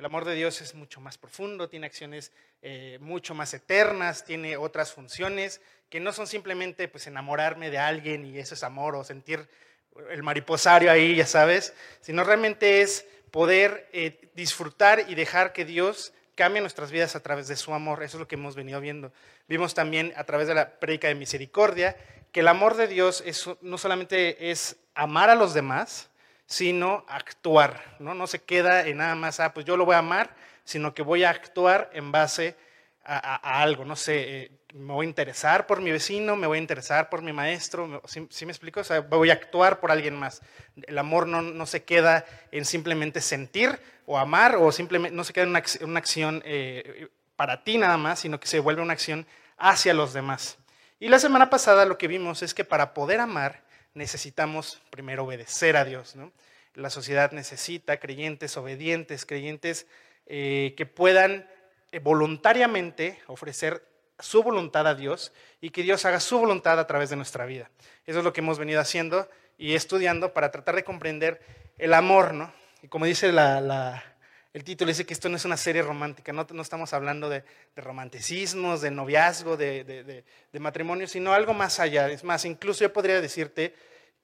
El 0.00 0.06
amor 0.06 0.24
de 0.24 0.34
Dios 0.34 0.62
es 0.62 0.74
mucho 0.74 0.98
más 1.02 1.18
profundo, 1.18 1.68
tiene 1.68 1.84
acciones 1.84 2.32
eh, 2.62 2.96
mucho 3.02 3.34
más 3.34 3.52
eternas, 3.52 4.24
tiene 4.24 4.56
otras 4.56 4.94
funciones 4.94 5.60
que 5.90 6.00
no 6.00 6.14
son 6.14 6.26
simplemente 6.26 6.88
pues 6.88 7.06
enamorarme 7.06 7.68
de 7.68 7.76
alguien 7.76 8.24
y 8.24 8.38
eso 8.38 8.54
es 8.54 8.62
amor 8.62 8.94
o 8.94 9.04
sentir 9.04 9.46
el 10.08 10.22
mariposario 10.22 10.90
ahí, 10.90 11.16
ya 11.16 11.26
sabes, 11.26 11.74
sino 12.00 12.24
realmente 12.24 12.80
es 12.80 13.04
poder 13.30 13.90
eh, 13.92 14.30
disfrutar 14.34 15.04
y 15.06 15.14
dejar 15.14 15.52
que 15.52 15.66
Dios 15.66 16.14
cambie 16.34 16.62
nuestras 16.62 16.90
vidas 16.90 17.14
a 17.14 17.20
través 17.20 17.46
de 17.48 17.56
su 17.56 17.74
amor. 17.74 18.02
Eso 18.02 18.16
es 18.16 18.20
lo 18.20 18.26
que 18.26 18.36
hemos 18.36 18.56
venido 18.56 18.80
viendo. 18.80 19.12
Vimos 19.48 19.74
también 19.74 20.14
a 20.16 20.24
través 20.24 20.48
de 20.48 20.54
la 20.54 20.80
prédica 20.80 21.08
de 21.08 21.14
misericordia 21.14 21.94
que 22.32 22.40
el 22.40 22.48
amor 22.48 22.74
de 22.78 22.86
Dios 22.86 23.22
no 23.60 23.76
solamente 23.76 24.50
es 24.50 24.76
amar 24.94 25.28
a 25.28 25.34
los 25.34 25.52
demás, 25.52 26.09
sino 26.50 27.04
actuar. 27.08 27.96
¿no? 28.00 28.12
no 28.12 28.26
se 28.26 28.42
queda 28.42 28.86
en 28.86 28.98
nada 28.98 29.14
más, 29.14 29.38
ah, 29.38 29.54
pues 29.54 29.64
yo 29.64 29.76
lo 29.76 29.86
voy 29.86 29.94
a 29.94 29.98
amar, 29.98 30.34
sino 30.64 30.92
que 30.92 31.02
voy 31.02 31.22
a 31.22 31.30
actuar 31.30 31.90
en 31.94 32.10
base 32.10 32.56
a, 33.04 33.62
algo. 33.62 33.84
No 33.84 33.94
sé, 33.94 34.42
eh, 34.42 34.50
me 34.74 34.92
voy 34.92 35.06
a 35.06 35.08
interesar 35.08 35.68
por 35.68 35.80
mi 35.80 35.92
vecino, 35.92 36.34
me 36.34 36.48
voy 36.48 36.58
a 36.58 36.60
interesar 36.60 37.08
por 37.08 37.22
mi 37.22 37.32
maestro, 37.32 38.02
¿sí, 38.04 38.46
me 38.46 38.52
explico? 38.52 38.80
O 38.80 38.84
sea, 38.84 39.00
voy 39.00 39.30
a 39.30 39.34
actuar 39.34 39.78
por 39.78 39.92
alguien 39.92 40.16
más. 40.16 40.42
El 40.82 40.98
amor 40.98 41.28
no, 41.28 41.40
no 41.40 41.66
se 41.66 41.84
queda 41.84 42.26
en 42.50 42.64
simplemente 42.64 43.20
sentir 43.20 43.80
o 44.04 44.18
amar, 44.18 44.56
o 44.56 44.72
simplemente 44.72 45.16
no 45.16 45.22
se 45.22 45.32
queda 45.32 45.44
en 45.44 45.50
una, 45.50 45.62
una 45.82 45.98
acción 46.00 46.42
eh, 46.44 47.08
para 47.36 47.62
ti 47.62 47.78
nada 47.78 47.96
más, 47.96 48.18
sino 48.18 48.40
que 48.40 48.48
se 48.48 48.58
vuelve 48.58 48.82
una 48.82 48.92
acción 48.92 49.24
hacia 49.56 49.94
los 49.94 50.12
demás. 50.12 50.58
Y 50.98 51.08
la 51.08 51.20
semana 51.20 51.48
pasada 51.48 51.84
lo 51.84 51.96
que 51.96 52.08
vimos 52.08 52.42
es 52.42 52.54
que 52.54 52.64
para 52.64 52.92
poder 52.92 53.20
amar 53.20 53.69
necesitamos 53.94 54.80
primero 54.90 55.24
obedecer 55.24 55.76
a 55.76 55.84
Dios. 55.84 56.14
La 56.74 56.90
sociedad 56.90 57.32
necesita 57.32 57.98
creyentes 57.98 58.56
obedientes, 58.56 59.26
creyentes 59.26 59.86
eh, 60.26 60.74
que 60.76 60.86
puedan 60.86 61.48
eh, 61.92 61.98
voluntariamente 61.98 63.18
ofrecer 63.26 63.84
su 64.18 64.42
voluntad 64.42 64.86
a 64.86 64.94
Dios 64.94 65.32
y 65.60 65.70
que 65.70 65.82
Dios 65.82 66.04
haga 66.04 66.20
su 66.20 66.38
voluntad 66.38 66.78
a 66.78 66.86
través 66.86 67.10
de 67.10 67.16
nuestra 67.16 67.46
vida. 67.46 67.70
Eso 68.06 68.18
es 68.18 68.24
lo 68.24 68.32
que 68.32 68.40
hemos 68.40 68.58
venido 68.58 68.80
haciendo 68.80 69.28
y 69.58 69.74
estudiando 69.74 70.32
para 70.32 70.50
tratar 70.50 70.76
de 70.76 70.84
comprender 70.84 71.40
el 71.78 71.94
amor, 71.94 72.34
¿no? 72.34 72.52
Y 72.82 72.88
como 72.88 73.06
dice 73.06 73.32
la, 73.32 74.02
el 74.52 74.64
título 74.64 74.88
dice 74.88 75.06
que 75.06 75.14
esto 75.14 75.28
no 75.28 75.36
es 75.36 75.44
una 75.44 75.56
serie 75.56 75.82
romántica, 75.82 76.32
no, 76.32 76.44
estamos 76.60 76.92
hablando 76.92 77.28
de, 77.28 77.44
romanticismos, 77.76 78.80
de 78.80 78.90
noviazgo, 78.90 79.56
de, 79.56 80.24
matrimonio, 80.58 81.06
sino 81.06 81.32
algo 81.32 81.54
más 81.54 81.78
allá. 81.78 82.08
Es 82.08 82.24
más, 82.24 82.44
incluso 82.44 82.80
yo 82.80 82.92
podría 82.92 83.20
decirte 83.20 83.74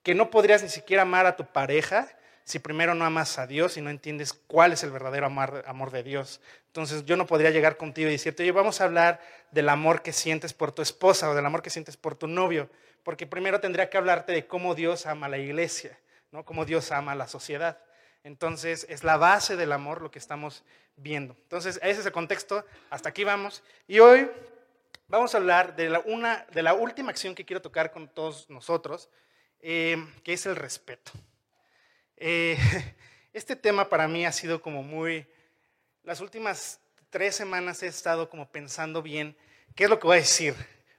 que 0.02 0.14
no 0.14 0.30
podrías 0.30 0.62
ni 0.64 0.68
siquiera 0.68 1.02
amar 1.02 1.26
a 1.26 1.36
tu 1.36 1.46
pareja 1.46 2.08
si 2.42 2.58
primero 2.58 2.94
no 2.94 3.04
amas 3.04 3.38
a 3.38 3.46
Dios 3.46 3.76
y 3.76 3.80
no 3.80 3.90
entiendes 3.90 4.32
cuál 4.32 4.72
es 4.72 4.82
el 4.82 4.90
verdadero 4.90 5.26
amor, 5.26 5.64
amor 5.66 5.90
de 5.90 6.02
Dios. 6.02 6.40
Entonces 6.68 7.04
yo 7.04 7.16
no 7.16 7.26
podría 7.26 7.50
llegar 7.50 7.76
contigo 7.76 8.08
y 8.08 8.12
decirte, 8.12 8.42
oye, 8.42 8.52
vamos 8.52 8.80
a 8.80 8.84
hablar 8.84 9.20
del 9.50 9.68
amor 9.68 10.02
que 10.02 10.12
sientes 10.12 10.52
por 10.52 10.72
tu 10.72 10.82
esposa 10.82 11.30
o 11.30 11.34
del 11.34 11.46
amor 11.46 11.62
que 11.62 11.70
sientes 11.70 11.96
por 11.96 12.16
tu 12.16 12.26
novio, 12.26 12.68
porque 13.02 13.26
primero 13.26 13.60
tendría 13.60 13.90
que 13.90 13.96
hablarte 13.96 14.32
de 14.32 14.46
cómo 14.46 14.74
Dios 14.74 15.06
ama 15.06 15.26
a 15.26 15.28
la 15.28 15.38
iglesia, 15.38 15.98
¿no? 16.32 16.44
cómo 16.44 16.64
Dios 16.64 16.92
ama 16.92 17.12
a 17.12 17.16
la 17.16 17.28
sociedad. 17.28 17.78
Entonces, 18.26 18.84
es 18.88 19.04
la 19.04 19.16
base 19.16 19.54
del 19.54 19.70
amor 19.70 20.02
lo 20.02 20.10
que 20.10 20.18
estamos 20.18 20.64
viendo. 20.96 21.36
Entonces, 21.44 21.78
ese 21.80 22.00
es 22.00 22.06
el 22.06 22.10
contexto. 22.10 22.66
Hasta 22.90 23.10
aquí 23.10 23.22
vamos. 23.22 23.62
Y 23.86 24.00
hoy 24.00 24.28
vamos 25.06 25.32
a 25.32 25.38
hablar 25.38 25.76
de 25.76 25.88
la, 25.88 26.00
una, 26.00 26.44
de 26.52 26.60
la 26.64 26.74
última 26.74 27.10
acción 27.10 27.36
que 27.36 27.44
quiero 27.44 27.62
tocar 27.62 27.92
con 27.92 28.08
todos 28.08 28.50
nosotros, 28.50 29.08
eh, 29.60 30.04
que 30.24 30.32
es 30.32 30.44
el 30.44 30.56
respeto. 30.56 31.12
Eh, 32.16 32.58
este 33.32 33.54
tema 33.54 33.88
para 33.88 34.08
mí 34.08 34.26
ha 34.26 34.32
sido 34.32 34.60
como 34.60 34.82
muy... 34.82 35.24
Las 36.02 36.20
últimas 36.20 36.80
tres 37.10 37.36
semanas 37.36 37.80
he 37.84 37.86
estado 37.86 38.28
como 38.28 38.50
pensando 38.50 39.02
bien 39.02 39.36
qué 39.76 39.84
es 39.84 39.90
lo 39.90 40.00
que 40.00 40.08
voy 40.08 40.16
a 40.16 40.20
decir, 40.20 40.56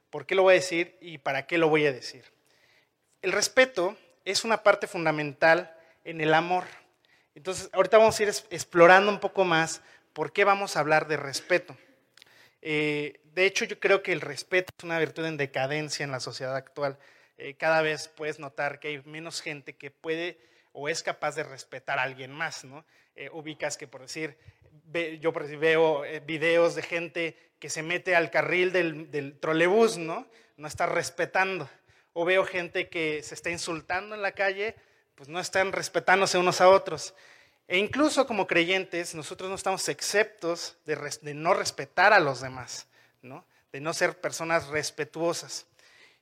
por 0.08 0.24
qué 0.24 0.34
lo 0.34 0.44
voy 0.44 0.52
a 0.52 0.54
decir 0.54 0.96
y 1.02 1.18
para 1.18 1.46
qué 1.46 1.58
lo 1.58 1.68
voy 1.68 1.84
a 1.84 1.92
decir. 1.92 2.24
El 3.20 3.32
respeto 3.32 3.98
es 4.24 4.46
una 4.46 4.62
parte 4.62 4.86
fundamental 4.86 5.76
en 6.04 6.22
el 6.22 6.32
amor. 6.32 6.64
Entonces, 7.38 7.70
ahorita 7.72 7.98
vamos 7.98 8.18
a 8.18 8.22
ir 8.24 8.30
explorando 8.50 9.12
un 9.12 9.20
poco 9.20 9.44
más 9.44 9.80
por 10.12 10.32
qué 10.32 10.42
vamos 10.42 10.76
a 10.76 10.80
hablar 10.80 11.06
de 11.06 11.16
respeto. 11.16 11.76
Eh, 12.62 13.20
de 13.32 13.46
hecho, 13.46 13.64
yo 13.64 13.78
creo 13.78 14.02
que 14.02 14.10
el 14.10 14.20
respeto 14.20 14.72
es 14.76 14.82
una 14.82 14.98
virtud 14.98 15.24
en 15.24 15.36
decadencia 15.36 16.02
en 16.02 16.10
la 16.10 16.18
sociedad 16.18 16.56
actual. 16.56 16.98
Eh, 17.36 17.54
cada 17.54 17.80
vez 17.80 18.08
puedes 18.08 18.40
notar 18.40 18.80
que 18.80 18.88
hay 18.88 19.02
menos 19.04 19.40
gente 19.40 19.76
que 19.76 19.92
puede 19.92 20.40
o 20.72 20.88
es 20.88 21.04
capaz 21.04 21.36
de 21.36 21.44
respetar 21.44 22.00
a 22.00 22.02
alguien 22.02 22.32
más, 22.32 22.64
¿no? 22.64 22.84
Eh, 23.14 23.30
ubicas 23.32 23.76
que, 23.76 23.86
por 23.86 24.00
decir, 24.00 24.36
yo 25.20 25.30
veo 25.30 26.02
videos 26.26 26.74
de 26.74 26.82
gente 26.82 27.38
que 27.60 27.70
se 27.70 27.84
mete 27.84 28.16
al 28.16 28.32
carril 28.32 28.72
del, 28.72 29.12
del 29.12 29.38
trolebús, 29.38 29.96
¿no? 29.96 30.26
No 30.56 30.66
está 30.66 30.86
respetando. 30.86 31.70
O 32.14 32.24
veo 32.24 32.44
gente 32.44 32.88
que 32.88 33.22
se 33.22 33.36
está 33.36 33.50
insultando 33.50 34.16
en 34.16 34.22
la 34.22 34.32
calle 34.32 34.74
pues 35.18 35.28
no 35.28 35.40
están 35.40 35.72
respetándose 35.72 36.38
unos 36.38 36.60
a 36.60 36.68
otros. 36.68 37.12
E 37.66 37.76
incluso 37.76 38.24
como 38.24 38.46
creyentes, 38.46 39.16
nosotros 39.16 39.50
no 39.50 39.56
estamos 39.56 39.88
exceptos 39.88 40.76
de, 40.86 41.34
no 41.34 41.54
respetar 41.54 42.12
a 42.12 42.20
los 42.20 42.40
demás, 42.40 42.86
¿no? 43.20 43.44
de 43.72 43.80
no 43.80 43.92
ser 43.92 44.20
personas 44.20 44.68
respetuosas. 44.68 45.66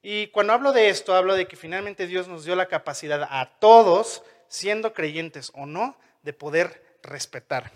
Y 0.03 0.29
cuando 0.29 0.55
hablo 0.55 0.73
de 0.73 0.89
esto, 0.89 1.15
hablo 1.15 1.35
de 1.35 1.47
que 1.47 1.57
finalmente 1.57 2.07
Dios 2.07 2.27
nos 2.27 2.47
dio 2.47 2.57
la 2.57 2.69
capacidad 2.69 3.23
a 3.23 3.59
todos, 3.59 4.23
siendo 4.49 4.95
creyentes 4.95 5.53
o 5.53 5.67
no, 5.67 5.99
de 6.23 6.33
poder 6.33 6.83
respetar. 7.03 7.71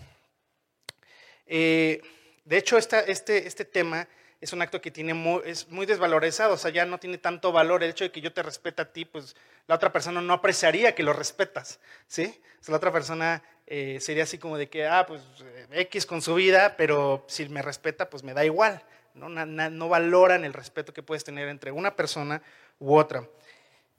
Eh, 1.45 2.01
de 2.45 2.57
hecho, 2.57 2.79
este, 2.79 3.11
este 3.47 3.65
tema 3.65 4.07
es 4.41 4.53
un 4.53 4.61
acto 4.61 4.81
que 4.81 4.89
tiene 4.91 5.13
muy, 5.13 5.41
es 5.45 5.69
muy 5.69 5.85
desvalorizado, 5.85 6.55
o 6.55 6.57
sea, 6.57 6.71
ya 6.71 6.85
no 6.85 6.99
tiene 6.99 7.19
tanto 7.19 7.51
valor. 7.51 7.83
El 7.83 7.91
hecho 7.91 8.03
de 8.03 8.11
que 8.11 8.21
yo 8.21 8.33
te 8.33 8.41
respete 8.41 8.81
a 8.81 8.91
ti, 8.91 9.05
pues 9.05 9.35
la 9.67 9.75
otra 9.75 9.93
persona 9.93 10.19
no 10.19 10.33
apreciaría 10.33 10.95
que 10.95 11.03
lo 11.03 11.13
respetas, 11.13 11.79
¿sí? 12.07 12.41
La 12.67 12.75
otra 12.75 12.91
persona 12.91 13.43
eh, 13.67 13.99
sería 14.01 14.23
así 14.23 14.37
como 14.37 14.57
de 14.57 14.69
que, 14.69 14.87
ah, 14.87 15.05
pues 15.07 15.21
eh, 15.43 15.67
X 15.71 16.05
con 16.05 16.21
su 16.21 16.35
vida, 16.35 16.75
pero 16.75 17.23
si 17.27 17.47
me 17.49 17.61
respeta, 17.61 18.09
pues 18.09 18.23
me 18.23 18.33
da 18.33 18.43
igual. 18.43 18.83
¿no? 19.13 19.29
no 19.29 19.89
valoran 19.89 20.45
el 20.45 20.53
respeto 20.53 20.93
que 20.93 21.03
puedes 21.03 21.23
tener 21.23 21.49
entre 21.49 21.71
una 21.71 21.95
persona 21.95 22.41
u 22.79 22.95
otra. 22.95 23.27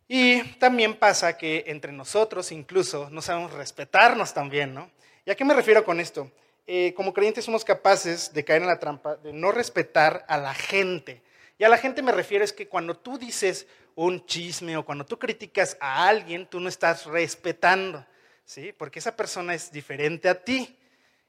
Y 0.08 0.42
también 0.54 0.94
pasa 0.94 1.36
que 1.36 1.64
entre 1.68 1.92
nosotros 1.92 2.52
incluso 2.52 3.08
no 3.10 3.22
sabemos 3.22 3.52
respetarnos 3.52 4.34
también, 4.34 4.74
¿no? 4.74 4.90
¿Y 5.24 5.30
a 5.30 5.34
qué 5.34 5.44
me 5.44 5.54
refiero 5.54 5.84
con 5.84 6.00
esto? 6.00 6.30
Eh, 6.66 6.94
como 6.94 7.12
creyentes 7.12 7.44
somos 7.44 7.64
capaces 7.64 8.32
de 8.32 8.44
caer 8.44 8.62
en 8.62 8.68
la 8.68 8.78
trampa 8.78 9.16
de 9.16 9.32
no 9.32 9.50
respetar 9.50 10.24
a 10.28 10.38
la 10.38 10.54
gente. 10.54 11.22
Y 11.58 11.64
a 11.64 11.68
la 11.68 11.76
gente 11.76 12.02
me 12.02 12.12
refiero 12.12 12.44
es 12.44 12.52
que 12.52 12.68
cuando 12.68 12.96
tú 12.96 13.18
dices 13.18 13.66
un 13.94 14.24
chisme 14.26 14.76
o 14.76 14.84
cuando 14.84 15.04
tú 15.04 15.18
criticas 15.18 15.76
a 15.80 16.08
alguien, 16.08 16.46
tú 16.46 16.60
no 16.60 16.68
estás 16.68 17.06
respetando, 17.06 18.04
¿sí? 18.44 18.72
Porque 18.72 19.00
esa 19.00 19.14
persona 19.16 19.54
es 19.54 19.70
diferente 19.70 20.28
a 20.28 20.42
ti. 20.42 20.78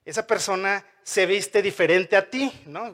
Esa 0.05 0.27
persona 0.27 0.85
se 1.01 1.25
viste 1.25 1.61
diferente 1.61 2.17
a 2.17 2.29
ti, 2.29 2.51
¿no? 2.65 2.93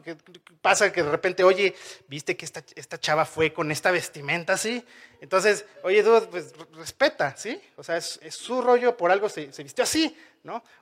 Pasa 0.62 0.92
que 0.92 1.02
de 1.02 1.10
repente, 1.10 1.42
oye, 1.42 1.74
viste 2.06 2.36
que 2.36 2.44
esta, 2.44 2.62
esta 2.76 3.00
chava 3.00 3.24
fue 3.24 3.52
con 3.52 3.72
esta 3.72 3.90
vestimenta 3.90 4.52
así. 4.52 4.84
Entonces, 5.20 5.64
oye, 5.82 6.04
tú, 6.04 6.28
pues 6.30 6.52
respeta, 6.74 7.36
¿sí? 7.36 7.60
O 7.76 7.82
sea, 7.82 7.96
es, 7.96 8.20
su 8.30 8.62
rollo, 8.62 8.96
por 8.96 9.10
algo 9.10 9.28
se, 9.28 9.52
se 9.52 9.64
vistió 9.64 9.82
así. 9.82 10.16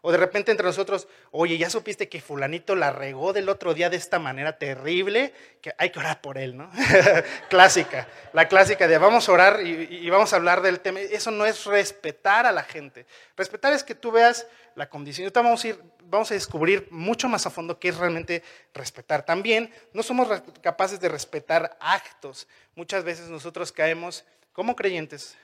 O 0.02 0.12
de 0.12 0.18
repente 0.18 0.52
entre 0.52 0.66
nosotros, 0.66 1.08
oye, 1.32 1.58
ya 1.58 1.68
supiste 1.68 2.08
que 2.08 2.20
fulanito 2.20 2.76
la 2.76 2.92
regó 2.92 3.32
del 3.32 3.48
otro 3.48 3.74
día 3.74 3.90
de 3.90 3.96
esta 3.96 4.20
manera 4.20 4.56
terrible, 4.56 5.34
que 5.60 5.74
hay 5.78 5.90
que 5.90 5.98
orar 5.98 6.20
por 6.20 6.38
él, 6.38 6.56
¿no? 6.56 6.70
clásica, 7.50 8.06
la 8.32 8.46
clásica 8.46 8.86
de 8.86 8.98
vamos 8.98 9.28
a 9.28 9.32
orar 9.32 9.60
y, 9.66 10.08
vamos 10.10 10.32
a 10.32 10.36
hablar 10.36 10.62
del 10.62 10.78
tema. 10.78 11.00
Eso 11.00 11.32
no 11.32 11.44
es 11.44 11.64
respetar 11.66 12.46
a 12.46 12.52
la 12.52 12.62
gente. 12.62 13.04
Respetar 13.36 13.72
es 13.72 13.82
que 13.82 13.96
tú 13.96 14.12
veas 14.12 14.46
la 14.76 14.88
condición. 14.88 15.24
Ahorita 15.24 15.42
vamos 15.42 15.64
a 15.64 15.68
ir, 15.68 15.82
vamos 16.04 16.30
a 16.30 16.34
descubrir 16.34 16.86
mucho 16.92 17.28
más 17.28 17.44
a 17.44 17.50
fondo 17.50 17.80
qué 17.80 17.88
es 17.88 17.96
realmente 17.96 18.44
respetar. 18.74 19.24
También 19.24 19.72
no 19.92 20.04
somos 20.04 20.28
capaces 20.62 21.00
de 21.00 21.08
respetar 21.08 21.76
actos. 21.80 22.46
Muchas 22.76 23.02
veces 23.02 23.28
nosotros 23.28 23.72
caemos 23.72 24.24
como 24.52 24.76
creyentes 24.76 25.36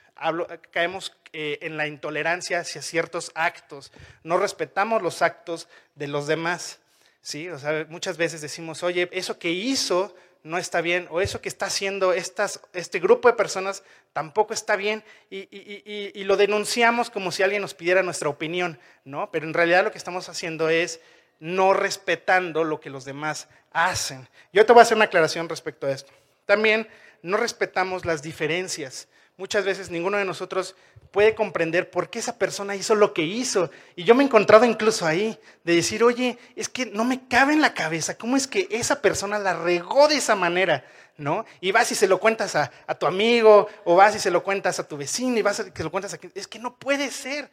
caemos 0.71 1.15
eh, 1.33 1.59
en 1.61 1.77
la 1.77 1.87
intolerancia 1.87 2.59
hacia 2.59 2.81
ciertos 2.81 3.31
actos, 3.35 3.91
no 4.23 4.37
respetamos 4.37 5.01
los 5.01 5.21
actos 5.21 5.67
de 5.95 6.07
los 6.07 6.27
demás. 6.27 6.79
¿sí? 7.21 7.49
O 7.49 7.59
sea, 7.59 7.85
muchas 7.89 8.17
veces 8.17 8.41
decimos, 8.41 8.83
oye, 8.83 9.09
eso 9.11 9.39
que 9.39 9.51
hizo 9.51 10.15
no 10.43 10.59
está 10.59 10.81
bien, 10.81 11.07
o 11.09 11.21
eso 11.21 11.41
que 11.41 11.49
está 11.49 11.65
haciendo 11.65 12.13
este 12.13 12.99
grupo 12.99 13.27
de 13.27 13.33
personas 13.33 13.83
tampoco 14.13 14.53
está 14.53 14.75
bien, 14.75 15.03
y, 15.31 15.47
y, 15.51 16.23
lo 16.23 16.37
denunciamos 16.37 17.09
como 17.09 17.31
si 17.31 17.41
alguien 17.41 17.63
nos 17.63 17.73
pidiera 17.73 18.03
nuestra 18.03 18.29
opinión, 18.29 18.79
¿no? 19.05 19.31
Pero 19.31 19.47
en 19.47 19.55
realidad 19.55 19.83
lo 19.83 19.91
que 19.91 19.97
estamos 19.97 20.29
haciendo 20.29 20.69
es 20.69 20.99
no 21.39 21.73
respetando 21.73 22.63
lo 22.63 22.79
que 22.79 22.91
los 22.91 23.05
demás 23.05 23.47
hacen. 23.71 24.29
Yo 24.53 24.67
te 24.67 24.71
voy 24.71 24.81
a 24.81 24.83
hacer 24.83 24.95
una 24.95 25.05
aclaración 25.05 25.49
respecto 25.49 25.87
a 25.87 25.91
esto. 25.91 26.13
También 26.45 26.87
no 27.23 27.37
respetamos 27.37 28.05
las 28.05 28.21
diferencias. 28.21 29.07
Muchas 29.37 29.65
veces 29.65 29.89
ninguno 29.89 30.17
de 30.17 30.23
nosotros 30.23 30.75
puede 31.11 31.35
comprender 31.35 31.91
por 31.91 32.09
qué 32.09 32.19
esa 32.19 32.37
persona 32.37 32.75
hizo 32.75 32.95
lo 32.95 33.13
que 33.13 33.23
hizo. 33.23 33.69
Y 33.97 34.05
yo 34.05 34.15
me 34.15 34.23
he 34.23 34.27
encontrado 34.27 34.63
incluso 34.63 35.05
ahí, 35.05 35.37
de 35.65 35.75
decir, 35.75 36.03
oye, 36.05 36.37
es 36.55 36.69
que 36.69 36.85
no 36.85 37.03
me 37.03 37.27
cabe 37.27 37.53
en 37.53 37.61
la 37.61 37.73
cabeza, 37.73 38.17
¿cómo 38.17 38.37
es 38.37 38.47
que 38.47 38.67
esa 38.71 39.01
persona 39.01 39.37
la 39.37 39.53
regó 39.53 40.07
de 40.07 40.15
esa 40.15 40.35
manera? 40.35 40.85
¿No? 41.17 41.45
Y 41.59 41.73
vas 41.73 41.91
y 41.91 41.95
se 41.95 42.07
lo 42.07 42.19
cuentas 42.19 42.55
a, 42.55 42.69
tu 42.97 43.05
amigo, 43.05 43.67
o 43.83 43.95
vas 43.95 44.15
y 44.15 44.19
se 44.19 44.31
lo 44.31 44.41
cuentas 44.41 44.79
a 44.79 44.87
tu 44.87 44.95
vecino, 44.95 45.37
y 45.37 45.41
vas 45.41 45.59
y 45.59 45.71
se 45.75 45.83
lo 45.83 45.91
cuentas 45.91 46.13
a... 46.13 46.19
Es 46.33 46.47
que 46.47 46.59
no 46.59 46.77
puede 46.77 47.11
ser. 47.11 47.51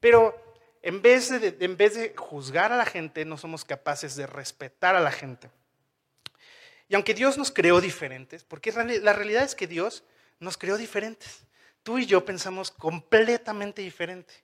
Pero 0.00 0.34
en 0.82 1.00
vez 1.00 1.30
de, 1.30 1.56
en 1.60 1.76
vez 1.78 1.94
de 1.94 2.14
juzgar 2.14 2.72
a 2.72 2.76
la 2.76 2.86
gente, 2.86 3.24
no 3.24 3.38
somos 3.38 3.64
capaces 3.64 4.16
de 4.16 4.26
respetar 4.26 4.96
a 4.96 5.00
la 5.00 5.12
gente. 5.12 5.48
Y 6.88 6.94
aunque 6.94 7.14
Dios 7.14 7.38
nos 7.38 7.50
creó 7.50 7.80
diferentes, 7.80 8.44
porque 8.44 8.70
la 8.70 9.12
realidad 9.14 9.44
es 9.44 9.54
que 9.54 9.66
Dios 9.66 10.04
nos 10.42 10.58
creó 10.58 10.76
diferentes. 10.76 11.44
Tú 11.82 11.98
y 11.98 12.06
yo 12.06 12.24
pensamos 12.24 12.70
completamente 12.70 13.80
diferente. 13.80 14.34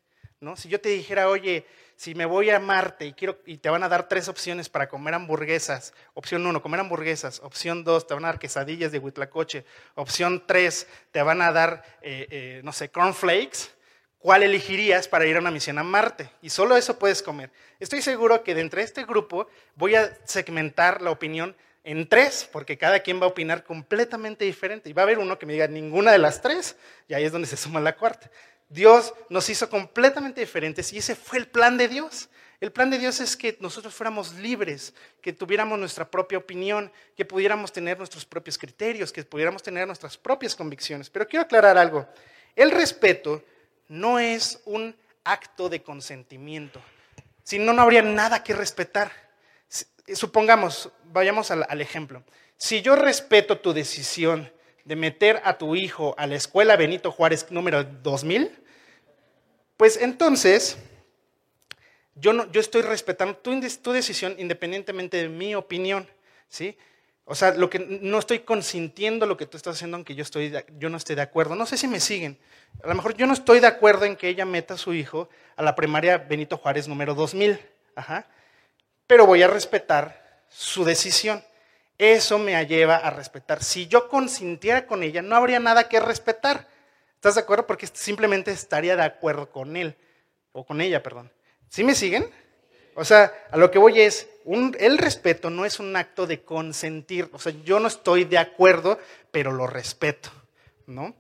¿no? 0.41 0.57
Si 0.57 0.69
yo 0.69 0.81
te 0.81 0.91
dijera, 0.91 1.29
oye, 1.29 1.67
si 1.97 2.15
me 2.15 2.25
voy 2.25 2.51
a 2.51 2.61
Marte 2.61 3.07
y, 3.07 3.13
quiero, 3.13 3.41
y 3.45 3.59
te 3.59 3.69
van 3.69 3.83
a 3.83 3.89
dar 3.89 4.09
tres 4.09 4.29
opciones 4.29 4.69
para 4.69 4.89
comer 4.89 5.15
hamburguesas, 5.15 5.93
opción 6.15 6.47
uno, 6.47 6.63
comer 6.63 6.81
hamburguesas, 6.81 7.41
opción 7.41 7.83
dos, 7.83 8.07
te 8.07 8.15
van 8.15 8.25
a 8.25 8.29
dar 8.29 8.39
quesadillas 8.39 8.93
de 8.93 9.01
huitlacoche, 9.01 9.65
opción 9.97 10.45
tres, 10.47 10.87
te 11.11 11.23
van 11.23 11.43
a 11.43 11.51
dar, 11.51 11.85
eh, 12.01 12.29
eh, 12.31 12.61
no 12.63 12.73
sé, 12.73 12.91
cornflakes, 12.91 13.71
¿cuál 14.19 14.45
elegirías 14.45 15.09
para 15.09 15.27
ir 15.27 15.37
a 15.37 15.41
una 15.41 15.51
misión 15.51 15.79
a 15.79 15.83
Marte? 15.83 16.31
Y 16.41 16.51
solo 16.51 16.77
eso 16.77 16.99
puedes 17.01 17.21
comer. 17.21 17.51
Estoy 17.81 18.03
seguro 18.03 18.45
que 18.45 18.55
de 18.55 18.61
entre 18.61 18.83
este 18.83 19.05
grupo 19.05 19.49
voy 19.75 19.97
a 19.97 20.17
segmentar 20.25 21.03
la 21.03 21.11
opinión 21.11 21.57
en 21.89 22.07
tres, 22.07 22.47
porque 22.53 22.77
cada 22.77 23.01
quien 23.01 23.19
va 23.19 23.25
a 23.25 23.31
opinar 23.31 23.65
completamente 23.65 24.45
diferente. 24.45 24.91
Y 24.91 24.93
va 24.93 25.03
a 25.03 25.05
haber 25.05 25.19
uno 25.19 25.39
que 25.39 25.47
me 25.47 25.55
diga 25.55 25.67
ninguna 25.69 26.13
de 26.13 26.19
las 26.19 26.43
tres, 26.43 26.77
y 27.09 27.15
ahí 27.15 27.25
es 27.25 27.33
donde 27.33 27.49
se 27.49 27.57
suma 27.57 27.81
la 27.81 27.97
cuarta. 27.97 28.31
Dios 28.69 29.15
nos 29.31 29.49
hizo 29.49 29.71
completamente 29.71 30.43
diferentes 30.43 30.93
y 30.93 30.99
ese 30.99 31.17
fue 31.17 31.39
el 31.39 31.49
plan 31.49 31.79
de 31.79 31.89
Dios. 31.89 32.29
El 32.61 32.73
plan 32.73 32.91
de 32.91 32.99
Dios 32.99 33.21
es 33.21 33.39
que 33.39 33.57
nosotros 33.61 33.95
fuéramos 33.95 34.35
libres, 34.35 34.93
que 35.23 35.33
tuviéramos 35.33 35.79
nuestra 35.79 36.11
propia 36.11 36.37
opinión, 36.37 36.93
que 37.17 37.25
pudiéramos 37.25 37.73
tener 37.73 37.97
nuestros 37.97 38.27
propios 38.27 38.59
criterios, 38.59 39.11
que 39.11 39.25
pudiéramos 39.25 39.63
tener 39.63 39.87
nuestras 39.87 40.19
propias 40.19 40.55
convicciones. 40.55 41.09
Pero 41.09 41.27
quiero 41.27 41.45
aclarar 41.45 41.79
algo. 41.79 42.07
El 42.55 42.71
respeto 42.71 43.43
no 43.89 44.19
es 44.19 44.61
un 44.67 44.95
acto 45.25 45.71
de 45.71 45.83
consentimiento. 45.83 46.83
Si 47.45 47.59
no, 47.59 47.73
no 47.73 47.81
habría 47.81 48.03
nada 48.03 48.43
que 48.43 48.53
respetar. 48.53 49.28
Supongamos, 50.15 50.91
vayamos 51.05 51.51
al, 51.51 51.81
ejemplo. 51.81 52.23
Si 52.57 52.81
yo 52.81 52.97
respeto 52.97 53.59
tu 53.59 53.73
decisión 53.73 54.51
de 54.85 54.97
meter 54.97 55.41
a 55.45 55.59
tu 55.59 55.77
hijo 55.77 56.15
a 56.17 56.27
la 56.27 56.35
escuela 56.35 56.77
Benito 56.77 57.13
Juárez 57.13 57.47
número 57.51 57.85
2000, 57.85 58.51
pues 59.77 59.99
entonces 60.01 60.79
yo, 62.15 62.33
no, 62.33 62.47
estoy 62.55 62.83
respetando 62.83 63.37
tu, 63.37 63.93
decisión 63.93 64.35
independientemente 64.39 65.19
de 65.19 65.29
mi 65.29 65.55
opinión, 65.55 66.09
¿sí? 66.49 66.77
O 67.27 67.35
sea, 67.35 67.53
lo 67.53 67.69
que, 67.69 67.79
no 67.79 68.19
estoy 68.19 68.39
consintiendo 68.39 69.27
lo 69.27 69.37
que 69.37 69.45
tú 69.45 69.59
estás 69.59 69.77
haciendo 69.77 69.97
aunque 69.97 70.15
yo, 70.15 70.25
yo 70.79 70.89
no 70.89 70.97
esté 70.97 71.15
de 71.15 71.21
acuerdo. 71.21 71.55
No 71.55 71.67
sé 71.67 71.77
si 71.77 71.87
me 71.87 72.01
siguen. 72.01 72.39
A 72.83 72.89
lo 72.89 72.95
mejor 72.95 73.15
yo 73.15 73.27
no 73.27 73.35
estoy 73.35 73.61
de 73.61 73.67
acuerdo 73.67 74.07
en 74.07 74.17
que 74.17 74.29
ella 74.29 74.47
meta 74.47 74.75
a 74.75 74.79
su 74.79 74.95
hijo 74.95 75.29
a 75.55 75.63
la 75.63 75.77
primaria 75.77 76.17
Benito 76.17 76.57
Juárez 76.57 76.89
número 76.89 77.15
2000, 77.15 77.61
Ajá. 77.95 78.27
Pero 79.09 79.27
voy 79.27 79.43
a 79.43 79.49
respetar 79.49 80.45
su 80.49 80.85
decisión. 80.85 81.43
Eso 81.99 82.39
me 82.39 82.65
lleva 82.67 82.97
a 82.97 83.11
respetar. 83.11 83.65
Si 83.65 83.89
yo 83.89 84.09
consintiera 84.09 84.87
con 84.87 85.03
ella, 85.03 85.23
no 85.23 85.35
habría 85.35 85.59
nada 85.59 85.89
que 85.89 85.99
respetar. 85.99 86.69
¿Estás 87.15 87.35
de 87.35 87.41
acuerdo? 87.41 87.67
Porque 87.67 87.89
simplemente 87.89 88.53
estaría 88.53 88.95
de 88.95 89.03
acuerdo 89.03 89.51
con 89.51 89.77
él, 89.77 89.97
o 90.53 90.65
con 90.65 90.81
ella, 90.81 91.03
perdón. 91.03 91.33
¿Sí 91.69 91.83
me 91.83 91.97
siguen? 91.97 92.31
O 92.95 93.05
sea, 93.05 93.33
a 93.51 93.57
lo 93.57 93.71
que 93.71 93.79
voy 93.79 94.01
es, 94.01 94.29
el 94.79 94.99
respeto 94.99 95.51
no 95.51 95.65
es 95.65 95.81
un 95.81 95.97
acto 95.97 96.27
de 96.27 96.43
consentir. 96.43 97.29
O 97.33 97.39
sea, 97.39 97.53
yo 97.65 97.81
no 97.81 97.89
estoy 97.89 98.25
de 98.25 98.39
acuerdo, 98.39 98.99
pero 99.33 99.51
lo 99.51 99.67
respeto, 99.67 100.31
¿no? 100.87 101.17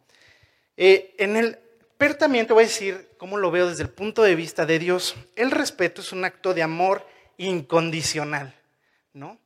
Eh, 0.77 1.15
en 1.19 1.37
el, 1.37 1.59
pero 1.97 2.17
también 2.17 2.47
te 2.47 2.53
voy 2.53 2.65
a 2.65 2.67
decir 2.67 3.09
cómo 3.17 3.39
lo 3.39 3.51
veo 3.51 3.69
desde 3.69 3.83
el 3.83 3.91
punto 3.91 4.23
de 4.23 4.37
vista 4.37 4.67
de 4.67 4.79
Dios. 4.79 5.17
El 5.35 5.51
respeto 5.51 6.01
es 6.01 6.13
un 6.13 6.25
acto 6.25 6.55
de 6.55 6.63
amor 6.63 7.05
incondicional. 7.39 8.55
¿no? 9.15 9.39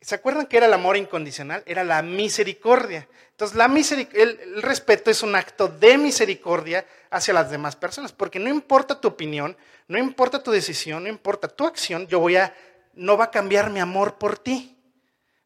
¿Se 0.00 0.14
acuerdan 0.14 0.46
que 0.46 0.56
era 0.56 0.66
el 0.66 0.74
amor 0.74 0.96
incondicional? 0.96 1.62
Era 1.66 1.84
la 1.84 2.02
misericordia. 2.02 3.08
Entonces, 3.30 3.56
la 3.56 3.66
el, 3.66 4.62
respeto 4.62 5.10
es 5.10 5.22
un 5.22 5.34
acto 5.34 5.68
de 5.68 5.96
misericordia 5.96 6.86
hacia 7.10 7.34
las 7.34 7.50
demás 7.50 7.74
personas, 7.74 8.12
porque 8.12 8.38
no 8.38 8.50
importa 8.50 9.00
tu 9.00 9.08
opinión, 9.08 9.56
no 9.88 9.98
importa 9.98 10.42
tu 10.42 10.50
decisión, 10.50 11.04
no 11.04 11.08
importa 11.08 11.48
tu 11.48 11.66
acción, 11.66 12.06
yo 12.06 12.20
voy 12.20 12.36
a, 12.36 12.54
no 12.94 13.16
va 13.16 13.24
a 13.24 13.30
cambiar 13.30 13.70
mi 13.70 13.80
amor 13.80 14.18
por 14.18 14.38
ti. 14.38 14.76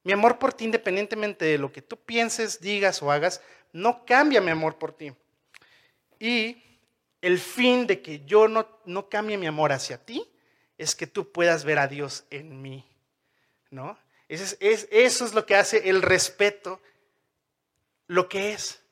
Mi 0.03 0.13
amor 0.13 0.39
por 0.39 0.53
ti, 0.53 0.65
independientemente 0.65 1.45
de 1.45 1.59
lo 1.59 1.71
que 1.71 1.83
tú 1.83 1.97
pienses, 1.97 2.61
digas 2.61 3.03
o 3.03 3.13
hagas, 3.13 3.41
no 3.73 4.05
cambia 4.05 4.41
mi 4.41 4.51
amor 4.51 4.77
por 4.77 4.93
ti. 4.93 5.13
Y 6.19 6.63
el 7.21 7.39
fin 7.39 7.87
de 7.87 8.01
que 8.01 8.25
yo 8.25 8.49
no, 8.49 8.67
no 8.87 9.09
cambie 9.09 9.37
mi 9.37 9.47
amor 9.47 9.71
hacia 9.73 9.99
ti 9.99 10.29
es 10.79 10.95
que 10.95 11.07
tú 11.07 11.31
puedas 11.33 11.65
ver 11.65 11.79
a 11.79 11.89
Dios 11.89 12.25
en 12.31 12.63
mí. 12.63 12.89
¿no? 13.71 13.99
Eso 14.29 14.57
es, 14.61 14.89
eso 14.91 15.25
es 15.25 15.35
lo 15.35 15.47
que 15.47 15.57
hace 15.57 15.89
el 15.89 16.03
respeto, 16.03 16.81
lo 18.07 18.29
que 18.29 18.53
es. 18.53 18.83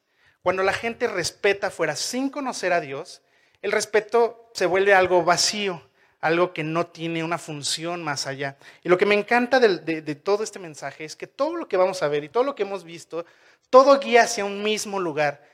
Cuando 0.42 0.62
la 0.62 0.72
gente 0.72 1.08
respeta 1.08 1.70
fuera 1.70 1.96
sin 1.96 2.30
conocer 2.30 2.72
a 2.72 2.80
Dios, 2.80 3.22
el 3.62 3.72
respeto 3.72 4.50
se 4.54 4.66
vuelve 4.66 4.94
algo 4.94 5.24
vacío, 5.24 5.82
algo 6.20 6.52
que 6.52 6.62
no 6.62 6.86
tiene 6.86 7.24
una 7.24 7.38
función 7.38 8.02
más 8.02 8.26
allá. 8.26 8.56
Y 8.82 8.88
lo 8.88 8.96
que 8.96 9.06
me 9.06 9.14
encanta 9.14 9.60
de, 9.60 9.78
de, 9.78 10.14
todo 10.14 10.44
este 10.44 10.58
mensaje 10.58 11.04
es 11.04 11.16
que 11.16 11.26
todo 11.26 11.56
lo 11.56 11.68
que 11.68 11.76
vamos 11.76 12.02
a 12.02 12.08
ver 12.08 12.24
y 12.24 12.28
todo 12.28 12.44
lo 12.44 12.54
que 12.54 12.62
hemos 12.62 12.84
visto, 12.84 13.26
todo 13.70 13.98
guía 13.98 14.22
hacia 14.22 14.44
un 14.44 14.62
mismo 14.62 15.00
lugar, 15.00 15.44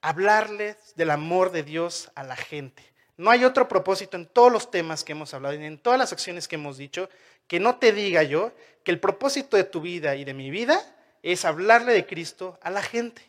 hablarles 0.00 0.76
del 0.96 1.10
amor 1.10 1.52
de 1.52 1.62
Dios 1.62 2.10
a 2.14 2.24
la 2.24 2.36
gente. 2.36 2.82
No 3.20 3.30
hay 3.30 3.44
otro 3.44 3.68
propósito 3.68 4.16
en 4.16 4.24
todos 4.24 4.50
los 4.50 4.70
temas 4.70 5.04
que 5.04 5.12
hemos 5.12 5.34
hablado 5.34 5.54
y 5.54 5.62
en 5.62 5.76
todas 5.76 5.98
las 5.98 6.10
acciones 6.10 6.48
que 6.48 6.54
hemos 6.54 6.78
dicho 6.78 7.10
que 7.46 7.60
no 7.60 7.76
te 7.76 7.92
diga 7.92 8.22
yo 8.22 8.50
que 8.82 8.90
el 8.90 8.98
propósito 8.98 9.58
de 9.58 9.64
tu 9.64 9.82
vida 9.82 10.16
y 10.16 10.24
de 10.24 10.32
mi 10.32 10.50
vida 10.50 10.80
es 11.22 11.44
hablarle 11.44 11.92
de 11.92 12.06
Cristo 12.06 12.58
a 12.62 12.70
la 12.70 12.80
gente. 12.80 13.20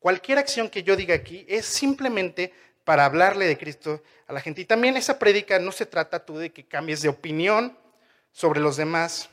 Cualquier 0.00 0.38
acción 0.38 0.68
que 0.68 0.82
yo 0.82 0.96
diga 0.96 1.14
aquí 1.14 1.46
es 1.48 1.64
simplemente 1.64 2.52
para 2.82 3.04
hablarle 3.04 3.46
de 3.46 3.56
Cristo 3.56 4.02
a 4.26 4.32
la 4.32 4.40
gente. 4.40 4.62
Y 4.62 4.64
también 4.64 4.96
esa 4.96 5.16
prédica 5.16 5.60
no 5.60 5.70
se 5.70 5.86
trata 5.86 6.26
tú 6.26 6.36
de 6.36 6.50
que 6.50 6.66
cambies 6.66 7.00
de 7.00 7.08
opinión 7.08 7.78
sobre 8.32 8.58
los 8.58 8.76
demás. 8.76 9.30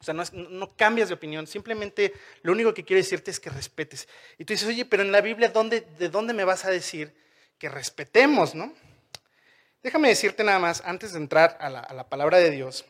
O 0.00 0.02
sea, 0.02 0.12
no, 0.14 0.74
cambias 0.74 1.06
de 1.06 1.14
opinión, 1.14 1.46
simplemente 1.46 2.12
lo 2.42 2.50
único 2.50 2.74
que 2.74 2.84
quiero 2.84 3.00
decirte 3.00 3.30
es 3.30 3.38
que 3.38 3.48
respetes. 3.48 4.08
Y 4.38 4.44
tú 4.44 4.54
dices, 4.54 4.66
oye, 4.66 4.84
pero 4.84 5.04
en 5.04 5.12
la 5.12 5.20
Biblia, 5.20 5.50
¿dónde, 5.50 5.82
¿de 6.00 6.08
dónde 6.08 6.34
me 6.34 6.42
vas 6.42 6.64
a 6.64 6.70
decir 6.70 7.14
que 7.58 7.68
respetemos, 7.68 8.56
no? 8.56 8.74
Déjame 9.84 10.08
decirte 10.08 10.42
nada 10.42 10.58
más, 10.58 10.82
antes 10.86 11.12
de 11.12 11.18
entrar 11.18 11.58
a 11.60 11.68
la, 11.68 12.08
palabra 12.08 12.38
de 12.38 12.50
Dios, 12.50 12.86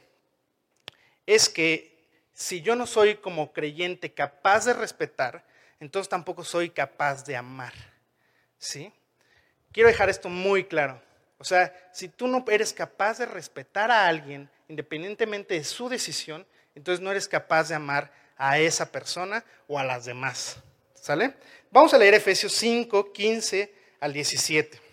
es 1.27 1.49
que 1.49 1.93
si 2.33 2.63
yo 2.63 2.77
no 2.77 2.87
soy 2.87 3.17
como 3.17 3.53
creyente 3.53 4.15
capaz 4.15 4.65
de 4.65 4.75
respetar, 4.75 5.45
entonces 5.81 6.09
tampoco 6.09 6.45
soy 6.45 6.71
capaz 6.71 7.25
de 7.25 7.35
amar. 7.35 7.73
¿Sí? 8.59 8.93
Quiero 9.73 9.89
dejar 9.89 10.09
esto 10.09 10.29
muy 10.29 10.67
claro. 10.67 11.03
O 11.39 11.43
sea, 11.43 11.75
si 11.93 12.07
tú 12.09 12.29
no 12.29 12.45
eres 12.49 12.73
capaz 12.73 13.19
de 13.19 13.27
respetar 13.27 13.91
a 13.91 14.07
alguien, 14.07 14.49
independientemente 14.69 15.55
de 15.55 15.65
su 15.65 15.89
decisión, 15.89 16.47
entonces 16.77 17.03
no 17.03 17.11
eres 17.11 17.27
capaz 17.27 17.71
de 17.71 17.75
amar 17.75 18.13
a 18.37 18.61
esa 18.61 18.93
persona 18.93 19.45
o 19.67 19.81
a 19.81 19.85
las 19.85 20.05
demás. 20.05 20.59
¿Sale? 20.95 21.35
Vamos 21.73 21.93
a 21.93 21.99
leer 21.99 22.15
Efesios 22.15 22.53
5, 22.53 23.13
15 23.13 23.75
al 23.99 24.13
17. 24.13 24.84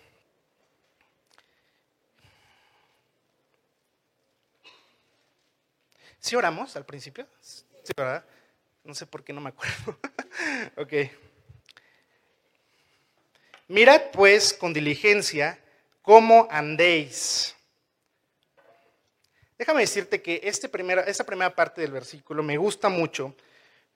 ¿Sí 6.22 6.36
oramos 6.36 6.76
al 6.76 6.86
principio? 6.86 7.28
Sí, 7.42 7.64
¿verdad? 7.98 8.24
No 8.84 8.94
sé 8.94 9.08
por 9.08 9.24
qué 9.24 9.34
no 9.34 9.42
me 9.42 9.50
acuerdo. 9.50 9.98
ok. 10.78 10.94
Mirad 13.68 14.12
pues 14.14 14.54
con 14.54 14.72
diligencia 14.72 15.60
cómo 16.04 16.48
andéis. 16.52 17.56
Déjame 19.58 19.82
decirte 19.82 20.22
que 20.22 20.42
este 20.44 20.70
esta 21.08 21.24
primera 21.26 21.56
parte 21.56 21.82
del 21.82 21.92
versículo 21.92 22.44
me 22.44 22.58
gusta 22.58 22.90
mucho 22.90 23.36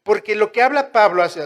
porque 0.01 0.35
lo 0.35 0.51
que 0.51 0.63
habla 0.63 0.91
Pablo 0.91 1.23
a 1.23 1.27
los, 1.27 1.37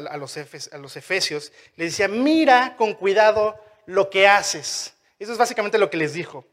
a 0.72 0.78
los 0.78 0.96
efesios, 0.98 1.52
le 1.76 1.86
decía, 1.86 2.08
mira 2.08 2.76
con 2.78 2.94
cuidado 2.94 3.62
lo 3.86 4.10
que 4.10 4.28
haces. 4.28 4.94
Eso 5.18 5.34
es 5.34 5.38
básicamente 5.38 5.78
lo 5.78 5.90
que 5.90 5.98
les 5.98 6.14
dijo. 6.14 6.46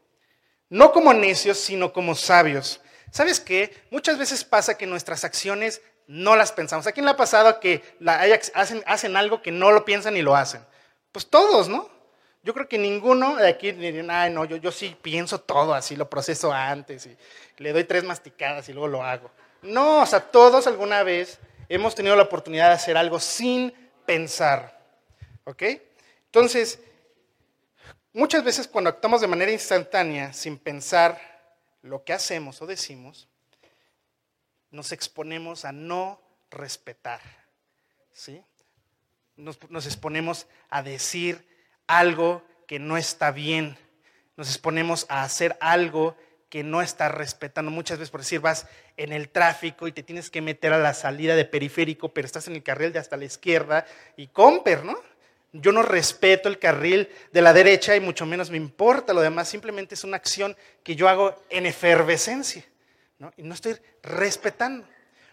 No 0.69 0.91
como 0.91 1.13
necios, 1.13 1.57
sino 1.57 1.93
como 1.93 2.15
sabios 2.15 2.81
¿Sabes 3.11 3.39
qué? 3.39 3.85
Muchas 3.89 4.17
veces 4.17 4.43
pasa 4.43 4.77
que 4.77 4.85
nuestras 4.85 5.23
acciones 5.23 5.81
no 6.07 6.35
las 6.35 6.51
pensamos. 6.51 6.87
¿A 6.87 6.91
quién 6.91 7.05
le 7.05 7.11
ha 7.11 7.17
pasado 7.17 7.59
que 7.59 7.83
hacen, 8.55 9.17
algo 9.17 9.41
que 9.41 9.51
no 9.51 9.71
lo 9.71 9.85
piensan 9.85 10.17
y 10.17 10.21
lo 10.21 10.35
hacen? 10.35 10.65
Pues 11.11 11.27
todos, 11.27 11.67
¿no? 11.67 11.89
Yo 12.43 12.53
creo 12.53 12.67
que 12.67 12.77
ninguno 12.77 13.35
de 13.35 13.49
aquí 13.49 13.71
dirían, 13.71 14.09
ay, 14.09 14.31
no, 14.31 14.45
yo, 14.45 14.55
yo 14.55 14.71
sí 14.71 14.95
pienso 15.01 15.41
todo 15.41 15.73
así, 15.73 15.95
lo 15.95 16.09
proceso 16.09 16.53
antes 16.53 17.05
y 17.05 17.17
le 17.57 17.73
doy 17.73 17.83
tres 17.83 18.03
masticadas 18.03 18.69
y 18.69 18.73
luego 18.73 18.87
lo 18.87 19.03
hago. 19.03 19.29
No, 19.61 20.01
o 20.01 20.05
sea, 20.05 20.21
todos 20.21 20.65
alguna 20.65 21.03
vez 21.03 21.39
hemos 21.67 21.93
tenido 21.93 22.15
la 22.15 22.23
oportunidad 22.23 22.69
de 22.69 22.75
hacer 22.75 22.95
algo 22.95 23.19
sin 23.19 23.73
pensar. 24.05 24.79
¿Ok? 25.43 25.63
Entonces, 26.25 26.79
muchas 28.13 28.43
veces 28.43 28.67
cuando 28.67 28.89
actuamos 28.89 29.21
de 29.21 29.27
manera 29.27 29.51
instantánea, 29.51 30.31
sin 30.31 30.57
pensar 30.57 31.36
lo 31.81 32.03
que 32.03 32.13
hacemos 32.13 32.61
o 32.61 32.65
decimos, 32.65 33.27
nos 34.71 34.91
exponemos 34.91 35.65
a 35.65 35.71
no 35.71 36.21
respetar. 36.49 37.21
¿Sí? 38.13 38.41
Nos, 39.35 39.57
nos 39.69 39.85
exponemos 39.85 40.47
a 40.69 40.81
decir 40.81 41.47
algo 41.85 42.43
que 42.67 42.79
no 42.79 42.97
está 42.97 43.31
bien. 43.31 43.77
Nos 44.35 44.49
exponemos 44.49 45.05
a 45.09 45.23
hacer 45.23 45.57
algo 45.61 46.15
que 46.49 46.63
no 46.63 46.81
está 46.81 47.09
respetando. 47.09 47.71
Muchas 47.71 47.99
veces, 47.99 48.11
por 48.11 48.21
decir, 48.21 48.39
vas 48.39 48.67
en 48.95 49.11
el 49.11 49.29
tráfico 49.29 49.87
y 49.87 49.91
te 49.91 50.03
tienes 50.03 50.29
que 50.29 50.41
meter 50.41 50.73
a 50.73 50.77
la 50.77 50.93
salida 50.93 51.35
de 51.35 51.45
periférico, 51.45 52.13
pero 52.13 52.25
estás 52.25 52.47
en 52.47 52.55
el 52.55 52.63
carril 52.63 52.93
de 52.93 52.99
hasta 52.99 53.17
la 53.17 53.25
izquierda 53.25 53.85
y 54.15 54.27
comper, 54.27 54.83
¿no? 54.85 54.97
Yo 55.61 55.71
no 55.71 55.81
respeto 55.81 56.49
el 56.49 56.59
carril 56.59 57.09
de 57.31 57.41
la 57.41 57.53
derecha 57.53 57.95
y 57.95 57.99
mucho 57.99 58.25
menos 58.25 58.49
me 58.49 58.57
importa 58.57 59.13
lo 59.13 59.21
demás, 59.21 59.49
simplemente 59.49 59.95
es 59.95 60.03
una 60.03 60.17
acción 60.17 60.55
que 60.83 60.95
yo 60.95 61.07
hago 61.09 61.35
en 61.49 61.65
efervescencia, 61.65 62.63
¿no? 63.19 63.31
Y 63.37 63.43
no 63.43 63.53
estoy 63.53 63.75
respetando. 64.03 64.85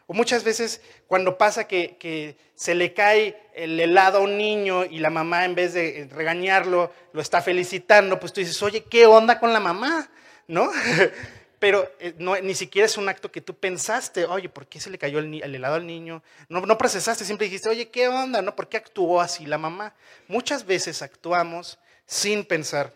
O 0.06 0.12
muchas 0.12 0.44
veces 0.44 0.82
cuando 1.06 1.38
pasa 1.38 1.66
que, 1.66 2.36
se 2.54 2.74
le 2.74 2.94
cae 2.94 3.36
el 3.54 3.80
helado 3.80 4.18
a 4.18 4.20
un 4.20 4.36
niño 4.36 4.84
y 4.84 5.00
la 5.00 5.10
mamá 5.10 5.44
en 5.44 5.56
vez 5.56 5.74
de 5.74 6.08
regañarlo 6.12 6.92
lo 7.12 7.20
está 7.20 7.42
felicitando, 7.42 8.20
pues 8.20 8.32
tú 8.32 8.40
dices, 8.40 8.62
oye, 8.62 8.84
¿qué 8.84 9.06
onda 9.06 9.40
con 9.40 9.52
la 9.52 9.60
mamá? 9.60 10.08
¿No? 10.46 10.70
Pero 11.64 11.90
eh, 11.98 12.14
no, 12.18 12.38
ni 12.42 12.54
siquiera 12.54 12.84
es 12.84 12.98
un 12.98 13.08
acto 13.08 13.32
que 13.32 13.40
tú 13.40 13.56
pensaste, 13.56 14.26
oye, 14.26 14.50
¿por 14.50 14.66
qué 14.66 14.78
se 14.78 14.90
le 14.90 14.98
cayó 14.98 15.18
el, 15.18 15.42
helado 15.42 15.76
al 15.76 15.86
niño? 15.86 16.22
No, 16.50 16.60
no 16.60 16.76
procesaste, 16.76 17.24
siempre 17.24 17.46
dijiste, 17.46 17.70
oye, 17.70 17.88
¿qué 17.88 18.06
onda? 18.06 18.42
¿No? 18.42 18.54
¿Por 18.54 18.68
qué 18.68 18.76
actuó 18.76 19.18
así 19.18 19.46
la 19.46 19.56
mamá? 19.56 19.94
Muchas 20.28 20.66
veces 20.66 21.00
actuamos 21.00 21.78
sin 22.04 22.44
pensar. 22.44 22.92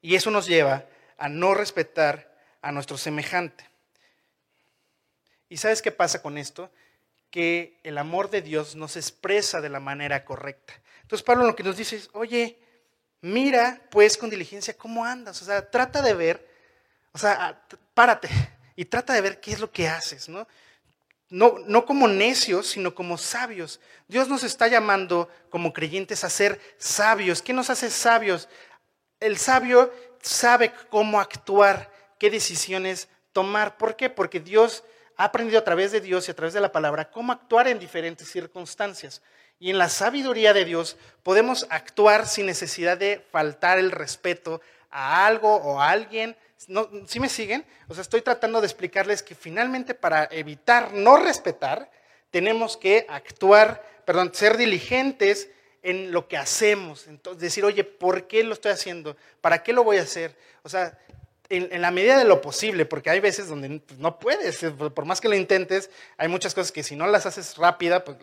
Y 0.00 0.14
eso 0.14 0.30
nos 0.30 0.46
lleva 0.46 0.86
a 1.18 1.28
no 1.28 1.52
respetar 1.52 2.34
a 2.62 2.72
nuestro 2.72 2.96
semejante. 2.96 3.68
¿Y 5.50 5.58
sabes 5.58 5.82
qué 5.82 5.92
pasa 5.92 6.22
con 6.22 6.38
esto? 6.38 6.70
Que 7.30 7.78
el 7.82 7.98
amor 7.98 8.30
de 8.30 8.40
Dios 8.40 8.76
nos 8.76 8.96
expresa 8.96 9.60
de 9.60 9.68
la 9.68 9.78
manera 9.78 10.24
correcta. 10.24 10.72
Entonces 11.02 11.22
Pablo 11.22 11.44
lo 11.44 11.54
que 11.54 11.64
nos 11.64 11.76
dice 11.76 11.96
es, 11.96 12.08
oye, 12.14 12.56
mira 13.20 13.82
pues 13.90 14.16
con 14.16 14.30
diligencia 14.30 14.74
cómo 14.74 15.04
andas. 15.04 15.42
O 15.42 15.44
sea, 15.44 15.70
trata 15.70 16.00
de 16.00 16.14
ver, 16.14 16.48
o 17.18 17.20
sea, 17.20 17.60
párate 17.94 18.28
y 18.76 18.84
trata 18.84 19.12
de 19.12 19.20
ver 19.20 19.40
qué 19.40 19.50
es 19.50 19.58
lo 19.58 19.72
que 19.72 19.88
haces, 19.88 20.28
¿no? 20.28 20.46
No, 21.30 21.84
como 21.84 22.06
necios, 22.06 22.68
sino 22.68 22.94
como 22.94 23.18
sabios. 23.18 23.80
Dios 24.06 24.28
nos 24.28 24.44
está 24.44 24.68
llamando 24.68 25.28
como 25.50 25.72
creyentes 25.72 26.22
a 26.22 26.30
ser 26.30 26.60
sabios. 26.78 27.42
¿Qué 27.42 27.52
nos 27.52 27.70
hace 27.70 27.90
sabios? 27.90 28.48
El 29.18 29.36
sabio 29.36 29.92
sabe 30.22 30.72
cómo 30.90 31.18
actuar, 31.18 31.90
qué 32.20 32.30
decisiones 32.30 33.08
tomar. 33.32 33.78
¿Por 33.78 33.96
qué? 33.96 34.08
Porque 34.10 34.38
Dios 34.38 34.84
ha 35.16 35.24
aprendido 35.24 35.58
a 35.58 35.64
través 35.64 35.90
de 35.90 36.00
Dios 36.00 36.28
y 36.28 36.30
a 36.30 36.36
través 36.36 36.54
de 36.54 36.60
la 36.60 36.70
palabra 36.70 37.10
cómo 37.10 37.32
actuar 37.32 37.66
en 37.66 37.80
diferentes 37.80 38.30
circunstancias. 38.30 39.22
Y 39.58 39.70
en 39.70 39.78
la 39.78 39.88
sabiduría 39.88 40.52
de 40.52 40.64
Dios 40.64 40.96
podemos 41.24 41.66
actuar 41.68 42.28
sin 42.28 42.46
necesidad 42.46 42.96
de 42.96 43.26
faltar 43.32 43.80
el 43.80 43.90
respeto 43.90 44.60
a 44.88 45.26
algo 45.26 45.56
o 45.56 45.80
a 45.80 45.90
alguien. 45.90 46.36
¿No, 46.66 46.88
¿Sí 47.06 47.20
me 47.20 47.28
siguen? 47.28 47.64
O 47.86 47.94
sea, 47.94 48.02
estoy 48.02 48.22
tratando 48.22 48.60
de 48.60 48.66
explicarles 48.66 49.22
que 49.22 49.34
finalmente 49.34 49.94
para 49.94 50.28
evitar 50.30 50.92
no 50.92 51.16
respetar, 51.16 51.90
tenemos 52.30 52.76
que 52.76 53.06
actuar, 53.08 53.84
perdón, 54.04 54.32
ser 54.34 54.56
diligentes 54.56 55.50
en 55.82 56.10
lo 56.10 56.26
que 56.28 56.36
hacemos. 56.36 57.06
Entonces, 57.06 57.40
decir, 57.40 57.64
oye, 57.64 57.84
¿por 57.84 58.26
qué 58.26 58.42
lo 58.42 58.54
estoy 58.54 58.72
haciendo? 58.72 59.16
¿Para 59.40 59.62
qué 59.62 59.72
lo 59.72 59.84
voy 59.84 59.98
a 59.98 60.02
hacer? 60.02 60.36
O 60.62 60.68
sea, 60.68 60.98
en, 61.48 61.80
la 61.80 61.90
medida 61.90 62.18
de 62.18 62.24
lo 62.24 62.40
posible, 62.40 62.84
porque 62.84 63.10
hay 63.10 63.20
veces 63.20 63.48
donde 63.48 63.80
pues, 63.80 63.98
no 63.98 64.18
puedes, 64.18 64.58
por 64.94 65.04
más 65.04 65.20
que 65.20 65.28
lo 65.28 65.34
intentes, 65.34 65.90
hay 66.16 66.28
muchas 66.28 66.54
cosas 66.54 66.72
que 66.72 66.82
si 66.82 66.96
no 66.96 67.06
las 67.06 67.24
haces 67.24 67.56
rápida, 67.56 68.04
pues 68.04 68.18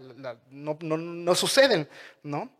no, 0.49 0.77
no 0.81 1.35
suceden, 1.35 1.87
¿no? 2.21 2.51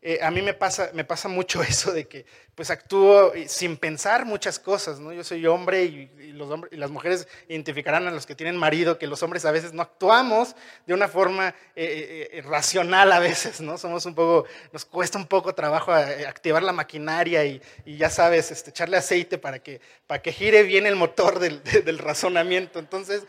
Eh, 0.00 0.20
a 0.22 0.30
mí 0.30 0.42
me 0.42 0.54
pasa, 0.54 0.92
mucho 1.28 1.60
eso 1.68 1.92
de 1.92 2.06
que 2.06 2.24
pues 2.54 2.70
actúo 2.70 3.32
sin 3.46 3.76
pensar 3.76 4.24
muchas 4.24 4.58
cosas, 4.58 5.00
¿no? 5.00 5.12
Yo 5.12 5.24
soy 5.24 5.46
hombre 5.46 5.84
y, 5.84 6.32
los 6.32 6.50
hombres, 6.50 6.72
y 6.72 6.76
las 6.76 6.90
mujeres 6.90 7.26
identificarán 7.48 8.06
a 8.06 8.10
los 8.10 8.26
que 8.26 8.36
tienen 8.36 8.56
marido 8.56 8.98
que 8.98 9.08
los 9.08 9.22
hombres 9.22 9.44
a 9.44 9.50
veces 9.50 9.72
no 9.72 9.82
actuamos 9.82 10.54
de 10.86 10.94
una 10.94 11.08
forma 11.08 11.54
eh, 11.74 12.30
eh, 12.32 12.42
racional 12.42 13.12
a 13.12 13.18
veces, 13.18 13.60
¿no? 13.60 13.76
Somos 13.76 14.06
un 14.06 14.14
poco, 14.14 14.46
nos 14.72 14.84
cuesta 14.84 15.18
un 15.18 15.26
poco 15.26 15.54
trabajo 15.54 15.92
activar 15.92 16.62
la 16.62 16.72
maquinaria 16.72 17.44
y, 17.44 17.60
ya 17.84 18.10
sabes, 18.10 18.50
este, 18.50 18.70
echarle 18.70 18.96
aceite 18.96 19.38
para 19.38 19.60
que, 19.60 19.80
para 20.06 20.22
que 20.22 20.32
gire 20.32 20.62
bien 20.62 20.86
el 20.86 20.96
motor 20.96 21.38
del, 21.40 21.60
razonamiento. 21.98 22.78
Entonces, 22.78 23.24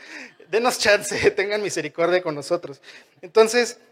denos 0.49 0.77
chance, 0.77 1.31
tengan 1.35 1.61
misericordia 1.61 2.21
con 2.21 2.35
nosotros. 2.35 2.81
Entonces, 3.21 3.79
eh, 3.79 3.88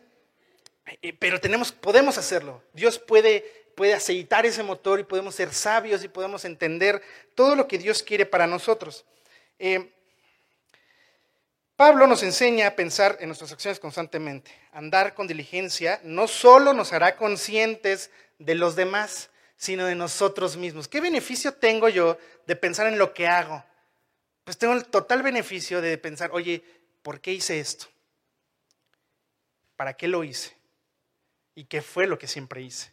pero 1.20 1.40
tenemos, 1.40 1.72
podemos 1.72 2.18
hacerlo. 2.18 2.64
Dios 2.74 3.00
puede, 3.00 3.72
puede 3.76 3.94
aceitar 3.94 4.46
ese 4.46 4.64
motor 4.64 5.00
y 5.00 5.04
podemos 5.04 5.36
ser 5.36 5.54
sabios 5.54 6.04
y 6.04 6.08
podemos 6.08 6.46
entender 6.46 7.02
todo 7.36 7.56
lo 7.56 7.68
que 7.68 7.78
Dios 7.78 8.04
quiere 8.04 8.26
para 8.26 8.48
nosotros. 8.48 9.06
Eh, 9.60 9.92
Pablo 11.78 12.08
nos 12.08 12.24
enseña 12.24 12.68
a 12.68 12.76
pensar 12.76 13.18
en 13.20 13.28
nuestras 13.28 13.52
acciones 13.52 13.80
constantemente. 13.80 14.52
Andar 14.72 15.14
con 15.14 15.28
diligencia 15.28 16.02
no 16.04 16.28
solo 16.28 16.74
nos 16.74 16.92
hará 16.92 17.16
conscientes 17.16 18.10
de 18.40 18.56
los 18.56 18.76
demás, 18.76 19.30
sino 19.58 19.86
de 19.86 19.94
nosotros 19.94 20.58
mismos. 20.58 20.88
¿Qué 20.88 21.02
beneficio 21.02 21.54
tengo 21.54 21.88
yo 21.88 22.18
de 22.48 22.56
pensar 22.56 22.88
en 22.88 22.98
lo 22.98 23.14
que 23.14 23.28
hago? 23.28 23.64
Pues 24.44 24.58
tengo 24.58 24.74
el 24.74 24.86
total 24.86 25.22
beneficio 25.22 25.80
de 25.80 26.00
pensar, 26.00 26.32
oye, 26.34 26.64
¿por 27.04 27.22
qué 27.22 27.34
hice 27.34 27.60
esto? 27.60 27.86
¿Para 29.76 29.94
qué 29.94 30.08
lo 30.08 30.24
hice? 30.24 30.57
Y 31.58 31.66
qué 31.66 31.82
fue 31.82 32.06
lo 32.06 32.20
que 32.20 32.28
siempre 32.28 32.62
hice. 32.62 32.92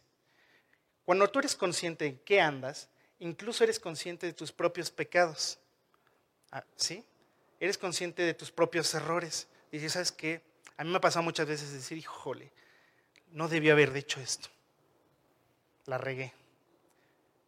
Cuando 1.05 1.29
tú 1.29 1.37
eres 1.37 1.55
consciente 1.55 2.07
en 2.07 2.17
qué 2.25 2.41
andas, 2.41 2.89
incluso 3.19 3.63
eres 3.63 3.79
consciente 3.79 4.25
de 4.25 4.33
tus 4.33 4.51
propios 4.51 4.89
pecados. 4.89 5.59
Ah, 6.51 6.65
¿Sí? 6.75 7.05
Eres 7.59 7.77
consciente 7.77 8.23
de 8.23 8.33
tus 8.33 8.51
propios 8.51 8.91
errores. 8.95 9.47
Dices, 9.71 9.93
¿sabes 9.93 10.11
qué? 10.11 10.41
A 10.77 10.83
mí 10.83 10.89
me 10.89 10.97
ha 10.97 11.01
pasado 11.01 11.21
muchas 11.21 11.45
veces 11.47 11.73
decir, 11.73 11.99
híjole, 11.99 12.51
no 13.29 13.47
debía 13.47 13.73
haber 13.73 13.93
dicho 13.93 14.19
esto. 14.19 14.49
La 15.85 15.99
regué. 15.99 16.33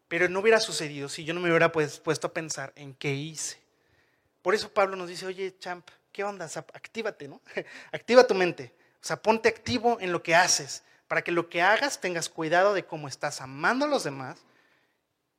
Pero 0.07 0.29
no 0.29 0.41
hubiera 0.41 0.59
sucedido 0.59 1.09
si 1.09 1.25
yo 1.25 1.33
no 1.33 1.39
me 1.39 1.49
hubiera 1.49 1.71
pues, 1.71 1.99
puesto 1.99 2.27
a 2.27 2.33
pensar 2.33 2.73
en 2.75 2.93
qué 2.93 3.15
hice. 3.15 3.59
Por 4.43 4.53
eso 4.53 4.71
Pablo 4.71 4.95
nos 4.95 5.09
dice, 5.09 5.25
oye, 5.25 5.57
champ, 5.57 5.89
¿qué 6.11 6.23
onda? 6.23 6.47
Actívate, 6.73 7.27
¿no? 7.27 7.41
Activa 7.91 8.27
tu 8.27 8.35
mente. 8.35 8.71
O 9.01 9.05
sea, 9.07 9.19
ponte 9.19 9.49
activo 9.49 9.97
en 9.99 10.11
lo 10.11 10.21
que 10.21 10.35
haces 10.35 10.83
para 11.07 11.23
que 11.23 11.31
lo 11.31 11.49
que 11.49 11.61
hagas 11.61 11.99
tengas 12.01 12.29
cuidado 12.29 12.73
de 12.73 12.85
cómo 12.85 13.07
estás 13.07 13.41
amando 13.41 13.85
a 13.85 13.87
los 13.87 14.03
demás 14.03 14.39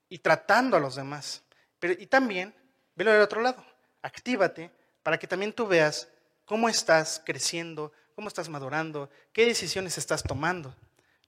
y 0.08 0.18
tratando 0.18 0.76
a 0.76 0.80
los 0.80 0.96
demás. 0.96 1.42
Pero, 1.78 1.94
y 1.98 2.06
también, 2.06 2.54
velo 2.94 3.12
del 3.12 3.22
otro 3.22 3.40
lado, 3.40 3.64
actívate 4.02 4.70
para 5.02 5.18
que 5.18 5.26
también 5.26 5.52
tú 5.52 5.66
veas 5.66 6.08
cómo 6.44 6.68
estás 6.68 7.22
creciendo, 7.24 7.92
cómo 8.14 8.28
estás 8.28 8.48
madurando, 8.48 9.10
qué 9.32 9.46
decisiones 9.46 9.98
estás 9.98 10.22
tomando. 10.22 10.74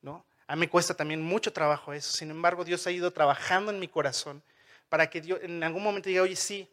¿no? 0.03 0.25
A 0.47 0.57
mí 0.57 0.61
me 0.61 0.69
cuesta 0.69 0.95
también 0.95 1.23
mucho 1.23 1.53
trabajo 1.53 1.93
eso, 1.93 2.11
sin 2.11 2.31
embargo 2.31 2.65
Dios 2.65 2.87
ha 2.87 2.91
ido 2.91 3.13
trabajando 3.13 3.71
en 3.71 3.79
mi 3.79 3.89
corazón 3.89 4.43
para 4.89 5.09
que 5.09 5.21
Dios 5.21 5.39
en 5.43 5.63
algún 5.63 5.83
momento 5.83 6.09
diga, 6.09 6.23
oye, 6.23 6.35
sí, 6.35 6.69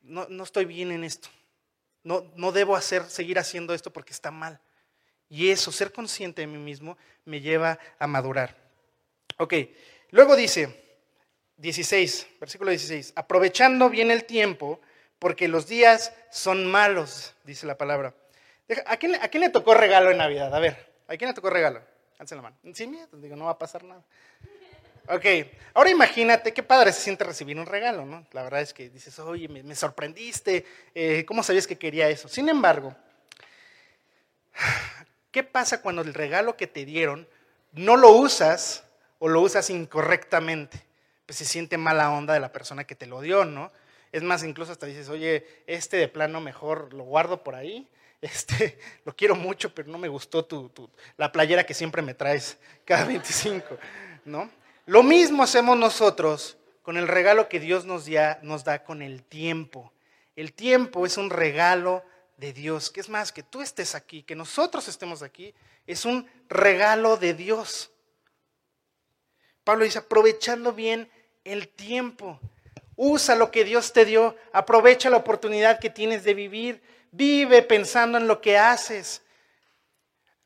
no, 0.00 0.26
no 0.28 0.42
estoy 0.42 0.64
bien 0.64 0.90
en 0.90 1.04
esto, 1.04 1.28
no, 2.02 2.24
no 2.34 2.50
debo 2.50 2.74
hacer, 2.74 3.04
seguir 3.04 3.38
haciendo 3.38 3.74
esto 3.74 3.92
porque 3.92 4.12
está 4.12 4.30
mal. 4.30 4.58
Y 5.30 5.50
eso, 5.50 5.70
ser 5.72 5.92
consciente 5.92 6.42
de 6.42 6.46
mí 6.46 6.58
mismo, 6.58 6.96
me 7.24 7.40
lleva 7.40 7.78
a 7.98 8.06
madurar. 8.06 8.56
Ok, 9.36 9.54
luego 10.10 10.36
dice, 10.36 10.88
16, 11.58 12.26
versículo 12.40 12.70
16, 12.70 13.12
aprovechando 13.16 13.90
bien 13.90 14.10
el 14.10 14.24
tiempo, 14.24 14.80
porque 15.18 15.48
los 15.48 15.66
días 15.66 16.12
son 16.30 16.66
malos, 16.66 17.34
dice 17.44 17.66
la 17.66 17.76
palabra. 17.76 18.14
¿A 18.86 18.96
quién, 18.96 19.14
¿A 19.16 19.28
quién, 19.28 19.42
le 19.42 19.50
tocó 19.50 19.74
regalo 19.74 20.10
en 20.10 20.18
Navidad? 20.18 20.54
A 20.54 20.60
ver, 20.60 20.92
¿a 21.08 21.16
quién 21.16 21.28
le 21.28 21.34
tocó 21.34 21.50
regalo? 21.50 21.82
Alza 22.18 22.36
la 22.36 22.42
mano. 22.42 22.56
Sin 22.74 22.90
miedo, 22.90 23.08
digo, 23.12 23.36
no 23.36 23.46
va 23.46 23.52
a 23.52 23.58
pasar 23.58 23.84
nada. 23.84 24.02
Ok, 25.10 25.24
ahora 25.72 25.90
imagínate 25.90 26.52
qué 26.52 26.62
padre 26.62 26.92
se 26.92 27.00
siente 27.00 27.24
recibir 27.24 27.58
un 27.58 27.64
regalo, 27.64 28.04
¿no? 28.04 28.26
La 28.32 28.42
verdad 28.42 28.60
es 28.60 28.74
que 28.74 28.90
dices, 28.90 29.18
oye, 29.20 29.48
me, 29.48 29.74
sorprendiste, 29.74 30.66
eh, 30.94 31.24
¿cómo 31.24 31.42
sabías 31.42 31.66
que 31.66 31.78
quería 31.78 32.10
eso? 32.10 32.28
Sin 32.28 32.48
embargo, 32.48 32.94
¿Qué 35.30 35.42
pasa 35.42 35.82
cuando 35.82 36.02
el 36.02 36.14
regalo 36.14 36.56
que 36.56 36.66
te 36.66 36.84
dieron 36.84 37.28
no 37.72 37.96
lo 37.96 38.10
usas 38.12 38.84
o 39.18 39.28
lo 39.28 39.40
usas 39.40 39.70
incorrectamente, 39.70 40.82
pues 41.26 41.38
se 41.38 41.44
siente 41.44 41.76
mala 41.76 42.10
onda 42.10 42.34
de 42.34 42.40
la 42.40 42.52
persona 42.52 42.84
que 42.84 42.94
te 42.94 43.06
lo 43.06 43.20
dio, 43.20 43.44
¿no? 43.44 43.70
Es 44.12 44.22
más, 44.22 44.42
incluso 44.42 44.72
hasta 44.72 44.86
dices, 44.86 45.08
oye, 45.08 45.46
este 45.66 45.96
de 45.98 46.08
plano 46.08 46.40
mejor 46.40 46.94
lo 46.94 47.04
guardo 47.04 47.42
por 47.42 47.54
ahí, 47.54 47.86
este, 48.22 48.78
lo 49.04 49.14
quiero 49.14 49.34
mucho, 49.34 49.74
pero 49.74 49.88
no 49.88 49.98
me 49.98 50.08
gustó 50.08 50.44
tu, 50.44 50.70
la 51.16 51.30
playera 51.30 51.64
que 51.64 51.74
siempre 51.74 52.02
me 52.02 52.14
traes 52.14 52.58
cada 52.84 53.04
25, 53.04 53.78
¿no? 54.24 54.50
Lo 54.86 55.02
mismo 55.02 55.42
hacemos 55.42 55.76
nosotros 55.76 56.56
con 56.82 56.96
el 56.96 57.06
regalo 57.06 57.50
que 57.50 57.60
Dios 57.60 57.84
nos, 57.84 58.06
nos 58.40 58.64
da 58.64 58.82
con 58.82 59.02
el 59.02 59.22
tiempo. 59.22 59.92
El 60.34 60.54
tiempo 60.54 61.04
es 61.04 61.18
un 61.18 61.28
regalo 61.28 62.02
de 62.38 62.52
Dios, 62.52 62.90
que 62.90 63.00
es 63.00 63.08
más, 63.08 63.32
que 63.32 63.42
tú 63.42 63.60
estés 63.60 63.94
aquí, 63.94 64.22
que 64.22 64.36
nosotros 64.36 64.88
estemos 64.88 65.22
aquí, 65.22 65.54
es 65.86 66.04
un 66.04 66.26
regalo 66.48 67.16
de 67.16 67.34
Dios. 67.34 67.90
Pablo 69.64 69.84
dice, 69.84 69.98
aprovechando 69.98 70.72
bien 70.72 71.10
el 71.44 71.68
tiempo. 71.68 72.40
Usa 72.96 73.34
lo 73.34 73.50
que 73.50 73.64
Dios 73.64 73.92
te 73.92 74.04
dio, 74.04 74.36
aprovecha 74.52 75.10
la 75.10 75.18
oportunidad 75.18 75.78
que 75.78 75.90
tienes 75.90 76.24
de 76.24 76.34
vivir, 76.34 76.82
vive 77.10 77.62
pensando 77.62 78.18
en 78.18 78.28
lo 78.28 78.40
que 78.40 78.56
haces. 78.56 79.22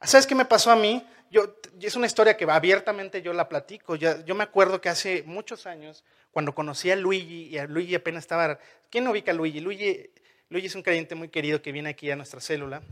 ¿Sabes 0.01 0.27
qué 0.27 0.35
me 0.35 0.45
pasó 0.45 0.71
a 0.71 0.77
mí? 0.77 1.07
Yo, 1.31 1.57
es 1.81 1.95
una 1.95 2.07
historia 2.07 2.37
que 2.37 2.45
abiertamente 2.45 3.23
yo 3.23 3.33
la 3.33 3.49
platico. 3.49 3.97
Yo, 3.97 4.25
yo, 4.25 4.35
me 4.35 4.45
acuerdo 4.45 4.81
que 4.81 4.89
hace 4.89 5.23
muchos 5.25 5.67
años, 5.67 6.05
cuando 6.31 6.55
conocí 6.55 6.91
a 6.91 6.97
Luigi, 6.97 7.49
y 7.49 7.59
a 7.59 7.67
Luigi 7.67 7.95
apenas 7.95 8.25
estaba... 8.25 8.59
¿Quién 8.91 9.07
ubica 9.09 9.31
a 9.31 9.35
Luigi? 9.35 9.61
Luigi? 9.61 10.11
Luigi 10.53 10.67
es 10.67 10.75
un 10.75 10.83
creyente 10.83 11.15
muy 11.15 11.31
querido 11.31 11.63
que 11.63 11.73
viene 11.73 11.89
aquí 11.89 12.11
a 12.11 12.17
nuestra 12.17 12.39
célula. 12.39 12.83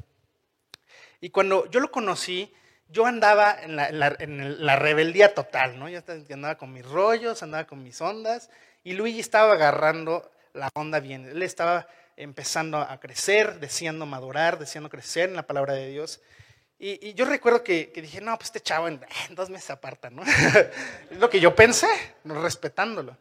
Y 1.20 1.28
cuando 1.28 1.70
yo 1.70 1.80
lo 1.80 1.90
conocí, 1.90 2.50
yo 2.88 3.04
andaba 3.04 3.54
en 3.60 3.76
la, 3.76 4.76
rebeldía 4.76 5.34
total, 5.34 5.78
¿no? 5.78 5.90
Yo 5.90 6.00
andaba 6.32 6.56
con 6.56 6.72
mis 6.72 6.86
rollos, 6.86 7.42
andaba 7.42 7.66
con 7.66 7.82
mis 7.82 8.00
ondas, 8.00 8.48
y 8.82 8.94
Luigi 8.94 9.20
estaba 9.20 9.52
agarrando 9.52 10.32
la 10.54 10.70
onda 10.72 11.00
bien. 11.00 11.26
Él 11.26 11.42
estaba 11.42 11.86
empezando 12.16 12.78
a 12.78 12.98
crecer, 12.98 13.60
deseando 13.60 14.06
madurar, 14.06 14.58
deseando 14.58 14.88
crecer 14.88 15.28
en 15.28 15.36
la 15.36 15.46
palabra 15.46 15.74
de 15.74 15.90
Dios. 15.90 16.22
Y, 16.78 17.12
yo 17.12 17.26
recuerdo 17.26 17.62
que, 17.62 17.92
dije, 17.94 18.22
no, 18.22 18.34
pues 18.38 18.48
este 18.48 18.60
chavo 18.60 18.88
en, 18.88 19.02
dos 19.32 19.50
meses 19.50 19.68
aparta, 19.68 20.08
¿no? 20.08 20.22
es 21.10 21.18
lo 21.18 21.28
que 21.28 21.40
yo 21.40 21.54
pensé, 21.54 21.88
respetándolo. 22.24 23.18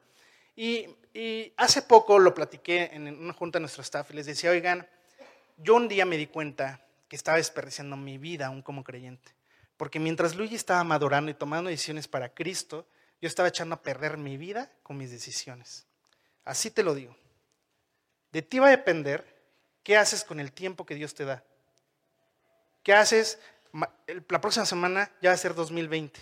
Y, 0.55 0.95
y, 1.13 1.53
hace 1.57 1.81
poco 1.81 2.19
lo 2.19 2.33
platiqué 2.33 2.89
en 2.93 3.07
una 3.07 3.33
junta 3.33 3.57
de 3.57 3.61
nuestro 3.61 3.81
staff 3.81 4.11
y 4.11 4.15
les 4.15 4.25
decía, 4.25 4.51
oigan, 4.51 4.87
yo 5.57 5.75
un 5.75 5.87
día 5.87 6.05
me 6.05 6.17
di 6.17 6.27
cuenta 6.27 6.85
que 7.07 7.15
estaba 7.15 7.37
desperdiciando 7.37 7.97
mi 7.97 8.17
vida 8.17 8.47
aún 8.47 8.61
como 8.61 8.83
creyente. 8.83 9.33
Porque 9.77 9.99
mientras 9.99 10.35
Luigi 10.35 10.55
estaba 10.55 10.83
madurando 10.83 11.31
y 11.31 11.33
tomando 11.33 11.69
decisiones 11.69 12.07
para 12.07 12.33
Cristo, 12.33 12.87
yo 13.21 13.27
estaba 13.27 13.47
echando 13.49 13.75
a 13.75 13.81
perder 13.81 14.17
mi 14.17 14.37
vida 14.37 14.71
con 14.83 14.97
mis 14.97 15.11
decisiones. 15.11 15.87
Así 16.45 16.71
te 16.71 16.83
lo 16.83 16.93
digo. 16.93 17.15
De 18.31 18.41
ti 18.41 18.59
va 18.59 18.67
a 18.67 18.71
depender 18.71 19.25
qué 19.83 19.97
haces 19.97 20.23
con 20.23 20.39
el 20.39 20.51
tiempo 20.51 20.85
que 20.85 20.95
Dios 20.95 21.13
te 21.13 21.25
da. 21.25 21.43
¿Qué 22.83 22.93
haces? 22.93 23.39
La 23.71 24.41
próxima 24.41 24.65
semana 24.65 25.11
ya 25.21 25.29
va 25.29 25.33
a 25.33 25.37
ser 25.37 25.55
2020. 25.55 26.19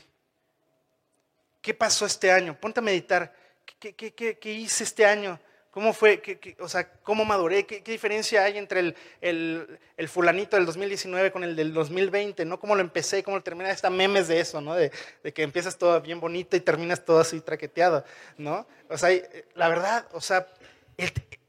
¿Qué 1.62 1.74
pasó 1.74 2.06
este 2.06 2.32
año? 2.32 2.60
Ponte 2.60 2.80
a 2.80 2.84
meditar. 2.84 3.36
¿Qué, 3.80 4.52
hice 4.52 4.84
este 4.84 5.06
año? 5.06 5.40
¿Cómo 5.72 5.94
fue? 5.94 6.22
o 6.60 6.68
sea, 6.68 6.92
¿cómo 7.04 7.24
maduré? 7.26 7.66
¿Qué, 7.66 7.82
diferencia 7.82 8.44
hay 8.44 8.58
entre 8.58 8.96
el, 9.22 9.80
fulanito 10.08 10.56
del 10.56 10.66
2019 10.66 11.32
con 11.32 11.44
el 11.44 11.56
del 11.56 11.74
2020? 11.74 12.46
¿no? 12.46 12.60
¿Cómo 12.60 12.76
lo 12.76 12.82
empecé? 12.82 13.22
¿Cómo 13.22 13.38
lo 13.38 13.44
terminé? 13.44 13.70
Está 13.70 13.90
memes 13.90 14.28
de 14.28 14.40
eso, 14.40 14.60
¿no? 14.62 14.74
De, 14.74 14.92
que 15.34 15.44
empiezas 15.44 15.78
todo 15.78 16.02
bien 16.02 16.20
bonito 16.20 16.58
y 16.58 16.62
terminas 16.62 17.06
todo 17.06 17.20
así 17.20 17.40
traqueteado, 17.42 18.04
¿no? 18.38 18.68
O 18.90 18.98
sea, 18.98 19.10
la 19.54 19.70
verdad, 19.70 20.08
o 20.14 20.22
sea, 20.22 20.48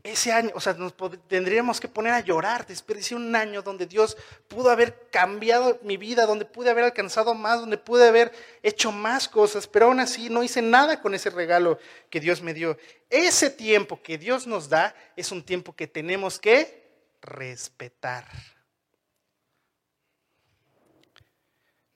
ese 0.04 0.32
año, 0.32 0.50
o 0.54 0.60
sea, 0.60 0.74
nos 0.74 0.94
tendríamos 1.26 1.80
que 1.80 1.88
poner 1.88 2.12
a 2.12 2.20
llorar. 2.20 2.66
Desperdicié 2.66 3.16
un 3.16 3.34
año 3.34 3.62
donde 3.62 3.86
Dios 3.86 4.16
pudo 4.46 4.70
haber 4.70 5.08
cambiado 5.10 5.78
mi 5.82 5.96
vida, 5.96 6.24
donde 6.24 6.44
pude 6.44 6.70
haber 6.70 6.84
alcanzado 6.84 7.34
más, 7.34 7.60
donde 7.60 7.78
pude 7.78 8.06
haber 8.06 8.32
hecho 8.62 8.92
más 8.92 9.28
cosas, 9.28 9.66
pero 9.66 9.86
aún 9.86 10.00
así 10.00 10.30
no 10.30 10.42
hice 10.42 10.62
nada 10.62 11.00
con 11.00 11.14
ese 11.14 11.30
regalo 11.30 11.78
que 12.10 12.20
Dios 12.20 12.42
me 12.42 12.54
dio. 12.54 12.78
Ese 13.10 13.50
tiempo 13.50 14.00
que 14.02 14.18
Dios 14.18 14.46
nos 14.46 14.68
da 14.68 14.94
es 15.16 15.32
un 15.32 15.42
tiempo 15.42 15.74
que 15.74 15.86
tenemos 15.86 16.38
que 16.38 16.88
respetar. 17.20 18.26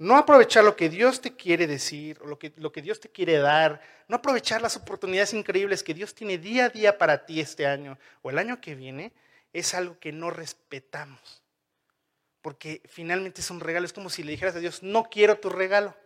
No 0.02 0.16
aprovechar 0.16 0.64
lo 0.64 0.74
que 0.74 0.88
Dios 0.88 1.20
te 1.20 1.36
quiere 1.36 1.68
decir 1.68 2.20
lo 2.22 2.36
que, 2.36 2.52
lo 2.56 2.72
que 2.72 2.82
Dios 2.82 2.98
te 2.98 3.08
quiere 3.08 3.38
dar. 3.38 3.80
No 4.08 4.16
aprovechar 4.16 4.60
las 4.60 4.76
oportunidades 4.76 5.32
increíbles 5.32 5.84
que 5.84 5.94
Dios 5.94 6.12
tiene 6.12 6.38
día 6.38 6.64
a 6.64 6.68
día 6.70 6.98
para 6.98 7.24
ti 7.24 7.38
este 7.38 7.68
año 7.68 7.96
o 8.20 8.30
el 8.30 8.38
año 8.38 8.60
que 8.60 8.74
viene 8.74 9.12
es 9.52 9.74
algo 9.74 10.00
que 10.00 10.10
no 10.10 10.30
respetamos. 10.30 11.44
Porque 12.40 12.82
finalmente 12.88 13.42
es 13.42 13.50
un 13.52 13.60
regalo. 13.60 13.86
Es 13.86 13.92
como 13.92 14.10
si 14.10 14.24
le 14.24 14.32
dijeras 14.32 14.56
a 14.56 14.58
Dios, 14.58 14.82
no 14.82 15.04
quiero 15.04 15.38
tu 15.38 15.50
regalo. 15.50 15.96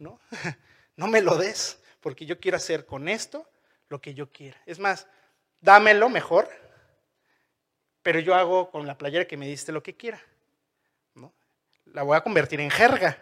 No, 0.00 0.18
no 0.96 1.06
me 1.06 1.22
lo 1.22 1.36
des, 1.36 1.78
porque 2.00 2.26
yo 2.26 2.40
quiero 2.40 2.56
hacer 2.56 2.86
con 2.86 3.08
esto 3.08 3.48
lo 3.88 4.00
que 4.00 4.14
yo 4.14 4.32
quiera. 4.32 4.60
Es 4.66 4.80
más, 4.80 5.06
dámelo 5.60 6.08
mejor, 6.08 6.50
pero 8.02 8.18
yo 8.18 8.34
hago 8.34 8.72
con 8.72 8.84
la 8.84 8.98
playera 8.98 9.28
que 9.28 9.36
me 9.36 9.46
diste 9.46 9.70
lo 9.70 9.80
que 9.80 9.94
quiera 9.94 10.20
la 11.86 12.02
voy 12.02 12.16
a 12.16 12.22
convertir 12.22 12.60
en 12.60 12.70
jerga. 12.70 13.18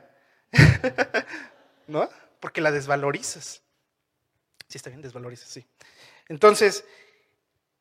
¿No? 1.87 2.09
Porque 2.41 2.61
la 2.61 2.71
desvalorizas. 2.71 3.63
Sí, 4.69 4.79
está 4.79 4.91
bien, 4.91 5.03
desvalorizas, 5.03 5.49
sí. 5.49 5.67
Entonces, 6.29 6.85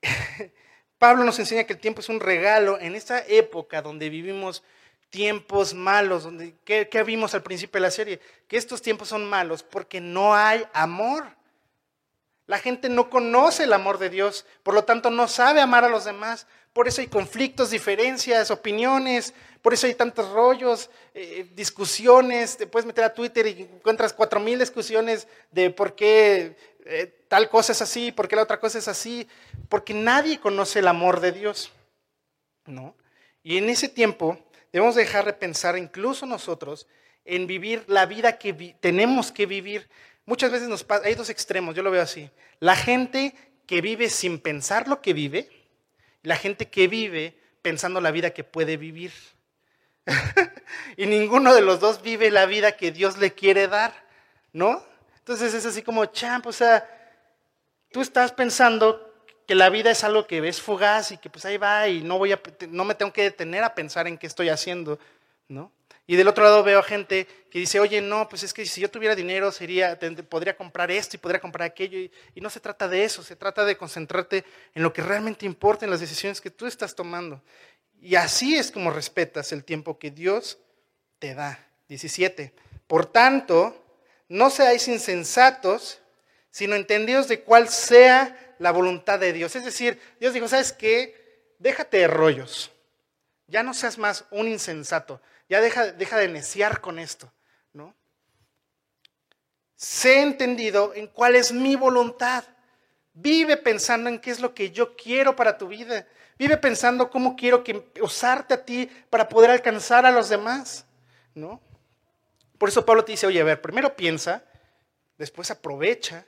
Pablo 0.98 1.24
nos 1.24 1.40
enseña 1.40 1.64
que 1.64 1.74
el 1.74 1.80
tiempo 1.80 2.02
es 2.02 2.10
un 2.10 2.20
regalo 2.20 2.80
en 2.80 2.96
esta 2.96 3.24
época 3.28 3.82
donde 3.82 4.10
vivimos 4.10 4.64
tiempos 5.10 5.74
malos, 5.74 6.24
donde, 6.24 6.56
¿qué, 6.66 6.90
¿qué, 6.90 7.04
vimos 7.04 7.34
al 7.34 7.44
principio 7.44 7.80
de 7.80 7.88
la 7.88 7.92
serie? 7.92 8.20
Que 8.48 8.58
estos 8.58 8.82
tiempos 8.82 9.08
son 9.08 9.30
malos 9.30 9.64
porque 9.64 10.02
no 10.02 10.36
hay 10.36 10.66
amor. 10.74 11.26
La 12.48 12.58
gente 12.58 12.90
no 12.90 13.10
conoce 13.10 13.66
el 13.66 13.74
amor 13.74 14.00
de 14.00 14.10
Dios, 14.10 14.46
por 14.64 14.74
lo 14.74 14.84
tanto 14.84 15.12
no 15.12 15.28
sabe 15.28 15.62
amar 15.62 15.84
a 15.84 15.90
los 15.90 16.06
demás. 16.06 16.48
Por 16.80 16.88
eso 16.88 17.02
hay 17.02 17.08
conflictos, 17.08 17.72
diferencias, 17.72 18.52
opiniones, 18.52 19.34
por 19.62 19.74
eso 19.74 19.86
hay 19.86 19.96
tantos 19.96 20.32
rollos, 20.32 20.90
eh, 21.14 21.46
discusiones, 21.54 22.56
te 22.56 22.68
puedes 22.68 22.86
meter 22.86 23.04
a 23.04 23.14
Twitter 23.14 23.48
y 23.48 23.64
encuentras 23.64 24.14
cuatro 24.14 24.40
mil 24.40 24.58
discusiones 24.58 25.28
de 25.52 25.72
por 25.72 25.94
qué 25.94 26.56
eh, 26.86 27.14
tal 27.28 27.50
cosa 27.50 27.74
es 27.74 27.82
así, 27.82 28.14
por 28.14 28.30
qué 28.30 28.38
la 28.38 28.44
otra 28.44 28.62
cosa 28.62 28.78
es 28.78 28.88
así, 28.88 29.28
porque 29.68 29.94
nadie 29.94 30.40
conoce 30.40 30.80
el 30.80 30.88
amor 30.88 31.20
de 31.20 31.34
Dios. 31.34 31.70
¿no? 32.66 32.96
Y 33.44 33.58
en 33.58 33.70
ese 33.70 33.90
tiempo 33.90 34.40
debemos 34.72 34.96
dejar 34.96 35.26
de 35.26 35.34
pensar, 35.34 35.78
incluso 35.78 36.26
nosotros, 36.26 36.88
en 37.26 37.46
vivir 37.46 37.84
la 37.88 38.06
vida 38.06 38.38
que 38.38 38.54
tenemos 38.80 39.34
que 39.34 39.46
vivir. 39.48 39.90
Muchas 40.26 40.50
veces 40.50 40.86
hay 41.04 41.16
dos 41.16 41.30
extremos, 41.30 41.76
yo 41.76 41.84
lo 41.84 41.92
veo 41.92 42.04
así. 42.04 42.32
La 42.62 42.78
gente 42.78 43.36
que 43.68 43.82
vive 43.82 44.10
sin 44.10 44.40
pensar 44.40 44.88
lo 44.88 45.02
que 45.02 45.12
vive, 45.12 45.59
la 46.24 46.36
gente 46.36 46.70
que 46.70 46.88
vive 46.88 47.38
pensando 47.62 48.02
la 48.02 48.12
vida 48.12 48.32
que 48.32 48.44
puede 48.44 48.78
vivir. 48.78 49.12
y 50.98 51.06
ninguno 51.06 51.54
de 51.54 51.62
los 51.62 51.80
dos 51.80 52.02
vive 52.02 52.32
la 52.32 52.46
vida 52.46 52.74
que 52.74 52.92
Dios 52.92 53.18
le 53.18 53.34
quiere 53.34 53.68
dar, 53.68 53.94
¿no? 54.54 54.84
Entonces 55.18 55.54
es 55.54 55.66
así 55.66 55.82
como, 55.82 56.06
champ, 56.06 56.46
o 56.48 56.52
sea, 56.52 56.88
tú 57.92 58.02
estás 58.02 58.32
pensando 58.32 59.10
que 59.46 59.56
la 59.56 59.70
vida 59.70 59.92
es 59.92 60.04
algo 60.04 60.28
que 60.28 60.42
ves 60.42 60.62
fugaz 60.62 61.12
y 61.12 61.18
que 61.18 61.30
pues 61.30 61.46
ahí 61.46 61.58
va 61.58 61.88
y 61.88 62.02
no, 62.02 62.18
voy 62.18 62.32
a, 62.32 62.42
no 62.70 62.84
me 62.86 62.96
tengo 62.96 63.12
que 63.12 63.24
detener 63.24 63.64
a 63.64 63.74
pensar 63.74 64.08
en 64.08 64.18
qué 64.18 64.28
estoy 64.28 64.50
haciendo, 64.50 65.00
¿no? 65.48 65.72
Y 66.10 66.16
del 66.16 66.28
otro 66.28 66.44
lado 66.44 66.64
veo 66.64 66.80
a 66.80 66.84
gente 66.84 67.28
que 67.52 67.60
dice, 67.60 67.80
oye, 67.80 68.02
no, 68.02 68.28
pues 68.28 68.42
es 68.42 68.52
que 68.52 68.66
si 68.66 68.82
yo 68.82 68.90
tuviera 68.90 69.14
dinero 69.14 69.52
sería, 69.52 69.96
podría 70.28 70.58
comprar 70.58 70.90
esto 70.90 71.16
y 71.16 71.20
podría 71.20 71.40
comprar 71.40 71.68
aquello. 71.68 72.00
Y, 72.00 72.12
y, 72.34 72.42
no 72.42 72.50
se 72.50 72.60
trata 72.60 72.88
de 72.88 73.04
eso, 73.04 73.22
se 73.22 73.36
trata 73.36 73.64
de 73.64 73.78
concentrarte 73.78 74.44
en 74.74 74.82
lo 74.82 74.92
que 74.92 75.04
realmente 75.04 75.46
importa, 75.46 75.86
en 75.86 75.92
las 75.92 76.00
decisiones 76.00 76.42
que 76.42 76.50
tú 76.50 76.66
estás 76.66 76.96
tomando. 76.96 77.44
Y 78.02 78.16
así 78.16 78.58
es 78.58 78.72
como 78.72 78.90
respetas 78.90 79.52
el 79.52 79.64
tiempo 79.64 80.00
que 80.00 80.10
Dios 80.10 80.58
te 81.20 81.36
da. 81.36 81.64
17. 81.90 82.56
Por 82.88 83.06
tanto, 83.06 83.80
no 84.30 84.50
seáis 84.50 84.88
insensatos, 84.88 86.02
sino 86.50 86.74
entendidos 86.74 87.28
de 87.28 87.42
cuál 87.42 87.70
sea 87.70 88.56
la 88.58 88.72
voluntad 88.72 89.20
de 89.20 89.32
Dios. 89.32 89.56
Es 89.56 89.64
decir, 89.64 90.02
Dios 90.20 90.34
dijo, 90.34 90.48
¿sabes 90.48 90.74
qué? 90.74 91.54
Déjate 91.60 91.98
de 91.98 92.08
rollos. 92.08 92.72
Ya 93.46 93.62
no 93.62 93.76
seas 93.76 94.00
más 94.00 94.26
un 94.32 94.48
insensato. 94.48 95.22
Ya 95.50 95.60
deja, 95.60 95.92
deja 95.92 96.18
de 96.18 96.30
neciar 96.30 96.80
con 96.80 97.00
esto. 97.00 97.32
¿no? 97.74 97.94
Sé 99.76 100.22
entendido 100.22 100.94
en 100.94 101.08
cuál 101.08 101.36
es 101.36 101.52
mi 101.52 101.76
voluntad. 101.76 102.46
Vive 103.14 103.58
pensando 103.58 104.10
en 104.10 104.20
qué 104.20 104.32
es 104.32 104.40
lo 104.40 104.54
que 104.54 104.72
yo 104.72 104.96
quiero 104.96 105.36
para 105.36 105.58
tu 105.58 105.68
vida. 105.68 106.08
Vive 106.38 106.56
pensando 106.56 107.10
cómo 107.10 107.36
quiero 107.36 107.64
que, 107.64 107.92
usarte 108.00 108.54
a 108.54 108.64
ti 108.64 108.90
para 109.10 109.28
poder 109.28 109.52
alcanzar 109.52 110.06
a 110.06 110.12
los 110.12 110.30
demás, 110.30 110.86
¿no? 111.34 111.60
Por 112.58 112.70
eso 112.70 112.86
Pablo 112.86 113.04
te 113.04 113.12
dice, 113.12 113.28
oye, 113.28 113.42
a 113.42 113.44
ver, 113.44 113.62
primero 113.62 113.96
piensa 113.96 114.44
después 115.20 115.52
aprovecha 115.52 116.26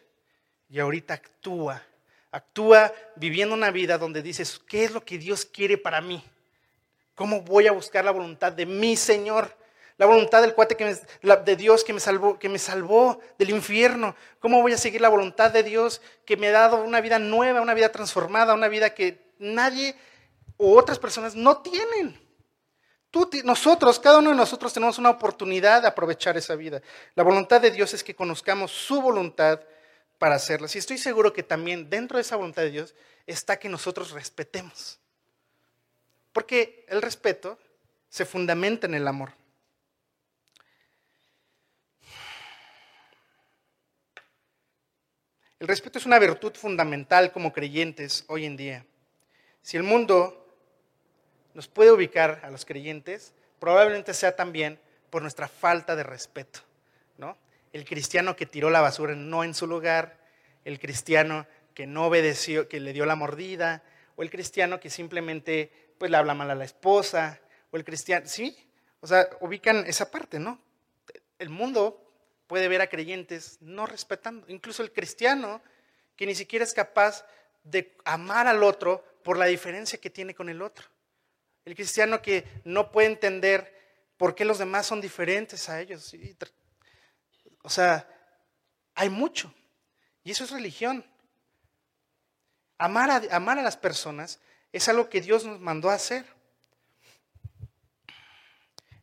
y 0.70 0.80
ahorita 0.80 1.16
actúa. 1.16 1.82
Actúa 2.30 2.94
viviendo 3.16 3.56
una 3.56 3.72
vida 3.72 3.98
donde 3.98 4.22
dices, 4.22 4.60
¿qué 4.68 4.84
es 4.84 4.92
lo 4.92 5.04
que 5.04 5.18
Dios 5.18 5.46
quiere 5.46 5.78
para 5.78 6.02
mí? 6.02 6.24
¿Cómo 7.15 7.41
voy 7.41 7.67
a 7.67 7.71
buscar 7.71 8.06
la 8.06 8.12
voluntad 8.12 8.52
de 8.52 8.65
mi 8.65 8.95
Señor? 8.95 9.56
La 9.97 10.06
voluntad 10.08 10.41
del 10.41 10.56
cuate 10.56 10.76
que 10.76 10.97
de 11.21 11.56
Dios 11.56 11.84
que 11.84 11.93
me, 11.93 12.00
salvó, 12.00 12.39
que 12.39 12.50
me 12.50 12.58
salvó 12.58 13.19
del 13.38 13.52
infierno. 13.52 14.15
¿Cómo 14.39 14.62
voy 14.62 14.74
a 14.74 14.78
seguir 14.78 15.02
la 15.02 15.10
voluntad 15.10 15.52
de 15.52 15.62
Dios 15.63 16.02
que 16.26 16.38
me 16.38 16.47
ha 16.47 16.52
dado 16.52 16.84
una 16.84 17.02
vida 17.02 17.19
nueva, 17.19 17.62
una 17.62 17.76
vida 17.76 17.91
transformada, 17.91 18.54
una 18.54 18.67
vida 18.67 18.95
que 18.95 19.32
nadie 19.38 19.95
o 20.58 20.76
otras 20.78 20.97
personas 20.97 21.36
no 21.36 21.62
tienen? 21.62 22.19
Nosotros, 23.43 24.00
cada 24.00 24.19
uno 24.19 24.30
de 24.30 24.38
nosotros 24.38 24.74
tenemos 24.74 24.97
una 24.97 25.10
oportunidad 25.10 25.82
de 25.82 25.89
aprovechar 25.89 26.38
esa 26.38 26.56
vida. 26.56 26.82
La 27.13 27.24
voluntad 27.24 27.60
de 27.60 27.69
Dios 27.69 27.93
es 27.93 28.04
que 28.04 28.15
conozcamos 28.15 28.71
su 28.71 29.02
voluntad 29.02 29.60
para 30.17 30.36
hacerla. 30.36 30.69
Y 30.74 30.78
estoy 30.78 30.97
seguro 30.97 31.34
que 31.34 31.43
también 31.43 31.89
dentro 31.89 32.17
de 32.17 32.21
esa 32.21 32.38
voluntad 32.38 32.62
de 32.62 32.71
Dios 32.71 32.95
está 33.28 33.60
que 33.60 33.67
nosotros 33.67 34.12
respetemos. 34.12 35.01
Porque 36.34 36.86
el 36.88 37.02
respeto 37.02 37.60
se 38.10 38.26
fundamenta 38.26 38.88
en 38.88 38.94
el 38.94 39.08
amor. 39.08 39.34
El 45.60 45.67
respeto 45.67 46.00
es 46.00 46.08
una 46.08 46.17
virtud 46.17 46.54
fundamental 46.56 47.32
como 47.32 47.54
creyentes 47.54 48.26
hoy 48.28 48.46
en 48.46 48.58
día. 48.58 48.86
Si 49.62 49.78
el 49.78 49.84
mundo 49.84 50.38
nos 51.54 51.67
puede 51.67 51.91
ubicar 51.91 52.41
a 52.44 52.50
los 52.50 52.65
creyentes, 52.65 53.34
probablemente 53.60 54.13
sea 54.15 54.36
también 54.36 54.80
por 55.12 55.22
nuestra 55.22 55.48
falta 55.48 55.96
de 55.96 56.02
respeto, 56.02 56.62
¿no? 57.17 57.38
El 57.74 57.86
cristiano 57.86 58.36
que 58.36 58.48
tiró 58.48 58.72
la 58.72 58.82
basura 58.82 59.13
no 59.13 59.44
en 59.44 59.54
su 59.54 59.67
lugar, 59.67 60.17
el 60.65 60.80
cristiano 60.80 61.46
que 61.76 61.86
no 61.86 62.08
obedeció, 62.08 62.67
que 62.67 62.80
le 62.80 62.91
dio 62.91 63.06
la 63.06 63.15
mordida, 63.15 63.84
o 64.15 64.24
el 64.24 64.32
cristiano 64.32 64.80
que 64.80 64.89
simplemente 64.89 65.72
pues 66.02 66.10
le 66.10 66.18
habla 66.18 66.34
mal 66.34 66.50
a 66.50 66.56
la 66.56 66.66
esposa, 66.66 67.40
o 67.70 67.78
el 67.78 67.86
cristiano, 67.86 68.26
sí, 68.28 68.58
o 69.02 69.06
sea, 69.06 69.30
ubican 69.40 69.86
esa 69.86 70.10
parte, 70.10 70.40
¿no? 70.40 70.60
El 71.38 71.52
mundo 71.52 72.12
puede 72.48 72.68
ver 72.68 72.82
a 72.82 72.88
creyentes 72.88 73.60
no 73.62 73.86
respetando, 73.86 74.48
incluso 74.50 74.82
el 74.82 74.92
cristiano 74.92 75.62
que 76.16 76.26
ni 76.26 76.34
siquiera 76.34 76.66
es 76.66 76.74
capaz 76.74 77.24
de 77.64 77.96
amar 78.04 78.48
al 78.48 78.64
otro 78.64 79.06
por 79.24 79.38
la 79.38 79.46
diferencia 79.46 80.02
que 80.02 80.10
tiene 80.10 80.34
con 80.34 80.50
el 80.50 80.64
otro. 80.64 80.88
El 81.66 81.76
cristiano 81.76 82.20
que 82.20 82.48
no 82.64 82.92
puede 82.92 83.10
entender 83.10 83.72
por 84.18 84.34
qué 84.34 84.44
los 84.44 84.58
demás 84.58 84.88
son 84.88 85.02
diferentes 85.02 85.70
a 85.70 85.82
ellos. 85.82 86.16
O 87.62 87.70
sea, 87.70 88.10
hay 88.96 89.12
mucho. 89.12 89.54
Y 90.24 90.32
eso 90.32 90.46
es 90.46 90.50
religión. 90.50 91.06
Amar 92.80 93.12
a, 93.12 93.36
amar 93.36 93.60
a 93.60 93.62
las 93.62 93.78
personas 93.78 94.40
es 94.72 94.88
algo 94.90 95.10
que 95.10 95.22
Dios 95.22 95.46
nos 95.46 95.60
mandó 95.60 95.90
a 95.90 95.96
hacer. 95.96 96.26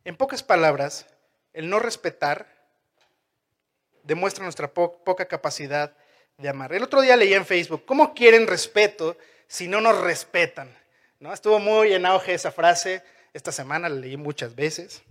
En 0.03 0.15
pocas 0.15 0.43
palabras, 0.43 1.05
el 1.53 1.69
no 1.69 1.79
respetar 1.79 2.47
demuestra 4.03 4.43
nuestra 4.43 4.73
poca 4.73 5.25
capacidad 5.25 5.95
de 6.37 6.49
amar. 6.49 6.73
El 6.73 6.83
otro 6.83 7.01
día 7.01 7.17
leía 7.17 7.37
en 7.37 7.45
Facebook, 7.45 7.85
¿cómo 7.85 8.13
quieren 8.13 8.47
respeto 8.47 9.17
si 9.47 9.67
no 9.67 9.81
nos 9.81 9.99
respetan? 9.99 10.75
¿no? 11.19 11.33
Estuvo 11.33 11.59
muy 11.59 11.93
en 11.93 12.05
auge 12.05 12.33
esa 12.33 12.51
frase, 12.51 13.03
esta 13.33 13.51
semana 13.51 13.89
la 13.89 13.95
leí 13.95 14.17
muchas 14.17 14.55
veces. 14.55 15.03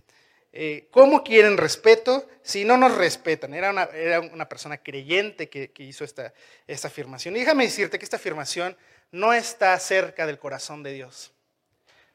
Eh, 0.52 0.88
¿Cómo 0.90 1.22
quieren 1.22 1.58
respeto 1.58 2.26
si 2.42 2.64
no 2.64 2.78
nos 2.78 2.96
respetan? 2.96 3.52
Era 3.52 3.70
una, 3.70 4.48
persona 4.48 4.78
creyente 4.78 5.48
que, 5.48 5.70
hizo 5.78 6.04
esta, 6.04 6.32
esta 6.66 6.88
afirmación. 6.88 7.36
Y 7.36 7.40
déjame 7.40 7.64
decirte 7.64 7.98
que 7.98 8.04
esta 8.04 8.16
afirmación 8.16 8.76
no 9.10 9.32
está 9.32 9.78
cerca 9.78 10.26
del 10.26 10.38
corazón 10.38 10.82
de 10.82 10.92
Dios. 10.92 11.32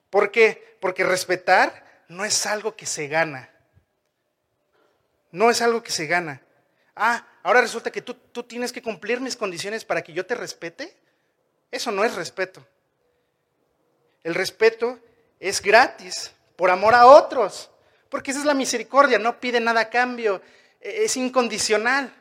¿Por 0.10 0.32
qué? 0.32 0.78
Porque 0.80 1.04
respetar 1.04 2.04
no 2.08 2.26
es 2.26 2.46
algo 2.46 2.76
que 2.76 2.86
se 2.86 3.08
gana. 3.08 3.50
No 5.32 5.50
es 5.50 5.62
algo 5.62 5.82
que 5.82 5.92
se 5.92 6.06
gana. 6.06 6.42
Ah, 6.96 7.28
ahora 7.42 7.62
resulta 7.62 7.92
que 7.92 8.02
tú, 8.02 8.14
tú 8.14 8.44
tienes 8.44 8.72
que 8.72 8.82
cumplir 8.82 9.20
mis 9.20 9.36
condiciones 9.36 9.84
para 9.84 10.04
que 10.04 10.14
yo 10.14 10.26
te 10.26 10.36
respete. 10.36 10.96
Eso 11.72 11.92
no 11.92 12.04
es 12.04 12.14
respeto. 12.14 12.66
El 14.24 14.36
respeto 14.36 15.00
es 15.40 15.62
gratis, 15.62 16.32
por 16.56 16.70
amor 16.70 16.96
a 16.96 17.08
otros, 17.08 17.70
porque 18.10 18.32
esa 18.32 18.40
es 18.40 18.46
la 18.46 18.54
misericordia, 18.54 19.20
no 19.20 19.40
pide 19.40 19.60
nada 19.60 19.82
a 19.82 19.90
cambio, 19.90 20.42
e, 20.80 21.04
es 21.04 21.18
incondicional, 21.18 22.14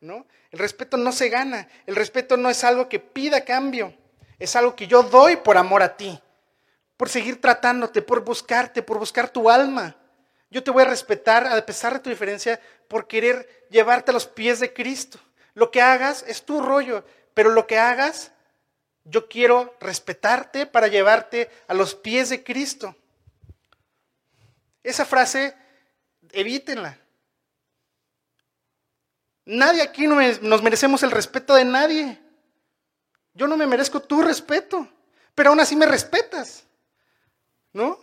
¿no? 0.00 0.26
El 0.50 0.58
respeto 0.58 0.96
no 0.96 1.10
se 1.10 1.28
gana, 1.28 1.68
el 1.86 1.96
respeto 1.96 2.36
no 2.36 2.50
es 2.50 2.62
algo 2.64 2.88
que 2.88 3.00
pida 3.00 3.44
cambio, 3.44 3.94
es 4.38 4.54
algo 4.56 4.76
que 4.76 4.86
yo 4.86 5.02
doy 5.02 5.36
por 5.36 5.56
amor 5.56 5.82
a 5.82 5.96
ti, 5.96 6.20
por 6.96 7.08
seguir 7.08 7.40
tratándote, 7.40 8.02
por 8.02 8.24
buscarte, 8.24 8.82
por 8.82 8.98
buscar 8.98 9.30
tu 9.30 9.50
alma. 9.50 9.96
Yo 10.50 10.62
te 10.62 10.70
voy 10.70 10.82
a 10.82 10.86
respetar 10.86 11.46
a 11.46 11.64
pesar 11.66 11.94
de 11.94 12.00
tu 12.00 12.10
diferencia 12.10 12.60
por 12.88 13.06
querer 13.06 13.66
llevarte 13.70 14.10
a 14.10 14.14
los 14.14 14.26
pies 14.26 14.60
de 14.60 14.72
Cristo. 14.72 15.18
Lo 15.54 15.70
que 15.70 15.82
hagas 15.82 16.24
es 16.26 16.44
tu 16.44 16.62
rollo, 16.62 17.04
pero 17.34 17.50
lo 17.50 17.66
que 17.66 17.78
hagas 17.78 18.32
yo 19.04 19.28
quiero 19.28 19.74
respetarte 19.80 20.66
para 20.66 20.88
llevarte 20.88 21.50
a 21.66 21.74
los 21.74 21.94
pies 21.94 22.28
de 22.28 22.44
Cristo. 22.44 22.94
Esa 24.82 25.04
frase, 25.04 25.54
evítenla. 26.32 26.98
Nadie 29.46 29.82
aquí 29.82 30.06
nos 30.06 30.62
merecemos 30.62 31.02
el 31.02 31.10
respeto 31.10 31.54
de 31.54 31.64
nadie. 31.64 32.20
Yo 33.38 33.46
no 33.46 33.56
me 33.56 33.68
merezco 33.68 34.00
tu 34.00 34.20
respeto, 34.20 34.88
pero 35.32 35.50
aún 35.50 35.60
así 35.60 35.76
me 35.76 35.86
respetas. 35.86 36.64
¿No? 37.72 37.96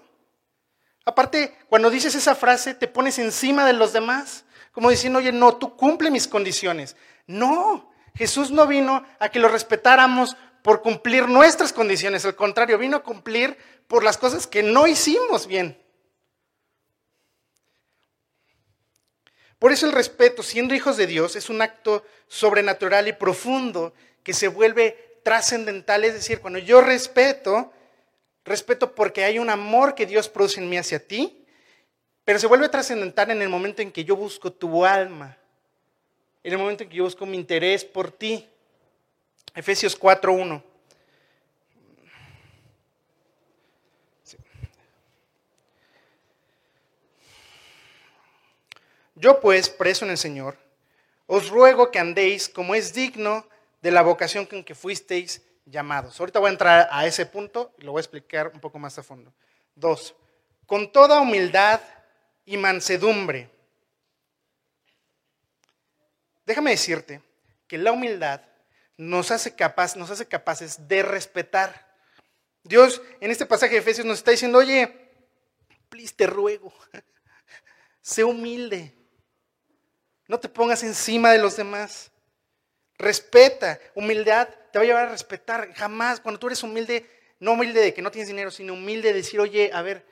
Aparte, 1.03 1.57
cuando 1.67 1.89
dices 1.89 2.15
esa 2.15 2.35
frase, 2.35 2.73
te 2.73 2.87
pones 2.87 3.19
encima 3.19 3.65
de 3.65 3.73
los 3.73 3.91
demás, 3.91 4.45
como 4.71 4.89
diciendo, 4.89 5.19
oye, 5.19 5.33
no, 5.33 5.57
tú 5.57 5.75
cumple 5.75 6.09
mis 6.09 6.29
condiciones. 6.29 6.95
No, 7.27 7.91
Jesús 8.15 8.49
no 8.49 8.65
vino 8.65 9.05
a 9.19 9.27
que 9.27 9.39
lo 9.39 9.49
respetáramos 9.49 10.37
por 10.63 10.81
cumplir 10.81 11.27
nuestras 11.27 11.73
condiciones, 11.73 12.23
al 12.23 12.37
contrario, 12.37 12.77
vino 12.77 12.95
a 12.95 13.03
cumplir 13.03 13.57
por 13.89 14.05
las 14.05 14.17
cosas 14.17 14.47
que 14.47 14.63
no 14.63 14.87
hicimos 14.87 15.47
bien. 15.47 15.77
Por 19.59 19.73
eso 19.73 19.85
el 19.85 19.91
respeto, 19.91 20.43
siendo 20.43 20.73
hijos 20.73 20.95
de 20.95 21.07
Dios, 21.07 21.35
es 21.35 21.49
un 21.49 21.61
acto 21.61 22.05
sobrenatural 22.29 23.09
y 23.09 23.13
profundo 23.13 23.93
que 24.23 24.33
se 24.33 24.47
vuelve 24.47 25.05
trascendental. 25.25 26.03
Es 26.03 26.13
decir, 26.13 26.39
cuando 26.39 26.59
yo 26.59 26.81
respeto, 26.81 27.73
respeto 28.45 28.93
porque 28.93 29.23
hay 29.23 29.39
un 29.39 29.49
amor 29.49 29.95
que 29.95 30.05
Dios 30.05 30.29
produce 30.29 30.61
en 30.61 30.69
mí 30.69 30.77
hacia 30.77 31.05
ti, 31.05 31.43
pero 32.23 32.37
se 32.37 32.45
vuelve 32.45 32.69
trascendental 32.69 33.31
en 33.31 33.41
el 33.41 33.49
momento 33.49 33.81
en 33.81 33.91
que 33.91 34.05
yo 34.05 34.15
busco 34.15 34.53
tu 34.53 34.85
alma, 34.85 35.35
en 36.43 36.53
el 36.53 36.59
momento 36.59 36.83
en 36.83 36.89
que 36.89 36.97
yo 36.97 37.05
busco 37.05 37.25
mi 37.25 37.37
interés 37.37 37.83
por 37.83 38.11
ti. 38.11 38.47
Efesios 39.55 39.99
4.1. 39.99 40.61
Yo 49.15 49.39
pues, 49.39 49.69
preso 49.69 50.05
en 50.05 50.11
el 50.11 50.17
Señor, 50.19 50.57
os 51.25 51.49
ruego 51.49 51.89
que 51.89 51.97
andéis 51.97 52.47
como 52.47 52.75
es 52.75 52.93
digno 52.93 53.47
de 53.85 53.91
la 53.91 54.01
vocación 54.01 54.47
con 54.47 54.63
que 54.63 54.73
fuisteis 54.73 55.43
llamados. 55.63 56.19
Ahorita 56.19 56.39
voy 56.39 56.47
a 56.47 56.53
entrar 56.53 56.89
a 56.91 57.05
ese 57.05 57.27
punto 57.27 57.71
y 57.77 57.83
lo 57.83 57.91
voy 57.91 57.99
a 57.99 58.01
explicar 58.01 58.47
un 58.51 58.59
poco 58.59 58.79
más 58.79 58.97
a 58.97 59.03
fondo. 59.03 59.31
Dos, 59.75 60.15
con 60.65 60.91
toda 60.91 61.21
humildad 61.21 61.79
y 62.45 62.57
mansedumbre. 62.57 63.47
Déjame 66.47 66.71
decirte 66.71 67.21
que 67.67 67.77
la 67.77 67.91
humildad 67.91 68.41
nos 68.97 69.29
hace, 69.29 69.55
capaz, 69.55 69.95
nos 69.95 70.09
hace 70.09 70.27
capaces 70.27 70.87
de 70.87 71.03
respetar. 71.03 71.95
Dios 72.63 73.03
en 73.21 73.29
este 73.29 73.45
pasaje 73.45 73.73
de 73.73 73.81
Efesios 73.81 74.07
nos 74.07 74.17
está 74.17 74.31
diciendo, 74.31 74.57
oye, 74.57 75.11
please, 75.89 76.11
te 76.11 76.25
ruego, 76.25 76.73
sé 78.01 78.23
humilde, 78.23 78.95
no 80.27 80.39
te 80.39 80.49
pongas 80.49 80.81
encima 80.81 81.31
de 81.31 81.37
los 81.37 81.55
demás, 81.55 82.11
respeta, 82.97 83.79
humildad 83.93 84.47
te 84.71 84.79
va 84.79 84.83
a 84.83 84.85
llevar 84.85 85.05
a 85.07 85.11
respetar, 85.11 85.73
jamás, 85.73 86.19
cuando 86.19 86.39
tú 86.39 86.47
eres 86.47 86.63
humilde, 86.63 87.05
no 87.39 87.53
humilde 87.53 87.81
de 87.81 87.93
que 87.93 88.01
no 88.01 88.11
tienes 88.11 88.27
dinero, 88.27 88.51
sino 88.51 88.73
humilde 88.73 89.09
de 89.09 89.15
decir, 89.15 89.39
oye, 89.39 89.71
a 89.73 89.81
ver, 89.81 90.05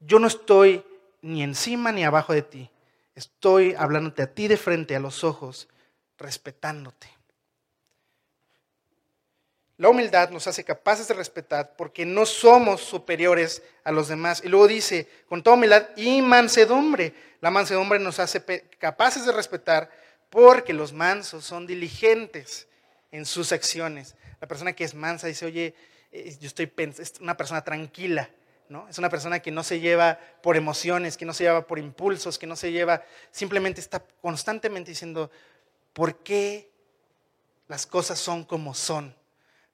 yo 0.00 0.18
no 0.18 0.26
estoy 0.26 0.84
ni 1.22 1.42
encima 1.42 1.92
ni 1.92 2.04
abajo 2.04 2.32
de 2.32 2.42
ti, 2.42 2.70
estoy 3.14 3.74
hablándote 3.76 4.22
a 4.22 4.32
ti 4.32 4.48
de 4.48 4.56
frente, 4.56 4.96
a 4.96 5.00
los 5.00 5.24
ojos, 5.24 5.68
respetándote. 6.18 7.08
La 9.78 9.90
humildad 9.90 10.30
nos 10.30 10.46
hace 10.46 10.64
capaces 10.64 11.06
de 11.06 11.12
respetar 11.12 11.76
porque 11.76 12.06
no 12.06 12.24
somos 12.24 12.80
superiores 12.80 13.62
a 13.84 13.92
los 13.92 14.08
demás. 14.08 14.40
Y 14.42 14.48
luego 14.48 14.66
dice, 14.66 15.06
con 15.28 15.42
toda 15.42 15.56
humildad 15.56 15.88
y 15.96 16.22
mansedumbre. 16.22 17.12
La 17.42 17.50
mansedumbre 17.50 17.98
nos 17.98 18.18
hace 18.18 18.42
capaces 18.78 19.26
de 19.26 19.32
respetar 19.32 19.90
porque 20.36 20.74
los 20.74 20.92
mansos 20.92 21.46
son 21.46 21.66
diligentes 21.66 22.68
en 23.10 23.24
sus 23.24 23.52
acciones. 23.52 24.16
La 24.38 24.46
persona 24.46 24.74
que 24.74 24.84
es 24.84 24.94
mansa 24.94 25.28
dice, 25.28 25.46
oye, 25.46 25.74
eh, 26.12 26.36
yo 26.38 26.48
estoy 26.48 26.70
es 26.76 27.14
una 27.20 27.38
persona 27.38 27.64
tranquila, 27.64 28.28
¿no? 28.68 28.86
Es 28.86 28.98
una 28.98 29.08
persona 29.08 29.40
que 29.40 29.50
no 29.50 29.62
se 29.62 29.80
lleva 29.80 30.20
por 30.42 30.58
emociones, 30.58 31.16
que 31.16 31.24
no 31.24 31.32
se 31.32 31.44
lleva 31.44 31.66
por 31.66 31.78
impulsos, 31.78 32.38
que 32.38 32.46
no 32.46 32.54
se 32.54 32.70
lleva, 32.70 33.02
simplemente 33.30 33.80
está 33.80 34.04
constantemente 34.20 34.90
diciendo, 34.90 35.30
¿por 35.94 36.18
qué 36.18 36.68
las 37.66 37.86
cosas 37.86 38.18
son 38.18 38.44
como 38.44 38.74
son? 38.74 39.16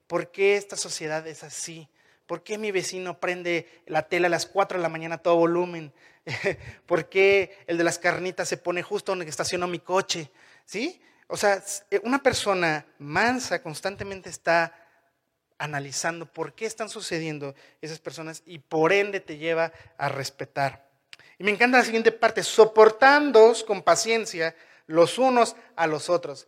¿Por 0.07 0.31
qué 0.31 0.55
esta 0.55 0.77
sociedad 0.77 1.27
es 1.27 1.43
así? 1.43 1.89
¿Por 2.25 2.41
qué 2.41 2.57
mi 2.57 2.71
vecino 2.71 3.19
prende 3.19 3.67
la 3.85 4.03
tela 4.07 4.27
a 4.27 4.29
las 4.29 4.45
4 4.45 4.77
de 4.77 4.81
la 4.81 4.87
mañana 4.87 5.15
a 5.15 5.21
todo 5.21 5.35
volumen? 5.35 5.91
¿Por 6.85 7.09
qué 7.09 7.57
el 7.67 7.77
de 7.77 7.83
las 7.83 7.99
carnitas 7.99 8.47
se 8.47 8.55
pone 8.55 8.81
justo 8.81 9.11
donde 9.11 9.25
estaciono 9.25 9.67
mi 9.67 9.79
coche? 9.79 10.31
¿Sí? 10.65 11.01
O 11.27 11.37
sea, 11.37 11.63
eh, 11.89 11.99
una 12.03 12.21
persona 12.21 12.85
mansa 12.99 13.61
constantemente 13.61 14.29
está 14.29 14.73
analizando 15.57 16.25
por 16.25 16.53
qué 16.53 16.65
están 16.65 16.89
sucediendo 16.89 17.55
esas 17.81 17.99
personas 17.99 18.43
y 18.45 18.59
por 18.59 18.91
ende 18.91 19.19
te 19.19 19.37
lleva 19.37 19.71
a 19.97 20.09
respetar. 20.09 20.89
Y 21.37 21.43
me 21.43 21.51
encanta 21.51 21.77
la 21.77 21.83
siguiente 21.83 22.11
parte, 22.11 22.43
soportándoos 22.43 23.63
con 23.63 23.81
paciencia 23.81 24.55
los 24.87 25.17
unos 25.17 25.55
a 25.75 25.87
los 25.87 26.09
otros. 26.09 26.47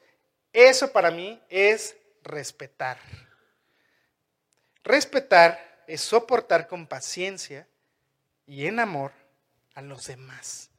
Eso 0.51 0.91
para 0.91 1.11
mí 1.11 1.41
es 1.49 1.95
respetar. 2.23 2.97
Respetar 4.83 5.83
es 5.87 6.01
soportar 6.01 6.67
con 6.67 6.87
paciencia 6.87 7.67
y 8.45 8.67
en 8.67 8.79
amor 8.79 9.11
a 9.73 9.81
los 9.81 10.07
demás. 10.07 10.69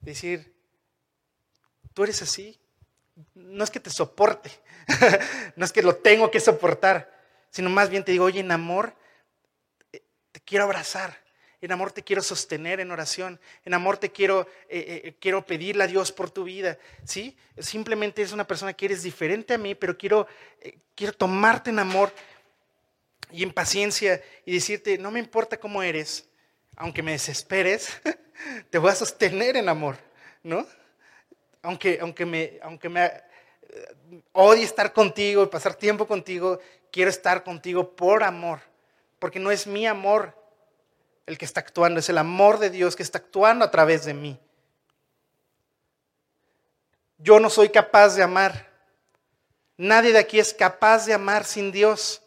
Decir, 0.00 0.51
tú 1.94 2.04
eres 2.04 2.22
así, 2.22 2.58
no 3.34 3.64
es 3.64 3.70
que 3.70 3.80
te 3.80 3.90
soporte, 3.90 4.50
no 5.56 5.64
es 5.64 5.72
que 5.72 5.82
lo 5.82 5.96
tengo 5.96 6.30
que 6.30 6.40
soportar, 6.40 7.12
sino 7.50 7.70
más 7.70 7.90
bien 7.90 8.04
te 8.04 8.12
digo, 8.12 8.24
oye, 8.24 8.40
en 8.40 8.50
amor, 8.50 8.94
eh, 9.92 10.02
te 10.32 10.40
quiero 10.40 10.64
abrazar, 10.64 11.22
en 11.60 11.70
amor 11.70 11.92
te 11.92 12.02
quiero 12.02 12.22
sostener 12.22 12.80
en 12.80 12.90
oración, 12.90 13.38
en 13.64 13.74
amor 13.74 13.98
te 13.98 14.10
quiero, 14.10 14.48
eh, 14.68 15.02
eh, 15.04 15.16
quiero 15.20 15.46
pedirle 15.46 15.84
a 15.84 15.86
Dios 15.86 16.10
por 16.10 16.30
tu 16.30 16.44
vida, 16.44 16.78
¿sí? 17.04 17.36
Simplemente 17.58 18.22
es 18.22 18.32
una 18.32 18.46
persona 18.46 18.72
que 18.72 18.86
eres 18.86 19.02
diferente 19.02 19.54
a 19.54 19.58
mí, 19.58 19.74
pero 19.74 19.96
quiero, 19.96 20.26
quiero 20.94 21.12
tomarte 21.12 21.70
en 21.70 21.78
amor 21.78 22.12
y 23.30 23.42
en 23.44 23.52
paciencia 23.52 24.22
y 24.44 24.54
decirte, 24.54 24.98
no 24.98 25.10
me 25.10 25.20
importa 25.20 25.58
cómo 25.58 25.82
eres, 25.82 26.28
aunque 26.76 27.02
me 27.02 27.12
desesperes, 27.12 28.00
te 28.70 28.78
voy 28.78 28.90
a 28.90 28.94
sostener 28.94 29.56
en 29.56 29.68
amor, 29.68 29.98
¿no? 30.42 30.66
Aunque, 31.62 31.98
aunque, 32.00 32.26
me, 32.26 32.58
aunque 32.62 32.88
me 32.88 33.04
eh, 33.04 34.22
odie 34.32 34.64
estar 34.64 34.92
contigo 34.92 35.44
y 35.44 35.46
pasar 35.46 35.74
tiempo 35.74 36.06
contigo, 36.06 36.58
quiero 36.90 37.10
estar 37.10 37.44
contigo 37.44 37.94
por 37.94 38.22
amor, 38.22 38.60
porque 39.18 39.38
no 39.38 39.50
es 39.50 39.66
mi 39.66 39.86
amor 39.86 40.36
el 41.26 41.38
que 41.38 41.44
está 41.44 41.60
actuando, 41.60 42.00
es 42.00 42.08
el 42.08 42.18
amor 42.18 42.58
de 42.58 42.70
Dios 42.70 42.96
que 42.96 43.02
está 43.02 43.18
actuando 43.18 43.64
a 43.64 43.70
través 43.70 44.04
de 44.04 44.14
mí. 44.14 44.38
Yo 47.18 47.38
no 47.38 47.48
soy 47.48 47.68
capaz 47.68 48.16
de 48.16 48.22
amar. 48.24 48.68
Nadie 49.76 50.12
de 50.12 50.18
aquí 50.18 50.40
es 50.40 50.52
capaz 50.52 51.06
de 51.06 51.14
amar 51.14 51.44
sin 51.44 51.70
Dios. 51.70 52.20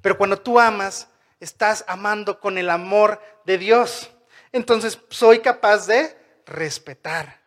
Pero 0.00 0.16
cuando 0.16 0.40
tú 0.40 0.58
amas, 0.58 1.08
estás 1.40 1.84
amando 1.86 2.40
con 2.40 2.56
el 2.56 2.70
amor 2.70 3.20
de 3.44 3.58
Dios. 3.58 4.10
Entonces 4.50 4.98
soy 5.10 5.40
capaz 5.40 5.86
de 5.86 6.16
respetar. 6.46 7.39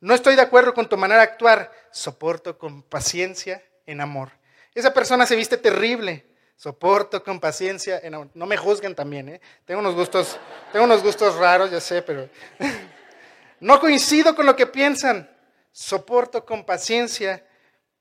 No 0.00 0.14
estoy 0.14 0.36
de 0.36 0.42
acuerdo 0.42 0.74
con 0.74 0.88
tu 0.88 0.96
manera 0.96 1.22
de 1.22 1.28
actuar. 1.28 1.72
Soporto 1.90 2.56
con 2.56 2.82
paciencia 2.82 3.62
en 3.86 4.00
amor. 4.00 4.30
Esa 4.74 4.94
persona 4.94 5.26
se 5.26 5.36
viste 5.36 5.56
terrible. 5.56 6.26
Soporto 6.56 7.22
con 7.22 7.40
paciencia 7.40 8.00
en 8.02 8.14
amor. 8.14 8.28
No 8.34 8.46
me 8.46 8.56
juzguen 8.56 8.94
también, 8.94 9.28
¿eh? 9.28 9.40
Tengo 9.64 9.80
unos 9.80 9.94
gustos, 9.94 10.38
tengo 10.72 10.84
unos 10.84 11.02
gustos 11.02 11.36
raros, 11.36 11.70
ya 11.70 11.80
sé, 11.80 12.02
pero 12.02 12.28
no 13.60 13.80
coincido 13.80 14.34
con 14.34 14.46
lo 14.46 14.56
que 14.56 14.66
piensan. 14.66 15.30
Soporto 15.72 16.44
con 16.44 16.64
paciencia 16.64 17.44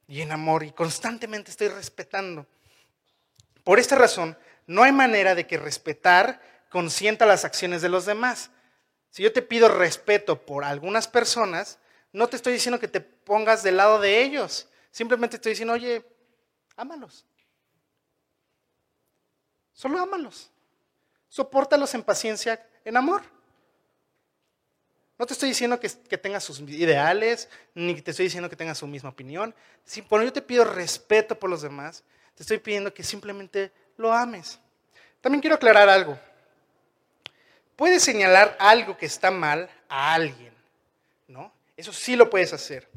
y 0.07 0.21
en 0.21 0.31
amor 0.31 0.63
y 0.63 0.71
constantemente 0.71 1.51
estoy 1.51 1.67
respetando. 1.67 2.47
Por 3.63 3.79
esta 3.79 3.95
razón, 3.95 4.37
no 4.65 4.83
hay 4.83 4.91
manera 4.91 5.35
de 5.35 5.45
que 5.45 5.57
respetar 5.57 6.41
consienta 6.69 7.25
las 7.25 7.45
acciones 7.45 7.81
de 7.81 7.89
los 7.89 8.05
demás. 8.05 8.49
Si 9.09 9.23
yo 9.23 9.33
te 9.33 9.41
pido 9.41 9.67
respeto 9.67 10.45
por 10.45 10.63
algunas 10.63 11.07
personas, 11.07 11.79
no 12.17 12.27
te 12.27 12.35
estoy 12.35 12.53
diciendo 12.53 12.79
que 12.79 12.87
te 12.87 12.99
pongas 12.99 13.61
del 13.61 13.77
lado 13.77 13.99
de 13.99 14.23
ellos. 14.23 14.67
Simplemente 14.89 15.35
estoy 15.35 15.51
diciendo, 15.51 15.75
oye, 15.75 16.03
ámalos. 16.75 17.23
Solo 19.71 19.99
ámalos. 19.99 20.49
Sopórtalos 21.29 21.93
en 21.93 22.01
paciencia, 22.01 22.67
en 22.83 22.97
amor. 22.97 23.21
No 25.19 25.27
te 25.27 25.33
estoy 25.33 25.49
diciendo 25.49 25.79
que, 25.79 25.91
que 26.09 26.17
tengas 26.17 26.43
sus 26.43 26.59
ideales, 26.61 27.49
ni 27.75 28.01
te 28.01 28.09
estoy 28.09 28.25
diciendo 28.25 28.49
que 28.49 28.55
tengas 28.55 28.79
su 28.79 28.87
misma 28.87 29.09
opinión. 29.09 29.53
Si, 29.85 30.01
cuando 30.01 30.25
yo 30.25 30.33
te 30.33 30.41
pido 30.41 30.65
respeto 30.65 31.37
por 31.37 31.51
los 31.51 31.61
demás, 31.61 32.03
te 32.33 32.41
estoy 32.41 32.57
pidiendo 32.57 32.91
que 32.91 33.03
simplemente 33.03 33.71
lo 33.95 34.11
ames. 34.11 34.59
También 35.21 35.39
quiero 35.39 35.57
aclarar 35.57 35.87
algo. 35.87 36.19
Puedes 37.75 38.01
señalar 38.01 38.57
algo 38.59 38.97
que 38.97 39.05
está 39.05 39.29
mal 39.29 39.69
a 39.87 40.15
alguien, 40.15 40.51
¿no? 41.27 41.55
Eso 41.77 41.93
sí 41.93 42.15
lo 42.15 42.29
puedes 42.29 42.51
hacer. 42.53 42.89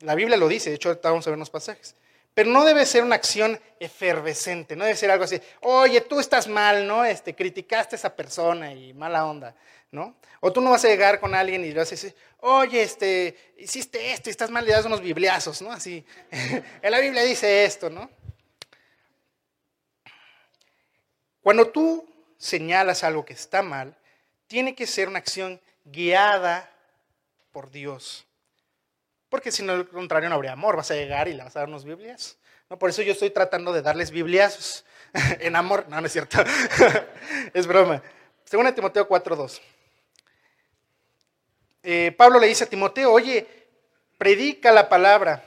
La 0.00 0.14
Biblia 0.14 0.36
lo 0.36 0.46
dice, 0.46 0.68
de 0.70 0.76
hecho 0.76 0.98
vamos 1.02 1.26
a 1.26 1.30
ver 1.30 1.36
unos 1.36 1.50
pasajes. 1.50 1.96
Pero 2.34 2.50
no 2.50 2.64
debe 2.64 2.86
ser 2.86 3.02
una 3.02 3.16
acción 3.16 3.58
efervescente, 3.80 4.76
no 4.76 4.84
debe 4.84 4.96
ser 4.96 5.10
algo 5.10 5.24
así, 5.24 5.40
oye, 5.62 6.00
tú 6.02 6.20
estás 6.20 6.46
mal, 6.46 6.86
¿no? 6.86 7.04
Este, 7.04 7.34
criticaste 7.34 7.96
a 7.96 7.98
esa 7.98 8.14
persona 8.14 8.72
y 8.72 8.94
mala 8.94 9.26
onda, 9.26 9.56
¿no? 9.90 10.16
O 10.38 10.52
tú 10.52 10.60
no 10.60 10.70
vas 10.70 10.84
a 10.84 10.88
llegar 10.88 11.18
con 11.18 11.34
alguien 11.34 11.64
y 11.64 11.70
le 11.70 11.78
vas 11.78 11.88
a 11.88 11.92
decir, 11.92 12.14
oye, 12.38 12.82
este, 12.82 13.54
hiciste 13.58 14.12
esto 14.12 14.28
y 14.28 14.32
estás 14.32 14.50
mal, 14.50 14.64
le 14.64 14.72
das 14.72 14.84
unos 14.84 15.00
bibliazos, 15.00 15.60
¿no? 15.60 15.72
Así, 15.72 16.04
en 16.30 16.90
la 16.90 17.00
Biblia 17.00 17.22
dice 17.22 17.64
esto, 17.64 17.90
¿no? 17.90 18.08
Cuando 21.42 21.68
tú 21.68 22.06
señalas 22.38 23.02
algo 23.02 23.24
que 23.24 23.32
está 23.32 23.62
mal, 23.62 23.96
tiene 24.46 24.74
que 24.74 24.86
ser 24.86 25.08
una 25.08 25.18
acción 25.18 25.60
guiada 25.84 26.70
por 27.52 27.70
Dios. 27.70 28.26
Porque 29.28 29.52
si 29.52 29.62
no, 29.62 29.72
al 29.72 29.88
contrario, 29.88 30.28
no 30.28 30.34
habría 30.34 30.52
amor. 30.52 30.76
Vas 30.76 30.90
a 30.90 30.94
llegar 30.94 31.28
y 31.28 31.34
le 31.34 31.44
vas 31.44 31.54
a 31.56 31.60
dar 31.60 31.68
unos 31.68 31.84
Biblias. 31.84 32.36
¿no? 32.68 32.78
Por 32.78 32.90
eso 32.90 33.02
yo 33.02 33.12
estoy 33.12 33.30
tratando 33.30 33.72
de 33.72 33.82
darles 33.82 34.10
Bibliazos 34.10 34.84
en 35.40 35.56
amor. 35.56 35.86
No, 35.88 36.00
no 36.00 36.06
es 36.06 36.12
cierto. 36.12 36.38
es 37.54 37.66
broma. 37.66 38.02
Según 38.44 38.72
Timoteo 38.74 39.08
4.2. 39.08 39.60
Eh, 41.82 42.12
Pablo 42.16 42.38
le 42.38 42.48
dice 42.48 42.64
a 42.64 42.68
Timoteo, 42.68 43.12
oye, 43.12 43.46
predica 44.18 44.72
la 44.72 44.88
palabra, 44.88 45.44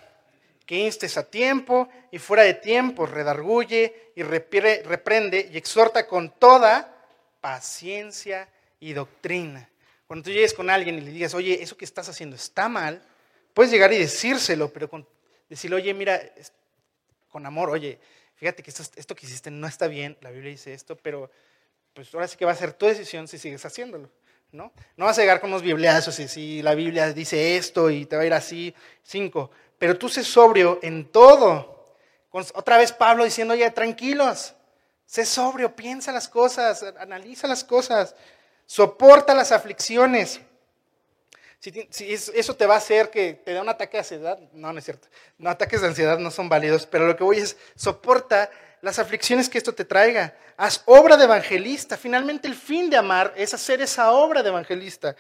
que 0.66 0.78
instes 0.78 1.18
a 1.18 1.24
tiempo 1.30 1.90
y 2.10 2.18
fuera 2.18 2.44
de 2.44 2.54
tiempo, 2.54 3.06
redarguye 3.06 4.12
y 4.16 4.24
reprende 4.24 5.50
y 5.52 5.58
exhorta 5.58 6.08
con 6.08 6.32
toda 6.40 6.96
paciencia 7.42 8.48
y 8.80 8.94
doctrina. 8.94 9.70
Cuando 10.14 10.26
tú 10.26 10.30
llegues 10.30 10.54
con 10.54 10.70
alguien 10.70 11.00
y 11.00 11.02
le 11.02 11.10
digas, 11.10 11.34
oye, 11.34 11.64
eso 11.64 11.76
que 11.76 11.86
estás 11.86 12.08
haciendo 12.08 12.36
está 12.36 12.70
mal, 12.70 13.02
puedes 13.52 13.72
llegar 13.72 13.92
y 13.94 13.98
decírselo, 13.98 14.72
pero 14.72 14.88
con, 14.88 15.08
decirle, 15.50 15.78
oye, 15.78 15.92
mira, 15.92 16.22
con 17.30 17.44
amor, 17.48 17.72
oye, 17.72 18.00
fíjate 18.36 18.62
que 18.62 18.70
esto, 18.70 18.84
esto 18.96 19.16
que 19.16 19.26
hiciste 19.26 19.50
no 19.50 19.66
está 19.66 19.88
bien, 19.88 20.16
la 20.22 20.30
Biblia 20.30 20.52
dice 20.52 20.72
esto, 20.72 20.96
pero 20.96 21.32
pues 21.96 22.14
ahora 22.14 22.28
sí 22.28 22.38
que 22.38 22.46
va 22.46 22.52
a 22.52 22.56
ser 22.56 22.74
tu 22.74 22.86
decisión 22.86 23.28
si 23.28 23.40
sigues 23.40 23.66
haciéndolo. 23.66 24.08
¿No? 24.52 24.72
no 24.98 25.06
vas 25.06 25.18
a 25.18 25.22
llegar 25.22 25.42
con 25.42 25.50
unos 25.50 25.64
bibliazos 25.64 26.20
y 26.20 26.28
si 26.28 26.62
la 26.62 26.76
Biblia 26.76 27.12
dice 27.12 27.58
esto 27.58 27.90
y 27.90 28.06
te 28.06 28.16
va 28.16 28.22
a 28.22 28.26
ir 28.28 28.34
así, 28.36 28.72
cinco. 29.02 29.50
Pero 29.80 29.98
tú 29.98 30.10
sé 30.10 30.24
sobrio 30.24 30.78
en 30.84 31.06
todo. 31.06 31.96
Otra 32.30 32.78
vez 32.78 32.92
Pablo 32.92 33.24
diciendo, 33.24 33.56
oye, 33.56 33.68
tranquilos, 33.72 34.54
sé 35.08 35.26
sobrio, 35.26 35.76
piensa 35.76 36.12
las 36.12 36.30
cosas, 36.30 36.84
analiza 37.00 37.48
las 37.48 37.64
cosas. 37.64 38.14
Soporta 38.66 39.34
las 39.34 39.52
aflicciones. 39.52 40.40
Si, 41.60 42.14
eso 42.14 42.56
te 42.56 42.66
va 42.66 42.76
a 42.76 42.80
hacer 42.80 43.10
que 43.10 43.34
te 43.34 43.54
dé 43.54 43.62
un 43.62 43.70
ataque 43.70 43.98
de 43.98 44.00
ansiedad, 44.00 44.40
no, 44.52 44.74
no 44.74 44.80
es 44.80 44.84
cierto. 44.84 45.08
No, 45.38 45.50
ataques 45.50 45.82
de 45.82 45.88
ansiedad 45.88 46.20
no 46.20 46.30
son 46.30 46.50
válidos, 46.50 46.86
pero 46.86 47.08
lo 47.08 47.16
que 47.16 47.24
voy 47.24 47.38
es, 47.38 47.56
soporta 47.76 48.50
las 48.82 49.00
aflicciones 49.00 49.48
que 49.48 49.58
esto 49.58 49.74
te 49.74 49.86
traiga. 49.86 50.36
Haz 50.58 50.84
obra 50.86 51.16
de 51.16 51.24
evangelista. 51.24 51.96
Finalmente 51.96 52.50
el 52.50 52.56
fin 52.56 52.90
de 52.90 52.98
amar 52.98 53.34
es 53.38 53.54
hacer 53.54 53.82
esa 53.82 54.12
obra 54.12 54.44
de 54.44 54.50
evangelista. 54.50 55.16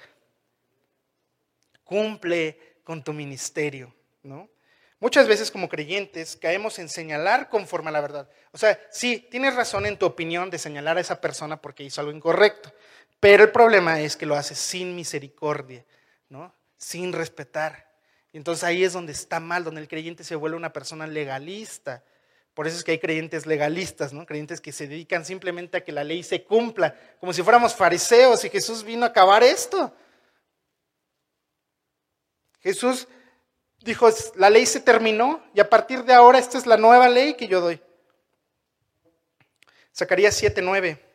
Cumple 1.86 2.75
con 2.84 3.01
tu 3.01 3.13
ministerio, 3.13 3.95
¿no? 4.21 4.49
Muchas 4.99 5.27
veces 5.27 5.51
como 5.51 5.67
creyentes 5.67 6.38
caemos 6.38 6.79
en 6.79 6.88
señalar 6.88 7.49
conforme 7.49 7.89
a 7.89 7.91
la 7.91 7.99
verdad. 7.99 8.29
O 8.51 8.58
sea, 8.58 8.79
sí, 8.89 9.27
tienes 9.29 9.56
razón 9.56 9.86
en 9.86 9.97
tu 9.97 10.06
opinión 10.06 10.49
de 10.49 10.58
señalar 10.58 10.97
a 10.97 11.01
esa 11.01 11.19
persona 11.19 11.62
porque 11.62 11.84
hizo 11.84 11.99
algo 11.99 12.13
incorrecto. 12.13 12.71
Pero 13.23 13.45
el 13.45 13.51
problema 13.51 14.01
es 14.01 14.17
que 14.17 14.25
lo 14.25 14.36
haces 14.36 14.59
sin 14.59 14.95
misericordia. 14.95 15.86
¿no? 16.33 16.51
Sin 16.77 17.13
respetar. 17.13 17.88
Entonces 18.33 18.63
ahí 18.63 18.83
es 18.83 18.91
donde 18.91 19.13
está 19.13 19.39
mal, 19.39 19.63
donde 19.63 19.81
el 19.81 19.88
creyente 19.88 20.23
se 20.23 20.36
vuelve 20.36 20.57
una 20.57 20.73
persona 20.73 21.05
legalista. 21.05 22.03
Por 22.55 22.67
eso 22.67 22.75
es 22.75 22.83
que 22.83 22.91
hay 22.91 22.99
creyentes 22.99 23.45
legalistas, 23.45 24.12
¿no? 24.13 24.25
Creyentes 24.25 24.59
que 24.59 24.71
se 24.71 24.88
dedican 24.88 25.23
simplemente 25.25 25.77
a 25.77 25.83
que 25.83 25.91
la 25.91 26.03
ley 26.03 26.23
se 26.23 26.43
cumpla, 26.43 26.95
como 27.19 27.31
si 27.33 27.43
fuéramos 27.43 27.75
fariseos 27.75 28.43
y 28.43 28.49
Jesús 28.49 28.83
vino 28.83 29.05
a 29.05 29.09
acabar 29.09 29.43
esto. 29.43 29.95
Jesús 32.62 33.07
dijo, 33.81 34.09
la 34.36 34.49
ley 34.49 34.65
se 34.65 34.79
terminó 34.79 35.43
y 35.53 35.59
a 35.59 35.69
partir 35.69 36.03
de 36.03 36.13
ahora 36.13 36.39
esta 36.39 36.57
es 36.57 36.65
la 36.65 36.77
nueva 36.77 37.07
ley 37.09 37.36
que 37.36 37.47
yo 37.47 37.62
doy. 37.62 37.79
Zacarías 39.95 40.41
7:9. 40.41 41.12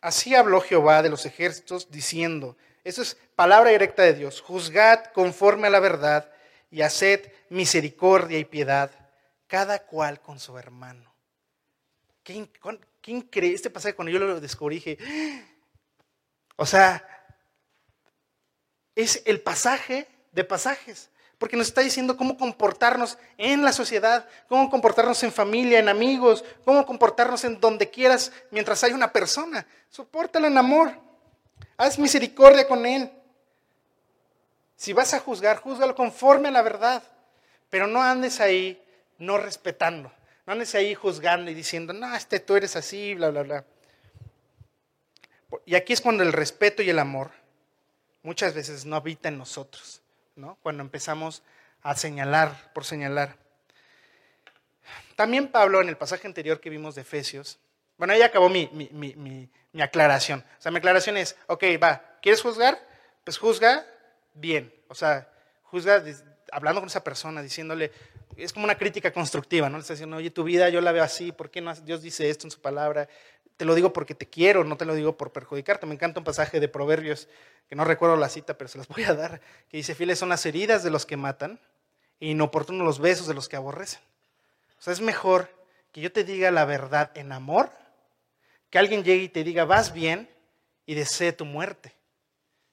Así 0.00 0.34
habló 0.34 0.60
Jehová 0.60 1.02
de 1.02 1.08
los 1.08 1.26
ejércitos 1.26 1.90
diciendo, 1.90 2.56
eso 2.84 3.02
es 3.02 3.16
palabra 3.34 3.70
directa 3.70 4.02
de 4.02 4.14
Dios, 4.14 4.40
juzgad 4.40 5.06
conforme 5.06 5.66
a 5.66 5.70
la 5.70 5.80
verdad 5.80 6.30
y 6.70 6.82
haced 6.82 7.32
misericordia 7.48 8.38
y 8.38 8.44
piedad, 8.44 8.90
cada 9.46 9.80
cual 9.80 10.20
con 10.20 10.38
su 10.38 10.56
hermano. 10.58 11.14
¿Qué, 12.22 12.34
increíble? 13.06 13.54
Este 13.54 13.70
pasaje 13.70 13.94
cuando 13.94 14.10
yo 14.10 14.18
lo 14.18 14.40
descubrí 14.40 14.76
dije, 14.76 14.98
¡Ah!". 15.00 15.42
o 16.56 16.66
sea, 16.66 17.04
es 18.94 19.22
el 19.26 19.40
pasaje 19.40 20.08
de 20.32 20.44
pasajes, 20.44 21.10
porque 21.38 21.56
nos 21.56 21.68
está 21.68 21.82
diciendo 21.82 22.16
cómo 22.16 22.36
comportarnos 22.38 23.18
en 23.36 23.62
la 23.62 23.72
sociedad, 23.72 24.26
cómo 24.48 24.70
comportarnos 24.70 25.22
en 25.22 25.32
familia, 25.32 25.78
en 25.78 25.88
amigos, 25.88 26.44
cómo 26.64 26.86
comportarnos 26.86 27.44
en 27.44 27.60
donde 27.60 27.90
quieras 27.90 28.32
mientras 28.50 28.82
hay 28.84 28.92
una 28.92 29.12
persona. 29.12 29.66
Sopórtalo 29.90 30.46
en 30.46 30.56
amor, 30.56 30.92
haz 31.76 31.98
misericordia 31.98 32.66
con 32.66 32.86
él. 32.86 33.10
Si 34.76 34.92
vas 34.92 35.14
a 35.14 35.20
juzgar, 35.20 35.58
júzgalo 35.58 35.94
conforme 35.94 36.48
a 36.48 36.52
la 36.52 36.62
verdad, 36.62 37.02
pero 37.70 37.86
no 37.86 38.02
andes 38.02 38.40
ahí 38.40 38.82
no 39.18 39.38
respetando, 39.38 40.12
no 40.46 40.52
andes 40.52 40.74
ahí 40.74 40.94
juzgando 40.94 41.50
y 41.50 41.54
diciendo, 41.54 41.92
no, 41.92 42.14
este 42.14 42.40
tú 42.40 42.56
eres 42.56 42.76
así, 42.76 43.14
bla, 43.14 43.30
bla, 43.30 43.42
bla. 43.42 43.64
Y 45.64 45.74
aquí 45.74 45.92
es 45.92 46.00
cuando 46.00 46.22
el 46.22 46.32
respeto 46.32 46.82
y 46.82 46.90
el 46.90 46.98
amor 46.98 47.30
muchas 48.22 48.54
veces 48.54 48.84
no 48.84 48.96
habita 48.96 49.28
en 49.28 49.38
nosotros, 49.38 50.02
¿no? 50.36 50.58
Cuando 50.62 50.82
empezamos 50.82 51.42
a 51.82 51.94
señalar 51.96 52.72
por 52.72 52.84
señalar. 52.84 53.36
También 55.16 55.48
Pablo, 55.48 55.80
en 55.80 55.88
el 55.88 55.96
pasaje 55.96 56.26
anterior 56.26 56.60
que 56.60 56.70
vimos 56.70 56.94
de 56.94 57.02
Efesios, 57.02 57.58
bueno, 57.98 58.12
ahí 58.12 58.22
acabó 58.22 58.48
mi, 58.48 58.68
mi 58.72 59.82
aclaración. 59.82 60.44
O 60.58 60.62
sea, 60.62 60.70
mi 60.70 60.78
aclaración 60.78 61.16
es, 61.16 61.36
ok, 61.46 61.64
va, 61.82 62.18
¿quieres 62.22 62.42
juzgar? 62.42 62.78
Pues 63.24 63.38
juzga 63.38 63.86
bien. 64.34 64.72
O 64.88 64.94
sea, 64.94 65.28
juzga 65.64 66.02
hablando 66.52 66.80
con 66.80 66.88
esa 66.88 67.02
persona, 67.02 67.42
diciéndole, 67.42 67.92
es 68.36 68.52
como 68.52 68.64
una 68.64 68.76
crítica 68.76 69.12
constructiva, 69.12 69.68
¿no? 69.68 69.78
Le 69.78 69.82
está 69.82 69.94
diciendo, 69.94 70.16
oye, 70.16 70.30
tu 70.30 70.44
vida 70.44 70.68
yo 70.68 70.80
la 70.80 70.92
veo 70.92 71.02
así, 71.02 71.32
¿por 71.32 71.50
qué 71.50 71.60
no 71.60 71.74
Dios 71.74 72.02
dice 72.02 72.28
esto 72.28 72.46
en 72.46 72.50
su 72.50 72.60
palabra? 72.60 73.08
Te 73.56 73.64
lo 73.64 73.74
digo 73.74 73.92
porque 73.92 74.14
te 74.14 74.26
quiero, 74.26 74.64
no 74.64 74.76
te 74.76 74.84
lo 74.84 74.94
digo 74.94 75.16
por 75.16 75.32
perjudicarte. 75.32 75.86
Me 75.86 75.94
encanta 75.94 76.20
un 76.20 76.24
pasaje 76.24 76.60
de 76.60 76.68
Proverbios, 76.68 77.28
que 77.68 77.74
no 77.74 77.84
recuerdo 77.84 78.16
la 78.16 78.28
cita, 78.28 78.58
pero 78.58 78.68
se 78.68 78.78
las 78.78 78.88
voy 78.88 79.04
a 79.04 79.14
dar, 79.14 79.40
que 79.68 79.78
dice, 79.78 79.94
fieles 79.94 80.18
son 80.18 80.28
las 80.28 80.44
heridas 80.44 80.82
de 80.82 80.90
los 80.90 81.06
que 81.06 81.16
matan 81.16 81.58
e 82.20 82.28
inoportunos 82.28 82.84
los 82.84 82.98
besos 82.98 83.26
de 83.26 83.34
los 83.34 83.48
que 83.48 83.56
aborrecen. 83.56 84.00
O 84.78 84.82
sea, 84.82 84.92
es 84.92 85.00
mejor 85.00 85.48
que 85.92 86.00
yo 86.00 86.12
te 86.12 86.24
diga 86.24 86.50
la 86.50 86.64
verdad 86.64 87.10
en 87.14 87.32
amor, 87.32 87.70
que 88.70 88.78
alguien 88.78 89.04
llegue 89.04 89.24
y 89.24 89.28
te 89.28 89.44
diga, 89.44 89.64
vas 89.64 89.92
bien 89.92 90.28
y 90.84 90.94
desee 90.94 91.32
tu 91.32 91.44
muerte. 91.44 91.94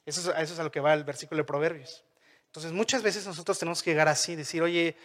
Eso 0.05 0.19
es, 0.19 0.37
eso 0.37 0.53
es 0.53 0.59
a 0.59 0.63
lo 0.63 0.71
que 0.71 0.81
va 0.81 0.93
el 0.93 1.05
versículo 1.05 1.39
de 1.39 1.45
Proverbios. 1.45 2.03
Entonces, 2.47 2.71
muchas 2.73 3.01
veces 3.01 3.25
nosotros 3.25 3.57
tenemos 3.57 3.81
que 3.81 3.91
llegar 3.91 4.07
así, 4.09 4.35
decir, 4.35 4.61
oye, 4.61 4.97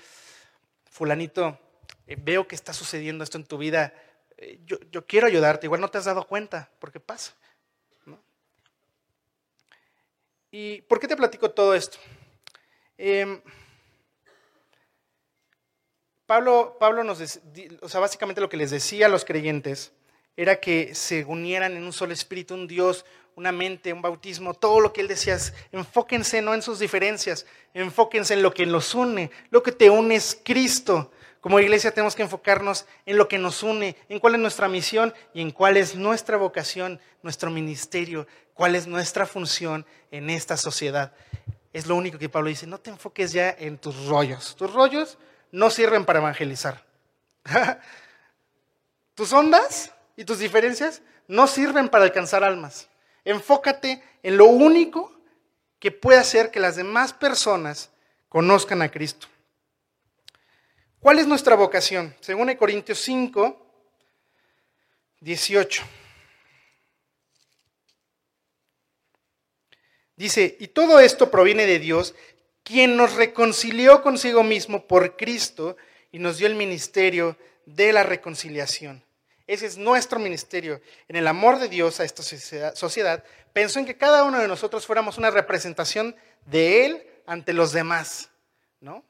fulanito, 0.90 1.58
eh, 2.06 2.16
veo 2.18 2.48
que 2.48 2.54
está 2.54 2.72
sucediendo 2.72 3.22
esto 3.24 3.38
en 3.38 3.44
tu 3.44 3.56
vida, 3.58 3.94
eh, 4.38 4.60
yo, 4.64 5.06
quiero 5.06 5.26
ayudarte, 5.26 5.66
igual 5.66 5.80
no 5.80 5.88
te 5.88 5.98
has 5.98 6.04
dado 6.04 6.26
cuenta, 6.26 6.70
porque 6.78 7.00
pasa. 7.00 7.34
¿Y 10.50 10.80
por 10.82 10.98
qué 10.98 11.08
te 11.08 11.16
platico 11.16 11.50
todo 11.50 11.74
esto? 11.74 11.98
Em, 12.96 13.42
Pablo, 16.24 16.76
Pablo 16.78 17.04
nos, 17.04 17.40
o 17.82 17.88
sea, 17.88 18.00
básicamente 18.00 18.40
lo 18.40 18.48
que 18.48 18.56
les 18.56 18.70
decía 18.70 19.06
a 19.06 19.08
los 19.08 19.24
creyentes 19.24 19.92
era 20.36 20.60
que 20.60 20.94
se 20.94 21.24
unieran 21.24 21.76
en 21.76 21.84
un 21.84 21.92
solo 21.92 22.12
espíritu, 22.12 22.54
un 22.54 22.68
Dios, 22.68 23.04
una 23.34 23.50
mente, 23.50 23.92
un 23.92 24.02
bautismo, 24.02 24.54
todo 24.54 24.80
lo 24.80 24.92
que 24.92 25.00
él 25.00 25.08
decía, 25.08 25.36
enfóquense 25.72 26.42
no 26.42 26.54
en 26.54 26.62
sus 26.62 26.78
diferencias, 26.78 27.44
enfóquense 27.74 28.34
en 28.34 28.42
lo 28.42 28.54
que 28.54 28.66
nos 28.66 28.94
une, 28.94 29.30
lo 29.50 29.62
que 29.62 29.72
te 29.72 29.90
une 29.90 30.14
es 30.14 30.40
Cristo. 30.44 31.10
Como 31.40 31.60
iglesia 31.60 31.92
tenemos 31.92 32.16
que 32.16 32.22
enfocarnos 32.22 32.86
en 33.06 33.16
lo 33.16 33.28
que 33.28 33.38
nos 33.38 33.62
une, 33.62 33.96
en 34.08 34.18
cuál 34.18 34.34
es 34.34 34.40
nuestra 34.40 34.68
misión 34.68 35.14
y 35.32 35.40
en 35.40 35.52
cuál 35.52 35.76
es 35.76 35.94
nuestra 35.94 36.36
vocación, 36.36 37.00
nuestro 37.22 37.50
ministerio, 37.50 38.26
cuál 38.54 38.74
es 38.74 38.86
nuestra 38.86 39.24
función 39.24 39.86
en 40.10 40.30
esta 40.30 40.56
sociedad. 40.56 41.12
Es 41.72 41.86
lo 41.86 41.94
único 41.94 42.18
que 42.18 42.28
Pablo 42.28 42.48
dice, 42.48 42.66
no 42.66 42.78
te 42.78 42.90
enfoques 42.90 43.32
ya 43.32 43.50
en 43.50 43.78
tus 43.78 44.06
rollos. 44.06 44.56
Tus 44.56 44.72
rollos 44.72 45.16
no 45.52 45.70
sirven 45.70 46.04
para 46.04 46.18
evangelizar. 46.18 46.84
tus 49.14 49.32
ondas 49.32 49.92
y 50.16 50.24
tus 50.24 50.40
diferencias 50.40 51.02
no 51.28 51.46
sirven 51.46 51.88
para 51.88 52.04
alcanzar 52.04 52.42
almas. 52.42 52.88
Enfócate 53.24 54.02
en 54.24 54.36
lo 54.36 54.46
único 54.46 55.12
que 55.78 55.92
puede 55.92 56.18
hacer 56.18 56.50
que 56.50 56.58
las 56.58 56.74
demás 56.74 57.12
personas 57.12 57.90
conozcan 58.28 58.82
a 58.82 58.90
Cristo. 58.90 59.28
¿Cuál 61.00 61.20
es 61.20 61.26
nuestra 61.26 61.54
vocación? 61.54 62.14
Según 62.20 62.52
Corintios 62.56 62.98
5, 63.00 63.66
18. 65.20 65.84
Dice, 70.16 70.56
y 70.58 70.66
todo 70.68 70.98
esto 70.98 71.30
proviene 71.30 71.66
de 71.66 71.78
Dios, 71.78 72.16
quien 72.64 72.96
nos 72.96 73.14
reconcilió 73.14 74.02
consigo 74.02 74.42
mismo 74.42 74.88
por 74.88 75.16
Cristo 75.16 75.76
y 76.10 76.18
nos 76.18 76.38
dio 76.38 76.48
el 76.48 76.56
ministerio 76.56 77.36
de 77.64 77.92
la 77.92 78.02
reconciliación. 78.02 79.04
Ese 79.46 79.66
es 79.66 79.78
nuestro 79.78 80.18
ministerio. 80.18 80.80
En 81.06 81.14
el 81.14 81.28
amor 81.28 81.60
de 81.60 81.68
Dios 81.68 82.00
a 82.00 82.04
esta 82.04 82.24
sociedad, 82.24 83.24
pensó 83.52 83.78
en 83.78 83.86
que 83.86 83.96
cada 83.96 84.24
uno 84.24 84.40
de 84.40 84.48
nosotros 84.48 84.84
fuéramos 84.84 85.16
una 85.16 85.30
representación 85.30 86.16
de 86.46 86.84
Él 86.84 87.06
ante 87.24 87.52
los 87.52 87.72
demás, 87.72 88.30
¿no? 88.80 89.04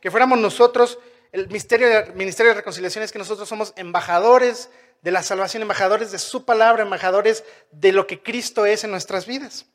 Que 0.00 0.10
fuéramos 0.10 0.38
nosotros, 0.38 1.00
el 1.32 1.46
ministerio 1.48 1.88
de, 1.88 2.12
ministerio 2.12 2.52
de 2.52 2.58
reconciliación 2.58 3.04
es 3.04 3.12
que 3.12 3.18
nosotros 3.18 3.48
somos 3.48 3.72
embajadores 3.76 4.70
de 5.02 5.10
la 5.10 5.22
salvación, 5.22 5.62
embajadores 5.62 6.12
de 6.12 6.18
su 6.18 6.44
palabra, 6.44 6.82
embajadores 6.82 7.44
de 7.70 7.92
lo 7.92 8.06
que 8.06 8.22
Cristo 8.22 8.66
es 8.66 8.84
en 8.84 8.90
nuestras 8.90 9.26
vidas. 9.26 9.66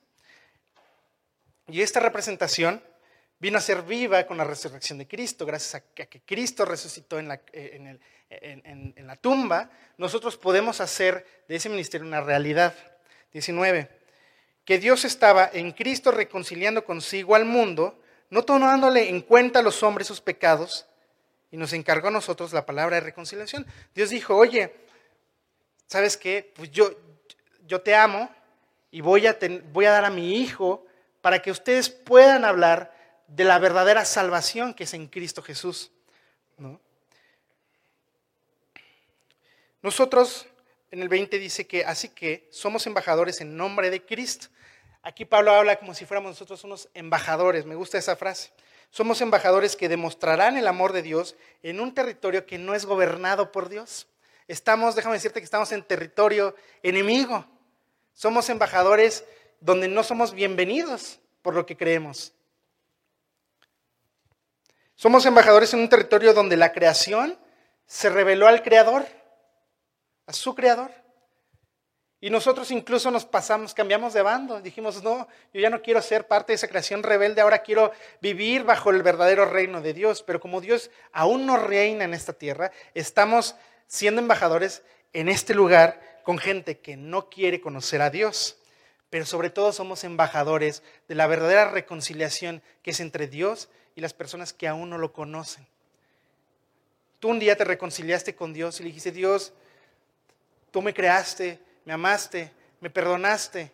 Y 1.67 1.81
esta 1.81 1.99
representación 1.99 2.83
vino 3.39 3.57
a 3.57 3.61
ser 3.61 3.81
viva 3.83 4.25
con 4.25 4.37
la 4.37 4.43
resurrección 4.43 4.97
de 4.97 5.07
Cristo, 5.07 5.45
gracias 5.45 5.75
a 5.75 5.81
que 5.81 6.21
Cristo 6.21 6.65
resucitó 6.65 7.17
en 7.17 7.27
la, 7.27 7.41
eh, 7.53 8.01
en, 8.95 9.07
la 9.07 9.15
tumba, 9.15 9.69
nosotros 9.97 10.37
podemos 10.37 10.79
hacer 10.79 11.25
de 11.47 11.55
ese 11.55 11.69
ministerio 11.69 12.07
una 12.07 12.21
realidad. 12.21 12.73
19. 13.33 13.89
Que 14.65 14.77
Dios 14.77 15.05
estaba 15.05 15.49
en 15.51 15.71
Cristo 15.71 16.11
reconciliando 16.11 16.85
consigo 16.85 17.35
al 17.35 17.45
mundo, 17.45 17.99
no 18.29 18.43
tomándole 18.43 19.09
en 19.09 19.21
cuenta 19.21 19.59
a 19.59 19.63
los 19.63 19.83
hombres 19.83 20.07
sus 20.07 20.21
pecados, 20.21 20.87
y 21.51 21.57
nos 21.57 21.73
encargó 21.73 22.07
a 22.07 22.11
nosotros 22.11 22.53
la 22.53 22.65
palabra 22.65 22.95
de 22.95 23.01
reconciliación. 23.01 23.67
Dios 23.93 24.09
dijo, 24.09 24.35
oye, 24.35 24.73
¿sabes 25.85 26.15
qué? 26.15 26.51
Pues 26.55 26.71
yo, 26.71 26.91
yo 27.67 27.81
te 27.81 27.93
amo 27.93 28.29
y 28.89 29.01
voy 29.01 29.27
a, 29.27 29.37
voy 29.71 29.85
a 29.85 29.91
dar 29.91 30.05
a 30.05 30.09
mi 30.09 30.37
hijo 30.37 30.85
para 31.21 31.41
que 31.41 31.51
ustedes 31.51 31.89
puedan 31.89 32.45
hablar 32.45 32.95
de 33.27 33.43
la 33.43 33.59
verdadera 33.59 34.05
salvación 34.05 34.73
que 34.73 34.85
es 34.85 34.93
en 34.93 35.07
Cristo 35.07 35.41
Jesús. 35.41 35.91
Nosotros, 39.81 40.47
en 40.89 41.01
el 41.01 41.09
20 41.09 41.37
dice 41.39 41.67
que 41.67 41.83
así 41.83 42.09
que 42.09 42.47
somos 42.51 42.85
embajadores 42.87 43.41
en 43.41 43.57
nombre 43.57 43.89
de 43.89 44.05
Cristo. 44.05 44.47
Aquí 45.01 45.25
Pablo 45.25 45.51
habla 45.51 45.77
como 45.77 45.93
si 45.93 46.05
fuéramos 46.05 46.31
nosotros 46.31 46.63
unos 46.63 46.89
embajadores, 46.93 47.65
me 47.65 47.75
gusta 47.75 47.97
esa 47.97 48.15
frase. 48.15 48.51
Somos 48.91 49.21
embajadores 49.21 49.77
que 49.77 49.87
demostrarán 49.87 50.57
el 50.57 50.67
amor 50.67 50.91
de 50.91 51.01
Dios 51.01 51.35
en 51.63 51.79
un 51.79 51.93
territorio 51.93 52.45
que 52.45 52.57
no 52.57 52.75
es 52.75 52.85
gobernado 52.85 53.51
por 53.51 53.69
Dios. 53.69 54.07
Estamos, 54.49 54.95
déjame 54.95 55.15
decirte 55.15 55.39
que 55.39 55.45
estamos 55.45 55.71
en 55.71 55.81
territorio 55.81 56.53
enemigo. 56.83 57.45
Somos 58.13 58.49
embajadores 58.49 59.23
donde 59.61 59.87
no 59.87 60.03
somos 60.03 60.33
bienvenidos 60.33 61.19
por 61.41 61.55
lo 61.55 61.65
que 61.65 61.77
creemos. 61.77 62.33
Somos 64.95 65.25
embajadores 65.25 65.73
en 65.73 65.79
un 65.79 65.89
territorio 65.89 66.33
donde 66.33 66.57
la 66.57 66.73
creación 66.73 67.39
se 67.87 68.09
reveló 68.09 68.47
al 68.47 68.61
Creador, 68.61 69.07
a 70.27 70.33
su 70.33 70.53
Creador. 70.53 70.91
Y 72.23 72.29
nosotros 72.29 72.69
incluso 72.69 73.09
nos 73.09 73.25
pasamos, 73.25 73.73
cambiamos 73.73 74.13
de 74.13 74.21
bando. 74.21 74.61
Dijimos, 74.61 75.01
no, 75.01 75.27
yo 75.51 75.59
ya 75.59 75.71
no 75.71 75.81
quiero 75.81 76.03
ser 76.03 76.27
parte 76.27 76.51
de 76.51 76.55
esa 76.55 76.67
creación 76.67 77.01
rebelde, 77.01 77.41
ahora 77.41 77.63
quiero 77.63 77.91
vivir 78.21 78.63
bajo 78.63 78.91
el 78.91 79.01
verdadero 79.01 79.45
reino 79.45 79.81
de 79.81 79.93
Dios. 79.93 80.21
Pero 80.21 80.39
como 80.39 80.61
Dios 80.61 80.91
aún 81.11 81.47
no 81.47 81.57
reina 81.57 82.03
en 82.03 82.13
esta 82.13 82.33
tierra, 82.33 82.71
estamos 82.93 83.55
siendo 83.87 84.21
embajadores 84.21 84.83
en 85.13 85.29
este 85.29 85.55
lugar 85.55 85.99
con 86.23 86.37
gente 86.37 86.77
que 86.77 86.95
no 86.95 87.27
quiere 87.27 87.59
conocer 87.59 88.03
a 88.03 88.11
Dios. 88.11 88.55
Pero 89.09 89.25
sobre 89.25 89.49
todo 89.49 89.73
somos 89.73 90.03
embajadores 90.03 90.83
de 91.07 91.15
la 91.15 91.25
verdadera 91.25 91.71
reconciliación 91.71 92.61
que 92.83 92.91
es 92.91 92.99
entre 92.99 93.25
Dios 93.25 93.67
y 93.95 94.01
las 94.01 94.13
personas 94.13 94.53
que 94.53 94.67
aún 94.67 94.91
no 94.91 94.99
lo 94.99 95.11
conocen. 95.11 95.67
Tú 97.19 97.29
un 97.29 97.39
día 97.39 97.57
te 97.57 97.65
reconciliaste 97.65 98.35
con 98.35 98.53
Dios 98.53 98.79
y 98.79 98.83
le 98.83 98.89
dijiste, 98.89 99.11
Dios, 99.11 99.53
tú 100.69 100.83
me 100.83 100.93
creaste, 100.93 101.59
me 101.85 101.93
amaste, 101.93 102.51
me 102.79 102.89
perdonaste 102.89 103.71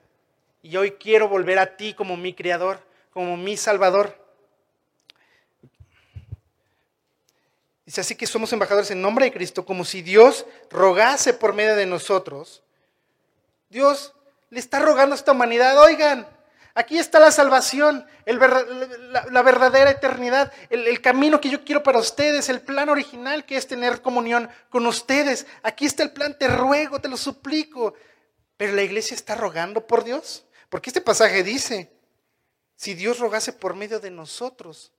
y 0.61 0.75
hoy 0.77 0.91
quiero 0.91 1.27
volver 1.27 1.59
a 1.59 1.77
ti 1.77 1.93
como 1.93 2.17
mi 2.17 2.33
creador, 2.33 2.79
como 3.11 3.37
mi 3.37 3.57
salvador. 3.57 4.17
Dice 7.85 8.01
así 8.01 8.15
que 8.15 8.27
somos 8.27 8.51
embajadores 8.51 8.91
en 8.91 9.01
nombre 9.01 9.25
de 9.25 9.31
Cristo, 9.31 9.65
como 9.65 9.85
si 9.85 10.01
Dios 10.01 10.45
rogase 10.69 11.33
por 11.33 11.53
medio 11.53 11.75
de 11.75 11.85
nosotros. 11.85 12.61
Dios 13.69 14.13
le 14.49 14.59
está 14.59 14.79
rogando 14.79 15.15
a 15.15 15.17
esta 15.17 15.31
humanidad, 15.31 15.77
oigan, 15.81 16.27
aquí 16.78 16.99
está 16.99 17.19
la 17.19 17.32
salvación, 17.32 18.05
la, 18.25 19.41
verdadera 19.41 19.89
eternidad, 19.89 20.53
el 20.69 21.01
camino 21.01 21.41
que 21.41 21.49
yo 21.49 21.65
quiero 21.65 21.82
para 21.82 21.97
ustedes, 21.97 22.49
el 22.49 22.61
plan 22.61 22.88
original 22.89 23.45
que 23.45 23.57
es 23.57 23.67
tener 23.67 24.03
comunión 24.03 24.47
con 24.69 24.86
ustedes. 24.86 25.47
Aquí 25.63 25.88
está 25.88 26.03
el 26.03 26.11
plan, 26.11 26.38
te 26.38 26.47
ruego, 26.47 27.01
te 27.01 27.09
lo 27.09 27.17
suplico. 27.17 27.95
Pero 28.57 28.73
la 28.73 28.84
iglesia 28.84 29.15
está 29.15 29.34
rogando 29.34 29.88
por 29.88 30.03
Dios. 30.03 30.45
Porque 30.69 30.91
este 30.91 31.01
pasaje 31.01 31.41
dice, 31.41 31.91
si 32.75 32.93
Dios 32.93 33.17
rogase 33.17 33.53
por 33.53 33.75
medio 33.75 33.99
de 33.99 34.11
nosotros, 34.11 34.91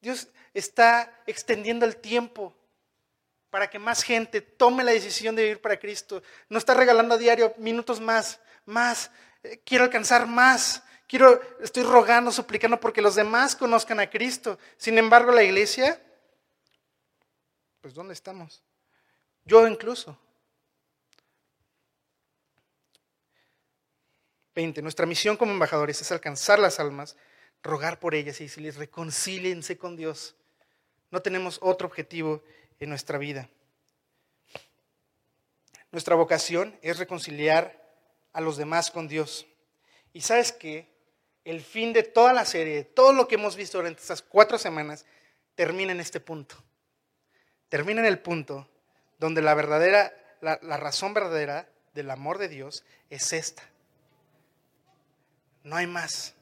Dios 0.00 0.26
está 0.54 1.22
extendiendo 1.26 1.86
el 1.86 1.96
tiempo 1.96 2.52
para 3.48 3.70
que 3.70 3.78
más 3.78 4.02
gente 4.02 4.40
tome 4.40 4.82
la 4.82 4.90
decisión 4.90 5.36
de 5.36 5.42
vivir 5.42 5.60
para 5.60 5.78
Cristo. 5.78 6.20
No 6.48 6.58
está 6.58 6.74
regalando 6.74 7.14
a 7.14 7.18
diario 7.18 7.54
minutos 7.58 8.00
más, 8.00 8.40
más. 8.64 9.12
Eh, 9.42 9.60
quiero 9.64 9.84
alcanzar 9.84 10.26
más. 10.26 10.82
Quiero, 11.06 11.40
estoy 11.60 11.82
rogando, 11.82 12.30
suplicando 12.30 12.78
porque 12.78 13.02
los 13.02 13.14
demás 13.14 13.56
conozcan 13.56 14.00
a 14.00 14.08
Cristo. 14.08 14.58
Sin 14.76 14.96
embargo, 14.98 15.32
la 15.32 15.42
iglesia, 15.42 16.00
pues 17.80 17.94
¿dónde 17.94 18.14
estamos? 18.14 18.62
Yo 19.44 19.66
incluso. 19.66 20.16
20. 24.54 24.82
Nuestra 24.82 25.06
misión 25.06 25.36
como 25.36 25.52
embajadores 25.52 26.00
es 26.00 26.12
alcanzar 26.12 26.58
las 26.58 26.80
almas, 26.80 27.16
rogar 27.62 27.98
por 27.98 28.14
ellas 28.14 28.40
y 28.40 28.44
decirles, 28.44 28.76
reconcíliense 28.76 29.78
con 29.78 29.96
Dios. 29.96 30.36
No 31.10 31.22
tenemos 31.22 31.58
otro 31.62 31.88
objetivo 31.88 32.42
en 32.78 32.88
nuestra 32.88 33.18
vida. 33.18 33.48
Nuestra 35.90 36.14
vocación 36.14 36.78
es 36.82 36.98
reconciliar 36.98 37.79
a 38.32 38.40
los 38.40 38.56
demás 38.56 38.90
con 38.90 39.08
Dios. 39.08 39.46
Y 40.12 40.20
sabes 40.22 40.52
que 40.52 40.88
el 41.44 41.60
fin 41.60 41.92
de 41.92 42.02
toda 42.02 42.32
la 42.32 42.44
serie, 42.44 42.84
todo 42.84 43.12
lo 43.12 43.28
que 43.28 43.36
hemos 43.36 43.56
visto 43.56 43.78
durante 43.78 44.00
estas 44.00 44.22
cuatro 44.22 44.58
semanas, 44.58 45.06
termina 45.54 45.92
en 45.92 46.00
este 46.00 46.20
punto. 46.20 46.56
Termina 47.68 48.00
en 48.00 48.06
el 48.06 48.18
punto 48.18 48.68
donde 49.18 49.42
la 49.42 49.54
verdadera, 49.54 50.12
la, 50.40 50.56
razón 50.76 51.14
verdadera 51.14 51.68
del 51.94 52.10
amor 52.10 52.38
de 52.38 52.48
Dios 52.48 52.84
es 53.10 53.32
esta. 53.32 53.62
No 55.62 55.76
hay 55.76 55.86
más. 55.86 56.34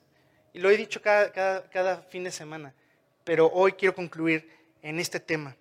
Y 0.52 0.60
lo 0.60 0.70
he 0.70 0.76
dicho 0.76 1.02
cada, 1.02 2.02
fin 2.08 2.24
de 2.24 2.30
semana, 2.30 2.72
pero 3.24 3.50
hoy 3.52 3.72
quiero 3.72 3.94
concluir 3.94 4.48
en 4.82 5.00
este 5.00 5.20
tema. 5.20 5.56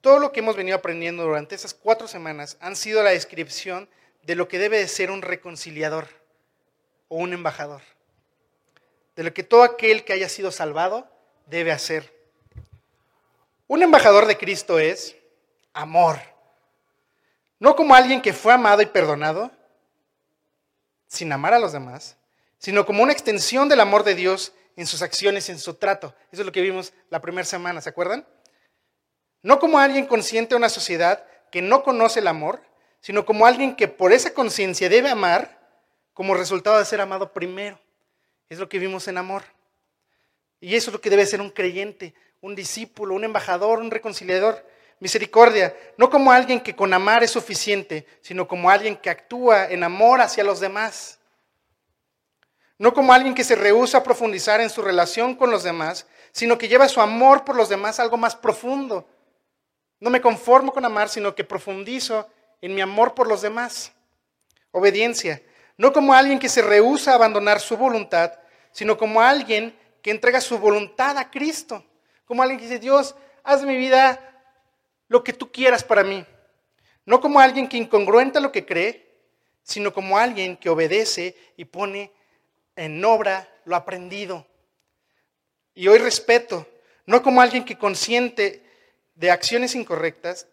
Todo 0.00 0.18
lo 0.18 0.32
que 0.32 0.40
hemos 0.40 0.56
venido 0.56 0.76
aprendiendo 0.76 1.24
durante 1.24 1.54
esas 1.54 1.74
cuatro 1.74 2.06
semanas 2.06 2.56
han 2.60 2.76
sido 2.76 3.02
la 3.02 3.10
descripción 3.10 3.88
de 4.28 4.34
lo 4.34 4.46
que 4.46 4.58
debe 4.58 4.76
de 4.76 4.88
ser 4.88 5.10
un 5.10 5.22
reconciliador 5.22 6.06
o 7.08 7.16
un 7.16 7.32
embajador. 7.32 7.80
De 9.16 9.22
lo 9.22 9.32
que 9.32 9.42
todo 9.42 9.62
aquel 9.62 10.04
que 10.04 10.12
haya 10.12 10.28
sido 10.28 10.52
salvado 10.52 11.10
debe 11.46 11.72
hacer. 11.72 12.12
Un 13.68 13.82
embajador 13.82 14.26
de 14.26 14.36
Cristo 14.36 14.78
es 14.78 15.16
amor. 15.72 16.18
No 17.58 17.74
como 17.74 17.94
alguien 17.94 18.20
que 18.20 18.34
fue 18.34 18.52
amado 18.52 18.82
y 18.82 18.86
perdonado, 18.86 19.50
sin 21.06 21.32
amar 21.32 21.54
a 21.54 21.58
los 21.58 21.72
demás, 21.72 22.18
sino 22.58 22.84
como 22.84 23.02
una 23.02 23.14
extensión 23.14 23.70
del 23.70 23.80
amor 23.80 24.04
de 24.04 24.14
Dios 24.14 24.52
en 24.76 24.86
sus 24.86 25.00
acciones, 25.00 25.48
en 25.48 25.58
su 25.58 25.72
trato. 25.72 26.14
Eso 26.30 26.42
es 26.42 26.46
lo 26.46 26.52
que 26.52 26.60
vimos 26.60 26.92
la 27.08 27.22
primera 27.22 27.46
semana, 27.46 27.80
¿se 27.80 27.88
acuerdan? 27.88 28.26
No 29.42 29.58
como 29.58 29.78
alguien 29.78 30.04
consciente 30.04 30.50
de 30.50 30.56
una 30.56 30.68
sociedad 30.68 31.24
que 31.50 31.62
no 31.62 31.82
conoce 31.82 32.20
el 32.20 32.26
amor, 32.26 32.60
sino 33.00 33.24
como 33.24 33.46
alguien 33.46 33.76
que 33.76 33.88
por 33.88 34.12
esa 34.12 34.34
conciencia 34.34 34.88
debe 34.88 35.10
amar 35.10 35.58
como 36.12 36.34
resultado 36.34 36.78
de 36.78 36.84
ser 36.84 37.00
amado 37.00 37.32
primero. 37.32 37.78
Es 38.48 38.58
lo 38.58 38.68
que 38.68 38.78
vimos 38.78 39.06
en 39.08 39.18
amor. 39.18 39.44
Y 40.60 40.74
eso 40.74 40.90
es 40.90 40.92
lo 40.94 41.00
que 41.00 41.10
debe 41.10 41.26
ser 41.26 41.40
un 41.40 41.50
creyente, 41.50 42.14
un 42.40 42.54
discípulo, 42.54 43.14
un 43.14 43.24
embajador, 43.24 43.78
un 43.78 43.90
reconciliador. 43.90 44.64
Misericordia, 45.00 45.76
no 45.96 46.10
como 46.10 46.32
alguien 46.32 46.60
que 46.60 46.74
con 46.74 46.92
amar 46.92 47.22
es 47.22 47.30
suficiente, 47.30 48.04
sino 48.20 48.48
como 48.48 48.68
alguien 48.68 48.96
que 48.96 49.10
actúa 49.10 49.68
en 49.68 49.84
amor 49.84 50.20
hacia 50.20 50.42
los 50.42 50.58
demás. 50.58 51.20
No 52.78 52.92
como 52.92 53.12
alguien 53.12 53.34
que 53.34 53.44
se 53.44 53.54
rehúsa 53.54 53.98
a 53.98 54.02
profundizar 54.02 54.60
en 54.60 54.70
su 54.70 54.82
relación 54.82 55.36
con 55.36 55.50
los 55.50 55.62
demás, 55.62 56.06
sino 56.32 56.58
que 56.58 56.68
lleva 56.68 56.88
su 56.88 57.00
amor 57.00 57.44
por 57.44 57.54
los 57.54 57.68
demás 57.68 57.98
a 57.98 58.02
algo 58.02 58.16
más 58.16 58.34
profundo. 58.34 59.08
No 60.00 60.10
me 60.10 60.20
conformo 60.20 60.72
con 60.72 60.84
amar, 60.84 61.08
sino 61.08 61.34
que 61.34 61.44
profundizo 61.44 62.28
en 62.60 62.74
mi 62.74 62.80
amor 62.80 63.14
por 63.14 63.26
los 63.26 63.42
demás. 63.42 63.92
Obediencia. 64.70 65.42
No 65.76 65.92
como 65.92 66.12
alguien 66.12 66.38
que 66.38 66.48
se 66.48 66.62
rehúsa 66.62 67.12
a 67.12 67.14
abandonar 67.14 67.60
su 67.60 67.76
voluntad, 67.76 68.32
sino 68.72 68.96
como 68.96 69.20
alguien 69.20 69.76
que 70.02 70.10
entrega 70.10 70.40
su 70.40 70.58
voluntad 70.58 71.16
a 71.18 71.30
Cristo. 71.30 71.84
Como 72.24 72.42
alguien 72.42 72.58
que 72.58 72.66
dice, 72.66 72.78
Dios, 72.78 73.14
haz 73.42 73.60
de 73.60 73.66
mi 73.66 73.76
vida 73.76 74.20
lo 75.08 75.24
que 75.24 75.32
tú 75.32 75.50
quieras 75.50 75.82
para 75.82 76.02
mí. 76.02 76.24
No 77.04 77.20
como 77.20 77.40
alguien 77.40 77.68
que 77.68 77.76
incongruenta 77.76 78.40
lo 78.40 78.52
que 78.52 78.66
cree, 78.66 79.08
sino 79.62 79.92
como 79.92 80.18
alguien 80.18 80.56
que 80.56 80.68
obedece 80.68 81.36
y 81.56 81.64
pone 81.64 82.12
en 82.76 83.04
obra 83.04 83.48
lo 83.64 83.76
aprendido. 83.76 84.46
Y 85.74 85.88
hoy 85.88 85.98
respeto, 85.98 86.66
no 87.06 87.22
como 87.22 87.40
alguien 87.40 87.64
que 87.64 87.78
consiente 87.78 88.62
de 89.14 89.30
acciones 89.30 89.74
incorrectas, 89.74 90.46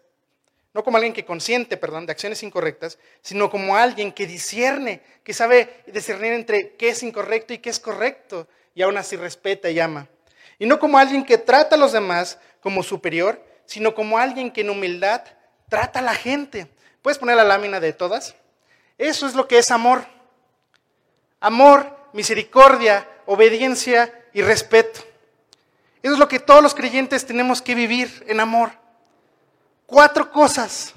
no 0.76 0.84
como 0.84 0.98
alguien 0.98 1.14
que 1.14 1.24
consiente, 1.24 1.78
perdón, 1.78 2.06
de 2.06 2.12
acciones 2.12 2.44
incorrectas, 2.44 3.00
sino 3.22 3.50
como 3.50 3.78
alguien 3.78 4.12
que 4.12 4.28
discierne, 4.28 5.02
que 5.24 5.34
sabe 5.34 5.70
discernir 5.88 6.34
entre 6.34 6.76
qué 6.76 6.90
es 6.90 7.02
incorrecto 7.02 7.54
y 7.54 7.60
qué 7.60 7.70
es 7.70 7.80
correcto, 7.80 8.46
y 8.74 8.82
aún 8.82 8.98
así 8.98 9.16
respeta 9.16 9.70
y 9.70 9.80
ama. 9.80 10.10
Y 10.60 10.66
no 10.66 10.78
como 10.78 10.98
alguien 10.98 11.24
que 11.24 11.38
trata 11.38 11.78
a 11.78 11.80
los 11.80 11.94
demás 11.94 12.40
como 12.60 12.84
superior, 12.84 13.42
sino 13.66 13.96
como 13.96 14.18
alguien 14.18 14.52
que 14.52 14.62
en 14.62 14.70
humildad 14.70 15.22
trata 15.70 16.00
a 16.00 16.02
la 16.02 16.14
gente. 16.14 16.68
¿Puedes 17.02 17.20
poner 17.20 17.38
la 17.38 17.46
lámina 17.46 17.80
de 17.80 17.94
todas? 17.94 18.36
Eso 18.98 19.28
es 19.28 19.34
lo 19.34 19.48
que 19.48 19.60
es 19.60 19.72
amor. 19.72 20.06
Amor 21.40 21.96
misericordia, 22.12 23.08
obediencia 23.26 24.14
y 24.34 24.42
respeto. 24.42 25.00
Eso 26.04 26.16
es 26.16 26.20
lo 26.20 26.28
que 26.28 26.40
todos 26.40 26.62
los 26.62 26.76
creyentes 26.76 27.26
tenemos 27.26 27.62
que 27.62 27.76
vivir 27.76 28.26
en 28.28 28.42
amor. 28.42 28.72
Cuatro 29.86 30.32
cosas. 30.32 30.94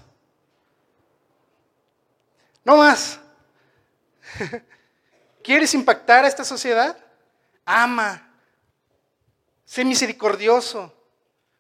No 2.64 2.76
más. 2.76 3.20
¿Quieres 5.43 5.74
impactar 5.74 6.24
a 6.24 6.28
esta 6.28 6.45
sociedad? 6.45 6.97
Ama. 7.64 8.30
Sé 9.64 9.84
misericordioso. 9.84 10.95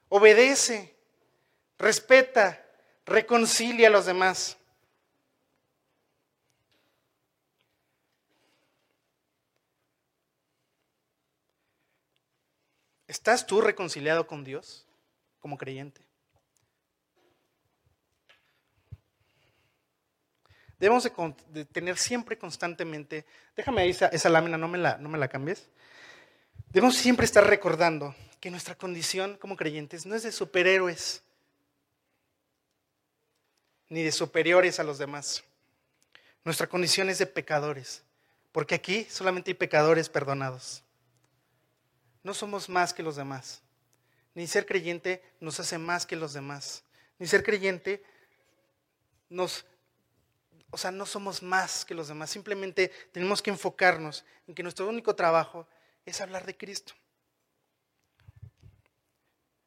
Obedece. 0.08 0.94
Respeta. 1.78 2.64
Reconcilia 3.04 3.88
a 3.88 3.90
los 3.90 4.06
demás. 4.06 4.58
¿Estás 13.06 13.46
tú 13.46 13.62
reconciliado 13.62 14.26
con 14.26 14.44
Dios 14.44 14.86
como 15.40 15.56
creyente? 15.56 16.07
Debemos 20.78 21.10
de, 21.48 21.64
tener 21.64 21.98
siempre 21.98 22.38
constantemente, 22.38 23.24
déjame 23.56 23.82
ahí 23.82 23.90
esa, 23.90 24.06
esa 24.08 24.28
lámina, 24.28 24.56
no 24.56 24.68
me, 24.68 24.78
la, 24.78 24.96
no 24.98 25.08
me 25.08 25.18
la 25.18 25.28
cambies. 25.28 25.68
Debemos 26.70 26.96
siempre 26.96 27.24
estar 27.24 27.44
recordando 27.44 28.14
que 28.40 28.50
nuestra 28.50 28.76
condición 28.76 29.36
como 29.38 29.56
creyentes 29.56 30.06
no 30.06 30.14
es 30.14 30.22
de 30.22 30.30
superhéroes, 30.30 31.22
ni 33.88 34.02
de 34.02 34.12
superiores 34.12 34.78
a 34.78 34.84
los 34.84 34.98
demás. 34.98 35.42
Nuestra 36.44 36.66
condición 36.66 37.10
es 37.10 37.18
de 37.18 37.26
pecadores, 37.26 38.02
porque 38.52 38.74
aquí 38.74 39.06
solamente 39.10 39.50
hay 39.50 39.54
pecadores 39.54 40.08
perdonados. 40.08 40.82
No 42.22 42.34
somos 42.34 42.68
más 42.68 42.92
que 42.92 43.02
los 43.02 43.16
demás. 43.16 43.62
Ni 44.34 44.46
ser 44.46 44.66
creyente 44.66 45.22
nos 45.40 45.58
hace 45.58 45.78
más 45.78 46.06
que 46.06 46.16
los 46.16 46.32
demás. 46.32 46.84
Ni 47.18 47.26
ser 47.26 47.42
creyente 47.42 48.02
nos... 49.28 49.64
O 50.70 50.78
sea, 50.78 50.90
no 50.90 51.06
somos 51.06 51.42
más 51.42 51.84
que 51.84 51.94
los 51.94 52.08
demás. 52.08 52.30
Simplemente 52.30 52.90
tenemos 53.12 53.40
que 53.40 53.50
enfocarnos 53.50 54.24
en 54.46 54.54
que 54.54 54.62
nuestro 54.62 54.88
único 54.88 55.14
trabajo 55.14 55.66
es 56.04 56.20
hablar 56.20 56.44
de 56.44 56.56
Cristo. 56.56 56.94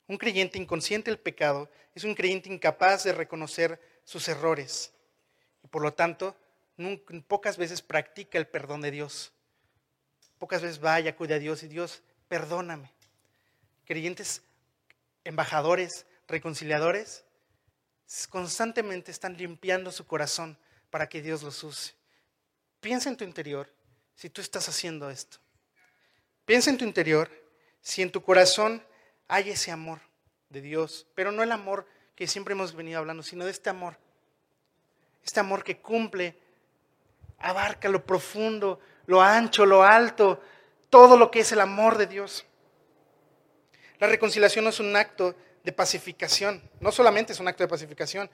Un 0.07 0.17
creyente 0.17 0.57
inconsciente 0.57 1.09
del 1.09 1.19
pecado 1.19 1.69
es 1.95 2.03
un 2.03 2.13
creyente 2.15 2.51
incapaz 2.51 3.03
de 3.03 3.13
reconocer 3.13 3.79
sus 4.03 4.27
errores 4.27 4.91
y 5.63 5.67
por 5.67 5.81
lo 5.81 5.93
tanto 5.93 6.35
pocas 7.27 7.57
veces 7.57 7.81
practica 7.81 8.37
el 8.37 8.47
perdón 8.47 8.81
de 8.81 8.91
Dios. 8.91 9.31
Pocas 10.37 10.61
veces 10.61 10.79
vaya, 10.79 11.15
cuida 11.15 11.35
a 11.35 11.39
Dios 11.39 11.63
y 11.63 11.67
Dios, 11.67 12.01
perdóname. 12.27 12.91
Creyentes 13.85 14.41
embajadores, 15.23 16.05
reconciliadores, 16.27 17.23
constantemente 18.29 19.11
están 19.11 19.37
limpiando 19.37 19.91
su 19.91 20.05
corazón 20.07 20.57
para 20.91 21.09
que 21.09 21.21
Dios 21.21 21.41
los 21.41 21.63
use. 21.63 21.93
Piensa 22.79 23.09
en 23.09 23.17
tu 23.17 23.23
interior 23.23 23.67
si 24.15 24.29
tú 24.29 24.41
estás 24.41 24.69
haciendo 24.69 25.09
esto. 25.09 25.39
Piensa 26.45 26.69
en 26.69 26.77
tu 26.77 26.85
interior 26.85 27.31
si 27.81 28.03
en 28.03 28.11
tu 28.11 28.21
corazón 28.21 28.85
hay 29.27 29.49
ese 29.49 29.71
amor 29.71 29.99
de 30.49 30.61
Dios, 30.61 31.07
pero 31.15 31.31
no 31.31 31.41
el 31.41 31.51
amor 31.51 31.87
que 32.15 32.27
siempre 32.27 32.53
hemos 32.53 32.75
venido 32.75 32.99
hablando, 32.99 33.23
sino 33.23 33.45
de 33.45 33.51
este 33.51 33.69
amor. 33.69 33.97
Este 35.23 35.39
amor 35.39 35.63
que 35.63 35.77
cumple, 35.79 36.37
abarca 37.39 37.89
lo 37.89 38.05
profundo, 38.05 38.79
lo 39.05 39.21
ancho, 39.21 39.65
lo 39.65 39.83
alto, 39.83 40.41
todo 40.89 41.17
lo 41.17 41.31
que 41.31 41.39
es 41.39 41.51
el 41.51 41.61
amor 41.61 41.97
de 41.97 42.07
Dios. 42.07 42.45
La 43.99 44.07
reconciliación 44.07 44.65
no 44.65 44.71
es 44.71 44.79
un 44.79 44.95
acto 44.95 45.35
de 45.63 45.71
pacificación, 45.71 46.61
no 46.79 46.91
solamente 46.91 47.33
es 47.33 47.39
un 47.39 47.47
acto 47.47 47.63
de 47.63 47.67
pacificación, 47.67 48.29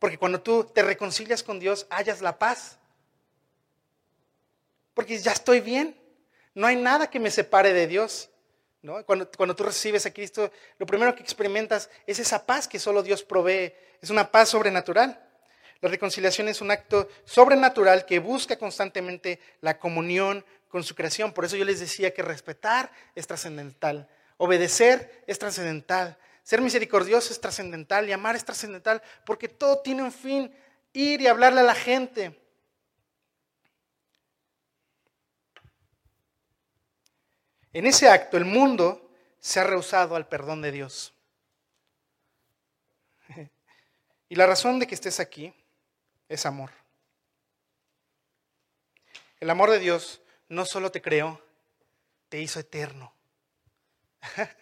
porque 0.00 0.18
cuando 0.18 0.40
tú 0.40 0.64
te 0.64 0.82
reconcilias 0.82 1.44
con 1.44 1.60
Dios, 1.60 1.86
hallas 1.90 2.22
la 2.22 2.38
paz. 2.38 2.78
Porque 4.94 5.18
ya 5.18 5.30
estoy 5.30 5.60
bien, 5.60 5.94
no 6.54 6.66
hay 6.66 6.74
nada 6.74 7.08
que 7.08 7.20
me 7.20 7.30
separe 7.30 7.72
de 7.74 7.86
Dios. 7.86 8.30
Cuando, 9.04 9.30
cuando 9.30 9.54
tú 9.54 9.62
recibes 9.62 10.06
a 10.06 10.10
Cristo, 10.10 10.50
lo 10.78 10.86
primero 10.86 11.14
que 11.14 11.22
experimentas 11.22 11.90
es 12.06 12.18
esa 12.18 12.46
paz 12.46 12.66
que 12.66 12.78
solo 12.78 13.02
Dios 13.02 13.22
provee, 13.22 13.74
es 14.00 14.08
una 14.08 14.32
paz 14.32 14.48
sobrenatural. 14.48 15.22
La 15.82 15.90
reconciliación 15.90 16.48
es 16.48 16.62
un 16.62 16.70
acto 16.70 17.06
sobrenatural 17.26 18.06
que 18.06 18.20
busca 18.20 18.56
constantemente 18.56 19.38
la 19.60 19.78
comunión 19.78 20.44
con 20.70 20.82
su 20.82 20.94
creación. 20.94 21.32
Por 21.32 21.44
eso 21.44 21.56
yo 21.56 21.66
les 21.66 21.78
decía 21.78 22.14
que 22.14 22.22
respetar 22.22 22.90
es 23.14 23.26
trascendental, 23.26 24.08
obedecer 24.38 25.22
es 25.26 25.38
trascendental, 25.38 26.16
ser 26.42 26.60
misericordioso 26.60 27.32
es 27.32 27.40
trascendental 27.40 28.08
y 28.08 28.12
amar 28.12 28.36
es 28.36 28.44
trascendental, 28.44 29.02
porque 29.24 29.48
todo 29.48 29.80
tiene 29.80 30.02
un 30.02 30.12
fin, 30.12 30.54
ir 30.92 31.20
y 31.20 31.26
hablarle 31.26 31.60
a 31.60 31.64
la 31.64 31.74
gente. 31.74 32.40
En 37.72 37.86
ese 37.86 38.08
acto 38.08 38.36
el 38.36 38.44
mundo 38.44 39.10
se 39.38 39.60
ha 39.60 39.64
rehusado 39.64 40.16
al 40.16 40.28
perdón 40.28 40.62
de 40.62 40.72
Dios. 40.72 41.14
Y 44.28 44.36
la 44.36 44.46
razón 44.46 44.78
de 44.78 44.86
que 44.86 44.94
estés 44.94 45.18
aquí 45.18 45.52
es 46.28 46.46
amor. 46.46 46.70
El 49.40 49.50
amor 49.50 49.70
de 49.70 49.80
Dios 49.80 50.20
no 50.48 50.64
solo 50.66 50.92
te 50.92 51.02
creó, 51.02 51.42
te 52.28 52.40
hizo 52.40 52.60
eterno. 52.60 53.12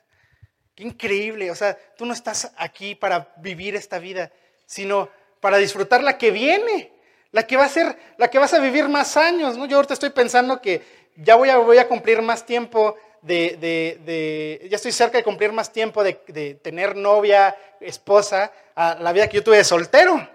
Qué 0.78 0.84
increíble, 0.84 1.50
o 1.50 1.56
sea, 1.56 1.76
tú 1.96 2.06
no 2.06 2.12
estás 2.12 2.52
aquí 2.56 2.94
para 2.94 3.34
vivir 3.38 3.74
esta 3.74 3.98
vida, 3.98 4.30
sino 4.64 5.08
para 5.40 5.56
disfrutar 5.56 6.04
la 6.04 6.16
que 6.16 6.30
viene, 6.30 6.92
la 7.32 7.48
que 7.48 7.56
va 7.56 7.64
a 7.64 7.68
ser, 7.68 7.98
la 8.16 8.30
que 8.30 8.38
vas 8.38 8.54
a 8.54 8.60
vivir 8.60 8.88
más 8.88 9.16
años, 9.16 9.58
¿no? 9.58 9.66
Yo 9.66 9.74
ahorita 9.74 9.94
estoy 9.94 10.10
pensando 10.10 10.62
que 10.62 10.80
ya 11.16 11.34
voy 11.34 11.50
a, 11.50 11.56
voy 11.56 11.78
a 11.78 11.88
cumplir 11.88 12.22
más 12.22 12.46
tiempo 12.46 12.94
de, 13.22 14.68
ya 14.70 14.76
estoy 14.76 14.92
cerca 14.92 15.18
de 15.18 15.24
cumplir 15.24 15.50
más 15.50 15.72
tiempo 15.72 16.04
de, 16.04 16.60
tener 16.62 16.94
novia, 16.94 17.56
esposa, 17.80 18.52
a 18.76 18.94
la 19.00 19.12
vida 19.12 19.26
que 19.28 19.38
yo 19.38 19.42
tuve 19.42 19.56
de 19.56 19.64
soltero. 19.64 20.28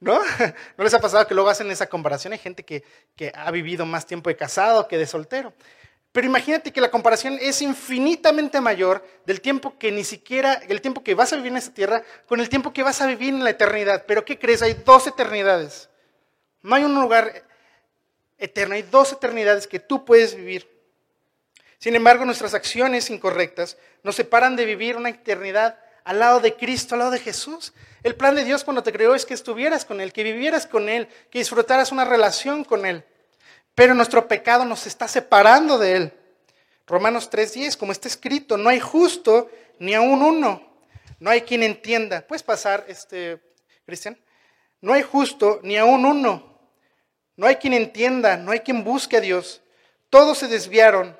¿No? 0.00 0.18
¿No 0.78 0.84
les 0.84 0.94
ha 0.94 1.00
pasado 1.00 1.26
que 1.26 1.34
luego 1.34 1.50
hacen 1.50 1.70
esa 1.70 1.86
comparación? 1.86 2.32
Hay 2.32 2.38
gente 2.38 2.64
que, 2.64 2.82
que 3.14 3.30
ha 3.34 3.50
vivido 3.50 3.84
más 3.84 4.06
tiempo 4.06 4.30
de 4.30 4.36
casado 4.36 4.88
que 4.88 4.96
de 4.96 5.06
soltero. 5.06 5.52
Pero 6.12 6.26
imagínate 6.26 6.72
que 6.72 6.80
la 6.82 6.90
comparación 6.90 7.38
es 7.40 7.62
infinitamente 7.62 8.60
mayor 8.60 9.02
del 9.24 9.40
tiempo 9.40 9.78
que 9.78 9.90
ni 9.90 10.04
siquiera, 10.04 10.54
el 10.68 10.82
tiempo 10.82 11.02
que 11.02 11.14
vas 11.14 11.32
a 11.32 11.36
vivir 11.36 11.52
en 11.52 11.56
esta 11.56 11.72
tierra 11.72 12.02
con 12.26 12.38
el 12.38 12.50
tiempo 12.50 12.72
que 12.72 12.82
vas 12.82 13.00
a 13.00 13.06
vivir 13.06 13.30
en 13.30 13.42
la 13.42 13.50
eternidad. 13.50 14.04
Pero 14.06 14.22
¿qué 14.24 14.38
crees? 14.38 14.60
Hay 14.60 14.74
dos 14.84 15.06
eternidades. 15.06 15.88
No 16.60 16.74
hay 16.74 16.84
un 16.84 16.94
lugar 16.94 17.44
eterno, 18.36 18.74
hay 18.74 18.82
dos 18.82 19.12
eternidades 19.12 19.66
que 19.66 19.80
tú 19.80 20.04
puedes 20.04 20.34
vivir. 20.34 20.68
Sin 21.78 21.96
embargo, 21.96 22.26
nuestras 22.26 22.52
acciones 22.52 23.08
incorrectas 23.08 23.78
nos 24.02 24.14
separan 24.14 24.54
de 24.54 24.66
vivir 24.66 24.96
una 24.96 25.08
eternidad 25.08 25.78
al 26.04 26.18
lado 26.18 26.40
de 26.40 26.54
Cristo, 26.54 26.94
al 26.94 27.00
lado 27.00 27.10
de 27.10 27.20
Jesús. 27.20 27.72
El 28.02 28.16
plan 28.16 28.34
de 28.34 28.44
Dios 28.44 28.64
cuando 28.64 28.82
te 28.82 28.92
creó 28.92 29.14
es 29.14 29.24
que 29.24 29.34
estuvieras 29.34 29.86
con 29.86 30.00
Él, 30.00 30.12
que 30.12 30.24
vivieras 30.24 30.66
con 30.66 30.90
Él, 30.90 31.08
que 31.30 31.38
disfrutaras 31.38 31.90
una 31.90 32.04
relación 32.04 32.64
con 32.64 32.84
Él. 32.84 33.02
Pero 33.74 33.94
nuestro 33.94 34.28
pecado 34.28 34.64
nos 34.64 34.86
está 34.86 35.08
separando 35.08 35.78
de 35.78 35.96
Él. 35.96 36.12
Romanos 36.86 37.30
3:10, 37.30 37.76
como 37.76 37.92
está 37.92 38.08
escrito, 38.08 38.56
no 38.56 38.68
hay 38.68 38.80
justo 38.80 39.50
ni 39.78 39.94
aún 39.94 40.22
uno. 40.22 40.70
No 41.18 41.30
hay 41.30 41.42
quien 41.42 41.62
entienda. 41.62 42.26
¿Puedes 42.26 42.42
pasar, 42.42 42.84
este, 42.88 43.40
Cristian? 43.86 44.18
No 44.80 44.92
hay 44.92 45.02
justo 45.02 45.60
ni 45.62 45.76
aún 45.76 46.04
uno. 46.04 46.58
No 47.36 47.46
hay 47.46 47.56
quien 47.56 47.72
entienda, 47.72 48.36
no 48.36 48.50
hay 48.50 48.60
quien 48.60 48.84
busque 48.84 49.16
a 49.16 49.20
Dios. 49.20 49.62
Todos 50.10 50.38
se 50.38 50.48
desviaron 50.48 51.16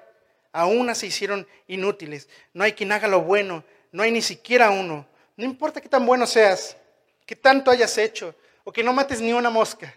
a 0.53 0.67
una 0.67 0.95
se 0.95 1.07
hicieron 1.07 1.47
inútiles. 1.67 2.29
No 2.53 2.65
hay 2.65 2.73
quien 2.73 2.93
haga 2.93 3.09
lo 3.09 3.23
bueno, 3.23 3.65
no 3.91 4.03
hay 4.03 4.13
ni 4.13 4.23
siquiera 4.23 4.71
uno. 4.71 5.07
No 5.37 5.45
importa 5.45 5.81
qué 5.81 5.89
tan 5.89 6.05
bueno 6.05 6.27
seas, 6.27 6.77
qué 7.25 7.35
tanto 7.35 7.71
hayas 7.71 7.97
hecho, 7.99 8.35
o 8.65 8.73
que 8.73 8.85
no 8.85 8.93
mates 8.93 9.21
ni 9.21 9.33
una 9.33 9.51
mosca. 9.51 9.95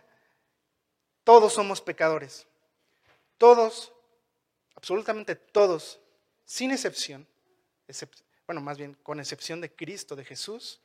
Todos 1.25 1.53
somos 1.53 1.81
pecadores. 1.81 2.47
Todos, 3.37 3.91
absolutamente 4.75 5.35
todos, 5.35 5.99
sin 6.45 6.71
excepción, 6.71 7.27
bueno, 8.45 8.61
más 8.61 8.77
bien 8.77 8.93
con 9.03 9.19
excepción 9.19 9.59
de 9.59 9.75
Cristo, 9.75 10.15
de 10.15 10.23
Jesús, 10.23 10.79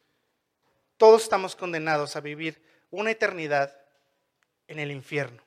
todos 0.96 1.22
estamos 1.22 1.54
condenados 1.54 2.16
a 2.16 2.20
vivir 2.20 2.60
una 2.90 3.12
eternidad 3.12 3.76
en 4.66 4.78
el 4.80 4.90
infierno. 4.90 5.42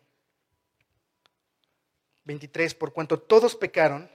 23, 2.26 2.74
por 2.76 2.94
cuanto 2.94 3.20
todos 3.20 3.56
pecaron 3.56 4.10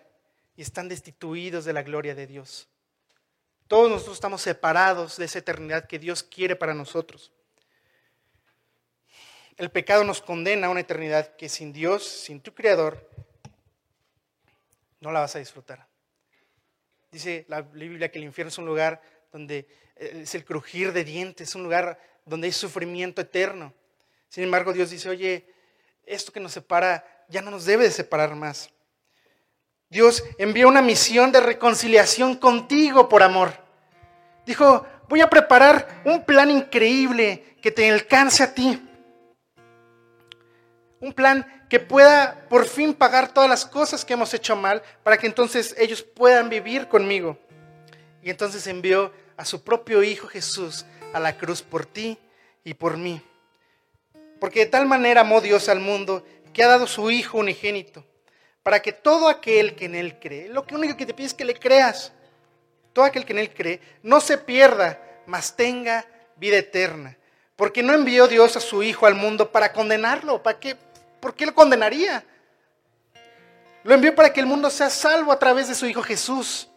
y 0.56 0.62
están 0.62 0.88
destituidos 0.88 1.64
de 1.64 1.72
la 1.72 1.82
gloria 1.82 2.14
de 2.14 2.26
Dios. 2.26 2.68
Todos 3.66 3.90
nosotros 3.90 4.16
estamos 4.16 4.40
separados 4.40 5.16
de 5.16 5.26
esa 5.26 5.40
eternidad 5.40 5.86
que 5.86 5.98
Dios 5.98 6.22
quiere 6.22 6.56
para 6.56 6.72
nosotros. 6.72 7.32
El 9.58 9.70
pecado 9.70 10.04
nos 10.04 10.22
condena 10.22 10.68
a 10.68 10.70
una 10.70 10.80
eternidad 10.80 11.34
que 11.34 11.48
sin 11.48 11.72
Dios, 11.72 12.06
sin 12.06 12.40
tu 12.40 12.54
Creador, 12.54 13.10
no 15.00 15.10
la 15.10 15.20
vas 15.20 15.34
a 15.34 15.40
disfrutar. 15.40 15.84
Dice 17.10 17.44
la 17.48 17.62
Biblia 17.62 18.08
que 18.10 18.18
el 18.18 18.24
infierno 18.24 18.50
es 18.50 18.58
un 18.58 18.66
lugar 18.66 19.02
donde 19.32 19.66
eh, 19.96 20.20
es 20.22 20.34
el 20.36 20.44
crujir 20.44 20.92
de 20.92 21.02
dientes, 21.02 21.48
es 21.48 21.54
un 21.56 21.64
lugar 21.64 22.00
donde 22.24 22.46
hay 22.46 22.52
sufrimiento 22.52 23.20
eterno. 23.20 23.74
Sin 24.28 24.44
embargo, 24.44 24.72
Dios 24.72 24.90
dice, 24.90 25.08
oye, 25.08 25.44
esto 26.06 26.32
que 26.32 26.38
nos 26.38 26.52
separa 26.52 27.04
ya 27.28 27.42
no 27.42 27.50
nos 27.50 27.64
debe 27.64 27.82
de 27.82 27.90
separar 27.90 28.36
más. 28.36 28.70
Dios 29.88 30.22
envió 30.38 30.68
una 30.68 30.82
misión 30.82 31.32
de 31.32 31.40
reconciliación 31.40 32.36
contigo 32.36 33.08
por 33.08 33.24
amor. 33.24 33.52
Dijo, 34.46 34.86
voy 35.08 35.20
a 35.20 35.30
preparar 35.30 36.02
un 36.04 36.24
plan 36.24 36.50
increíble 36.50 37.56
que 37.60 37.72
te 37.72 37.90
alcance 37.90 38.44
a 38.44 38.54
ti. 38.54 38.87
Un 41.00 41.12
plan 41.12 41.64
que 41.68 41.78
pueda 41.78 42.46
por 42.48 42.66
fin 42.66 42.94
pagar 42.94 43.32
todas 43.32 43.48
las 43.48 43.64
cosas 43.64 44.04
que 44.04 44.14
hemos 44.14 44.34
hecho 44.34 44.56
mal 44.56 44.82
para 45.02 45.16
que 45.16 45.26
entonces 45.26 45.74
ellos 45.78 46.02
puedan 46.02 46.48
vivir 46.48 46.88
conmigo. 46.88 47.38
Y 48.22 48.30
entonces 48.30 48.66
envió 48.66 49.12
a 49.36 49.44
su 49.44 49.62
propio 49.62 50.02
Hijo 50.02 50.26
Jesús 50.26 50.84
a 51.12 51.20
la 51.20 51.36
cruz 51.36 51.62
por 51.62 51.86
ti 51.86 52.18
y 52.64 52.74
por 52.74 52.96
mí. 52.96 53.22
Porque 54.40 54.60
de 54.60 54.66
tal 54.66 54.86
manera 54.86 55.22
amó 55.22 55.40
Dios 55.40 55.68
al 55.68 55.80
mundo 55.80 56.24
que 56.52 56.62
ha 56.62 56.68
dado 56.68 56.86
su 56.86 57.10
Hijo 57.10 57.38
unigénito, 57.38 58.04
para 58.62 58.82
que 58.82 58.92
todo 58.92 59.28
aquel 59.28 59.74
que 59.74 59.86
en 59.86 59.94
Él 59.94 60.18
cree, 60.18 60.48
lo 60.48 60.64
único 60.72 60.96
que 60.96 61.06
te 61.06 61.14
pide 61.14 61.28
es 61.28 61.34
que 61.34 61.44
le 61.44 61.54
creas, 61.54 62.12
todo 62.92 63.04
aquel 63.04 63.24
que 63.24 63.32
en 63.32 63.38
Él 63.38 63.54
cree, 63.54 63.80
no 64.02 64.20
se 64.20 64.38
pierda, 64.38 65.00
mas 65.26 65.54
tenga 65.56 66.06
vida 66.36 66.56
eterna. 66.58 67.16
Porque 67.56 67.82
no 67.82 67.92
envió 67.92 68.28
Dios 68.28 68.56
a 68.56 68.60
su 68.60 68.82
Hijo 68.82 69.06
al 69.06 69.16
mundo 69.16 69.50
para 69.50 69.72
condenarlo. 69.72 70.42
¿Para 70.42 70.60
qué? 70.60 70.76
¿Por 71.20 71.34
qué 71.34 71.46
lo 71.46 71.54
condenaría? 71.54 72.24
Lo 73.82 73.94
envió 73.94 74.14
para 74.14 74.32
que 74.32 74.40
el 74.40 74.46
mundo 74.46 74.70
sea 74.70 74.90
salvo 74.90 75.32
a 75.32 75.38
través 75.38 75.68
de 75.68 75.74
su 75.74 75.86
Hijo 75.86 76.02
Jesús. 76.02 76.68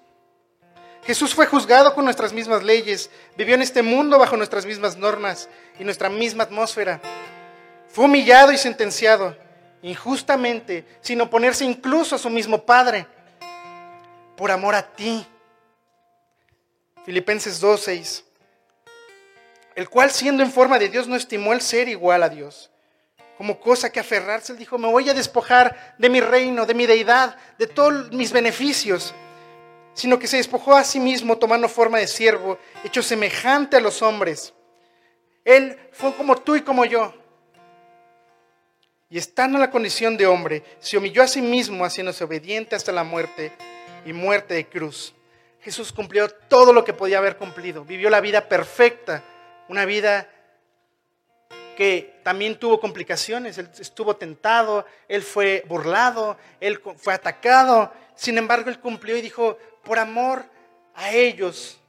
Jesús 1.04 1.34
fue 1.34 1.48
juzgado 1.48 1.96
con 1.96 2.06
nuestras 2.06 2.32
mismas 2.32 2.64
leyes, 2.64 3.10
vivió 3.36 3.56
en 3.56 3.62
este 3.62 3.82
mundo 3.82 4.20
bajo 4.20 4.38
nuestras 4.38 4.66
mismas 4.66 4.98
normas 4.98 5.50
y 5.80 5.84
nuestra 5.84 6.10
misma 6.10 6.44
atmósfera. 6.44 7.02
Fue 7.88 8.06
humillado 8.06 8.52
y 8.52 8.58
sentenciado 8.58 9.36
injustamente, 9.82 10.86
sin 11.02 11.20
oponerse 11.22 11.66
incluso 11.66 12.16
a 12.16 12.20
su 12.20 12.30
mismo 12.30 12.64
Padre, 12.64 13.08
por 14.38 14.52
amor 14.52 14.76
a 14.76 14.84
ti. 14.84 15.26
Filipenses 17.04 17.60
2:6. 17.60 18.24
El 19.74 19.90
cual 19.90 20.12
siendo 20.12 20.44
en 20.44 20.52
forma 20.52 20.78
de 20.78 20.90
Dios 20.90 21.08
no 21.08 21.16
estimó 21.16 21.54
el 21.54 21.62
ser 21.62 21.88
igual 21.88 22.22
a 22.22 22.30
Dios 22.30 22.72
como 23.42 23.60
cosa 23.60 23.92
que 23.92 24.00
aferrarse. 24.00 24.52
Él 24.52 24.60
dijo, 24.60 24.78
me 24.78 24.88
voy 24.88 25.10
a 25.10 25.16
despojar 25.16 25.96
de 25.98 26.10
mi 26.10 26.22
reino, 26.22 26.68
de 26.68 26.76
mi 26.76 26.86
deidad, 26.86 27.36
de 27.58 27.66
todos 27.66 28.12
mis 28.12 28.32
beneficios, 28.32 29.16
sino 29.96 30.20
que 30.20 30.28
se 30.28 30.38
despojó 30.38 30.76
a 30.76 30.84
sí 30.84 31.00
mismo 31.00 31.40
tomando 31.40 31.68
forma 31.68 31.98
de 31.98 32.06
siervo, 32.06 32.60
hecho 32.84 33.02
semejante 33.02 33.78
a 33.78 33.80
los 33.80 34.04
hombres. 34.04 34.54
Él 35.44 35.76
fue 35.92 36.14
como 36.14 36.36
tú 36.36 36.56
y 36.56 36.62
como 36.62 36.86
yo. 36.86 37.16
Y 39.10 39.18
estando 39.18 39.58
en 39.58 39.62
la 39.62 39.72
condición 39.72 40.18
de 40.18 40.28
hombre, 40.28 40.64
se 40.78 41.00
humilló 41.00 41.24
a 41.24 41.28
sí 41.28 41.42
mismo, 41.42 41.84
haciéndose 41.84 42.24
obediente 42.24 42.76
hasta 42.76 42.92
la 42.92 43.04
muerte 43.04 43.54
y 44.06 44.14
muerte 44.14 44.54
de 44.54 44.68
cruz. 44.68 45.16
Jesús 45.62 45.92
cumplió 45.92 46.30
todo 46.30 46.74
lo 46.74 46.86
que 46.86 46.94
podía 46.94 47.18
haber 47.18 47.38
cumplido. 47.38 47.86
Vivió 47.86 48.12
la 48.12 48.22
vida 48.22 48.48
perfecta, 48.48 49.24
una 49.68 49.86
vida 49.86 50.30
que 51.76 52.20
también 52.24 52.58
tuvo 52.58 52.80
complicaciones, 52.80 53.58
él 53.58 53.70
estuvo 53.80 54.16
tentado, 54.16 54.86
él 55.08 55.24
fue 55.24 55.64
burlado, 55.68 56.38
él 56.60 56.82
fue 56.98 57.14
atacado, 57.14 57.92
sin 58.16 58.38
embargo 58.38 58.70
él 58.70 58.80
cumplió 58.80 59.18
y 59.18 59.22
dijo, 59.22 59.58
por 59.84 60.00
amor 60.00 60.46
a 60.96 61.12
ellos 61.12 61.80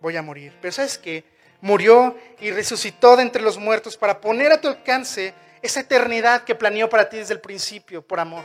voy 0.00 0.16
a 0.16 0.22
morir. 0.22 0.52
Pero 0.60 0.72
sabes 0.72 0.98
qué, 0.98 1.24
murió 1.60 2.16
y 2.40 2.50
resucitó 2.50 3.16
de 3.16 3.22
entre 3.22 3.42
los 3.42 3.58
muertos 3.58 3.96
para 3.96 4.20
poner 4.20 4.52
a 4.52 4.60
tu 4.60 4.68
alcance 4.68 5.34
esa 5.62 5.80
eternidad 5.80 6.44
que 6.44 6.54
planeó 6.54 6.88
para 6.88 7.08
ti 7.08 7.16
desde 7.16 7.34
el 7.34 7.40
principio, 7.40 8.02
por 8.02 8.20
amor. 8.20 8.44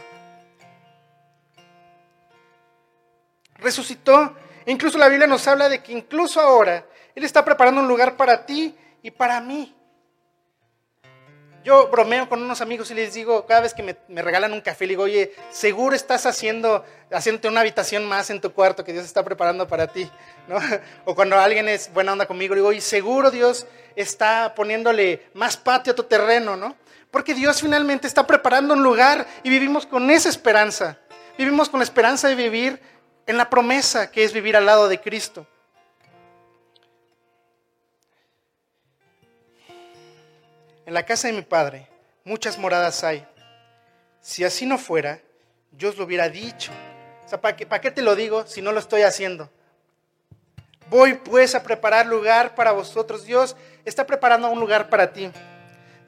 Resucitó, 3.56 4.36
incluso 4.66 4.98
la 4.98 5.08
Biblia 5.08 5.28
nos 5.28 5.48
habla 5.48 5.70
de 5.70 5.84
que 5.84 5.92
incluso 5.92 6.42
ahora 6.42 6.86
Él 7.14 7.24
está 7.24 7.46
preparando 7.46 7.82
un 7.82 7.88
lugar 7.88 8.18
para 8.18 8.46
ti 8.46 8.76
y 9.02 9.12
para 9.12 9.41
mí. 9.41 9.76
Yo 11.64 11.89
bromeo 11.89 12.28
con 12.28 12.41
unos 12.41 12.60
amigos 12.62 12.89
y 12.89 12.95
les 12.95 13.14
digo, 13.14 13.45
cada 13.45 13.62
vez 13.62 13.76
que 13.76 13.84
me, 13.84 14.22
regalan 14.24 14.52
un 14.52 14.62
café, 14.62 14.86
le 14.86 14.93
digo, 14.93 15.04
oye, 15.04 15.32
seguro 15.52 15.95
estás 15.95 16.26
haciendo, 16.26 16.84
haciéndote 17.12 17.47
una 17.47 17.62
habitación 17.62 18.04
más 18.06 18.32
en 18.32 18.41
tu 18.41 18.52
cuarto 18.52 18.84
que 18.84 18.93
Dios 18.93 19.06
está 19.06 19.24
preparando 19.24 19.68
para 19.68 19.86
ti, 19.86 20.10
¿no? 20.47 20.58
O 21.06 21.14
cuando 21.14 21.38
alguien 21.38 21.70
es 21.70 21.93
buena 21.93 22.14
onda 22.14 22.26
conmigo, 22.26 22.56
digo, 22.56 22.70
oye, 22.70 22.82
seguro 22.82 23.30
Dios 23.30 23.68
está 23.95 24.56
poniéndole 24.56 25.30
más 25.36 25.56
patio 25.56 25.93
a 25.93 25.95
tu 25.95 26.04
terreno, 26.04 26.58
¿no? 26.58 26.76
Porque 27.12 27.36
Dios 27.36 27.62
finalmente 27.62 28.08
está 28.08 28.26
preparando 28.26 28.74
un 28.74 28.82
lugar 28.82 29.28
y 29.43 29.49
vivimos 29.52 29.86
con 29.86 30.10
esa 30.10 30.30
esperanza. 30.30 30.97
Vivimos 31.38 31.70
con 31.70 31.80
la 31.80 31.84
esperanza 31.84 32.28
de 32.28 32.36
vivir 32.36 32.82
en 33.28 33.38
la 33.38 33.52
promesa 33.52 34.10
que 34.10 34.24
es 34.24 34.34
vivir 34.34 34.58
al 34.58 34.66
lado 34.66 34.88
de 34.88 34.99
Cristo. 34.99 35.45
En 40.92 40.96
la 40.96 41.06
casa 41.06 41.30
de 41.30 41.34
mi 41.34 41.42
padre 41.42 41.88
muchas 42.26 42.58
moradas 42.58 43.02
hay. 43.06 43.26
Si 44.20 44.44
así 44.44 44.66
no 44.66 44.78
fuera, 44.78 45.22
yo 45.72 45.88
os 45.88 45.98
lo 45.98 46.04
hubiera 46.04 46.28
dicho. 46.28 46.70
O 47.26 47.30
sea, 47.30 47.39
¿para 47.39 47.56
qué, 47.56 47.66
¿para 47.66 47.80
qué 47.80 47.92
te 47.92 48.02
lo 48.02 48.14
digo 48.14 48.46
si 48.46 48.62
no 48.62 48.74
lo 48.74 48.80
estoy 48.82 49.04
haciendo? 49.04 49.50
Voy 50.89 51.14
pues 51.14 51.56
a 51.56 51.64
preparar 51.64 52.08
lugar 52.08 52.56
para 52.56 52.74
vosotros. 52.74 53.24
Dios 53.24 53.56
está 53.86 54.06
preparando 54.06 54.50
un 54.50 54.60
lugar 54.60 54.89
para 54.89 55.14
ti. 55.14 55.32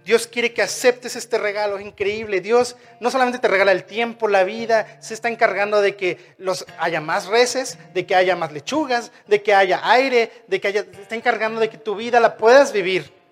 Dios 0.03 0.27
quiere 0.27 0.53
que 0.53 0.61
aceptes 0.61 1.15
este 1.15 1.38
regalo 1.38 1.79
increíble. 1.79 2.41
Dios 2.41 2.75
no 2.99 3.09
solamente 3.09 3.39
te 3.39 3.47
regala 3.47 3.71
el 3.71 3.86
tiempo, 3.86 4.27
la 4.27 4.43
vida, 4.43 4.97
se 4.99 5.13
está 5.13 5.29
encargando 5.29 5.79
de 5.79 5.95
que 5.95 6.36
los 6.38 6.65
haya 6.77 6.99
más 6.99 7.27
reses, 7.27 7.77
de 7.93 8.05
que 8.05 8.15
haya 8.15 8.36
más 8.36 8.51
lechugas, 8.51 9.13
de 9.27 9.41
que 9.41 9.53
haya 9.53 9.79
aire, 9.89 10.43
de 10.49 10.59
que 10.59 10.67
haya, 10.67 10.84
se 10.84 11.03
está 11.03 11.15
encargando 11.15 11.61
de 11.61 11.69
que 11.69 11.77
tu 11.77 11.95
vida 11.95 12.19
la 12.19 12.36
puedas 12.36 12.73
vivir. 12.73 13.22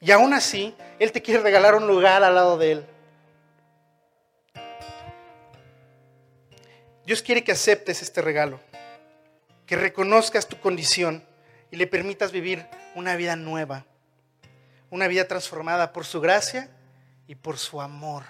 Y 0.00 0.10
aún 0.12 0.32
así, 0.32 0.74
Él 0.98 1.12
te 1.12 1.20
quiere 1.20 1.42
regalar 1.42 1.74
un 1.74 1.86
lugar 1.86 2.24
al 2.24 2.34
lado 2.34 2.56
de 2.56 2.72
Él. 2.72 2.86
Dios 7.04 7.22
quiere 7.22 7.44
que 7.44 7.52
aceptes 7.52 8.02
este 8.02 8.22
regalo, 8.22 8.60
que 9.66 9.76
reconozcas 9.76 10.48
tu 10.48 10.58
condición 10.60 11.24
y 11.70 11.76
le 11.76 11.86
permitas 11.86 12.32
vivir 12.32 12.66
una 12.94 13.16
vida 13.16 13.36
nueva, 13.36 13.84
una 14.90 15.08
vida 15.08 15.26
transformada 15.26 15.92
por 15.92 16.04
su 16.04 16.20
gracia 16.20 16.70
y 17.26 17.34
por 17.34 17.58
su 17.58 17.80
amor. 17.80 18.24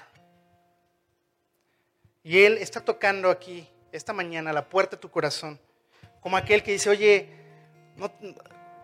Y 2.23 2.43
Él 2.43 2.59
está 2.59 2.81
tocando 2.81 3.31
aquí, 3.31 3.69
esta 3.93 4.13
mañana, 4.13 4.53
la 4.53 4.69
puerta 4.69 4.97
de 4.97 5.01
tu 5.01 5.11
corazón, 5.11 5.61
como 6.21 6.37
aquel 6.37 6.63
que 6.63 6.73
dice, 6.73 6.91
oye, 6.91 7.29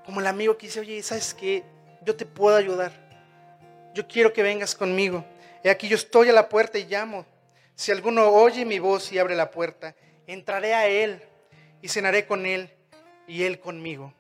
como 0.05 0.21
el 0.21 0.27
amigo 0.27 0.57
que 0.57 0.67
dice, 0.67 0.81
oye, 0.81 1.03
¿sabes 1.03 1.35
qué? 1.35 1.65
Yo 2.07 2.15
te 2.15 2.25
puedo 2.25 2.57
ayudar. 2.57 2.93
Yo 3.93 4.07
quiero 4.07 4.33
que 4.33 4.43
vengas 4.43 4.75
conmigo. 4.75 5.25
He 5.63 5.71
aquí 5.71 5.89
yo 5.89 5.97
estoy 5.97 6.29
a 6.29 6.33
la 6.33 6.49
puerta 6.49 6.79
y 6.79 6.87
llamo. 6.87 7.27
Si 7.75 7.91
alguno 7.91 8.29
oye 8.29 8.65
mi 8.65 8.79
voz 8.79 9.13
y 9.13 9.19
abre 9.19 9.35
la 9.35 9.51
puerta, 9.51 9.95
entraré 10.27 10.73
a 10.73 10.87
él 10.87 11.21
y 11.83 11.89
cenaré 11.89 12.27
con 12.27 12.47
él 12.47 12.71
y 13.27 13.43
él 13.43 13.59
conmigo. 13.59 14.15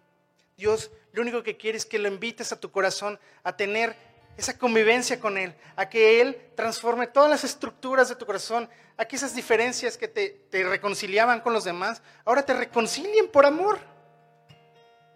Dios 0.57 0.91
lo 1.13 1.23
único 1.23 1.43
que 1.43 1.57
quiere 1.57 1.79
es 1.79 1.87
que 1.87 1.99
lo 1.99 2.09
invites 2.09 2.53
a 2.53 2.61
tu 2.61 2.71
corazón 2.71 3.19
a 3.43 3.57
tener 3.57 3.97
esa 4.37 4.59
convivencia 4.59 5.19
con 5.19 5.39
Él, 5.39 5.55
a 5.75 5.89
que 5.89 6.21
Él 6.21 6.39
transforme 6.55 7.07
todas 7.07 7.31
las 7.31 7.43
estructuras 7.43 8.11
de 8.11 8.17
tu 8.17 8.27
corazón, 8.27 8.69
a 8.99 9.07
que 9.07 9.17
esas 9.17 9.35
diferencias 9.35 9.97
que 9.97 10.09
te, 10.09 10.29
te 10.51 10.63
reconciliaban 10.65 11.41
con 11.41 11.55
los 11.55 11.65
demás, 11.65 12.03
ahora 12.27 12.45
te 12.45 12.53
reconcilien 12.53 13.29
por 13.29 13.47
amor. 13.47 13.79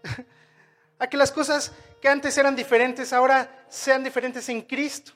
a 0.99 1.07
que 1.07 1.18
las 1.18 1.33
cosas 1.33 1.73
que 2.01 2.09
antes 2.09 2.36
eran 2.38 2.57
diferentes 2.57 3.12
ahora 3.12 3.64
sean 3.68 4.03
diferentes 4.03 4.48
en 4.48 4.62
Cristo. 4.62 5.12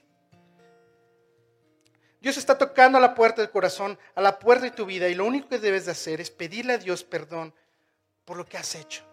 Dios 2.20 2.36
está 2.36 2.56
tocando 2.56 2.98
a 2.98 3.00
la 3.00 3.14
puerta 3.14 3.42
del 3.42 3.50
corazón, 3.50 3.98
a 4.14 4.20
la 4.20 4.38
puerta 4.38 4.64
de 4.64 4.70
tu 4.70 4.86
vida, 4.86 5.08
y 5.08 5.14
lo 5.14 5.26
único 5.26 5.48
que 5.48 5.58
debes 5.58 5.86
de 5.86 5.92
hacer 5.92 6.20
es 6.20 6.30
pedirle 6.30 6.74
a 6.74 6.78
Dios 6.78 7.04
perdón 7.04 7.54
por 8.24 8.36
lo 8.36 8.46
que 8.46 8.56
has 8.56 8.74
hecho. 8.74 9.04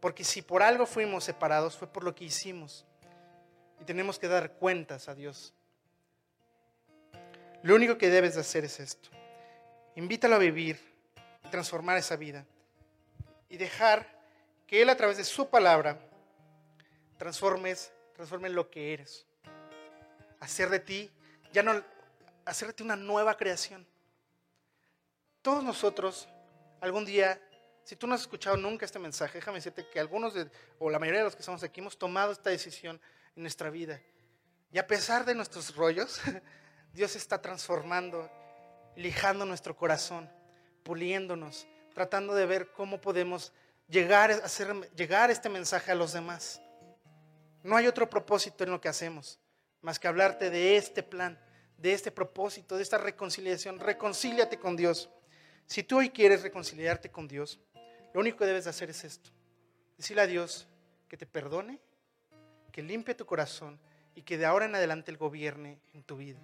Porque 0.00 0.24
si 0.24 0.42
por 0.42 0.62
algo 0.62 0.86
fuimos 0.86 1.24
separados 1.24 1.76
fue 1.76 1.88
por 1.88 2.04
lo 2.04 2.14
que 2.14 2.24
hicimos. 2.24 2.84
Y 3.80 3.84
tenemos 3.84 4.18
que 4.18 4.28
dar 4.28 4.52
cuentas 4.52 5.08
a 5.08 5.14
Dios. 5.14 5.54
Lo 7.62 7.74
único 7.74 7.98
que 7.98 8.10
debes 8.10 8.34
de 8.34 8.42
hacer 8.42 8.64
es 8.64 8.80
esto. 8.80 9.08
Invítalo 9.96 10.36
a 10.36 10.38
vivir 10.38 10.78
y 11.44 11.48
transformar 11.48 11.96
esa 11.96 12.16
vida. 12.16 12.44
Y 13.48 13.56
dejar 13.56 14.06
que 14.66 14.82
Él 14.82 14.90
a 14.90 14.96
través 14.96 15.16
de 15.16 15.24
su 15.24 15.48
palabra 15.48 15.98
transformes, 17.18 17.92
transformes 18.14 18.52
lo 18.52 18.70
que 18.70 18.94
eres. 18.94 19.26
Hacer 20.40 20.70
de 20.70 20.80
ti, 20.80 21.10
ya 21.52 21.62
no, 21.62 21.82
hacer 22.44 22.68
de 22.68 22.74
ti 22.74 22.82
una 22.82 22.96
nueva 22.96 23.36
creación. 23.36 23.86
Todos 25.42 25.62
nosotros, 25.62 26.28
algún 26.80 27.04
día, 27.04 27.40
si 27.84 27.96
tú 27.96 28.06
no 28.06 28.14
has 28.14 28.22
escuchado 28.22 28.56
nunca 28.56 28.86
este 28.86 28.98
mensaje, 28.98 29.38
déjame 29.38 29.58
decirte 29.58 29.86
que 29.88 30.00
algunos, 30.00 30.34
de, 30.34 30.50
o 30.78 30.90
la 30.90 30.98
mayoría 30.98 31.20
de 31.20 31.24
los 31.24 31.34
que 31.34 31.40
estamos 31.40 31.62
aquí, 31.62 31.80
hemos 31.80 31.98
tomado 31.98 32.32
esta 32.32 32.50
decisión 32.50 33.00
en 33.36 33.42
nuestra 33.42 33.70
vida. 33.70 34.00
Y 34.70 34.78
a 34.78 34.86
pesar 34.86 35.24
de 35.24 35.34
nuestros 35.34 35.74
rollos, 35.74 36.20
Dios 36.92 37.16
está 37.16 37.40
transformando, 37.40 38.30
lijando 38.96 39.44
nuestro 39.44 39.76
corazón, 39.76 40.30
puliéndonos, 40.82 41.66
tratando 41.94 42.34
de 42.34 42.46
ver 42.46 42.72
cómo 42.72 43.00
podemos 43.00 43.52
llegar 43.88 44.30
hacer, 44.30 44.74
llegar 44.94 45.30
este 45.30 45.48
mensaje 45.48 45.90
a 45.90 45.94
los 45.94 46.12
demás. 46.12 46.60
No 47.68 47.76
hay 47.76 47.86
otro 47.86 48.08
propósito 48.08 48.64
en 48.64 48.70
lo 48.70 48.80
que 48.80 48.88
hacemos 48.88 49.38
más 49.82 49.98
que 49.98 50.08
hablarte 50.08 50.48
de 50.48 50.78
este 50.78 51.02
plan, 51.02 51.38
de 51.76 51.92
este 51.92 52.10
propósito, 52.10 52.76
de 52.76 52.82
esta 52.82 52.96
reconciliación. 52.96 53.78
Reconcíliate 53.78 54.58
con 54.58 54.74
Dios. 54.74 55.10
Si 55.66 55.82
tú 55.82 55.98
hoy 55.98 56.08
quieres 56.08 56.42
reconciliarte 56.42 57.10
con 57.10 57.28
Dios, 57.28 57.60
lo 58.14 58.20
único 58.20 58.38
que 58.38 58.46
debes 58.46 58.66
hacer 58.66 58.88
es 58.88 59.04
esto. 59.04 59.30
Decirle 59.98 60.22
a 60.22 60.26
Dios 60.26 60.66
que 61.08 61.18
te 61.18 61.26
perdone, 61.26 61.78
que 62.72 62.82
limpie 62.82 63.14
tu 63.14 63.26
corazón 63.26 63.78
y 64.14 64.22
que 64.22 64.38
de 64.38 64.46
ahora 64.46 64.64
en 64.64 64.74
adelante 64.74 65.10
Él 65.10 65.18
gobierne 65.18 65.78
en 65.92 66.02
tu 66.02 66.16
vida. 66.16 66.40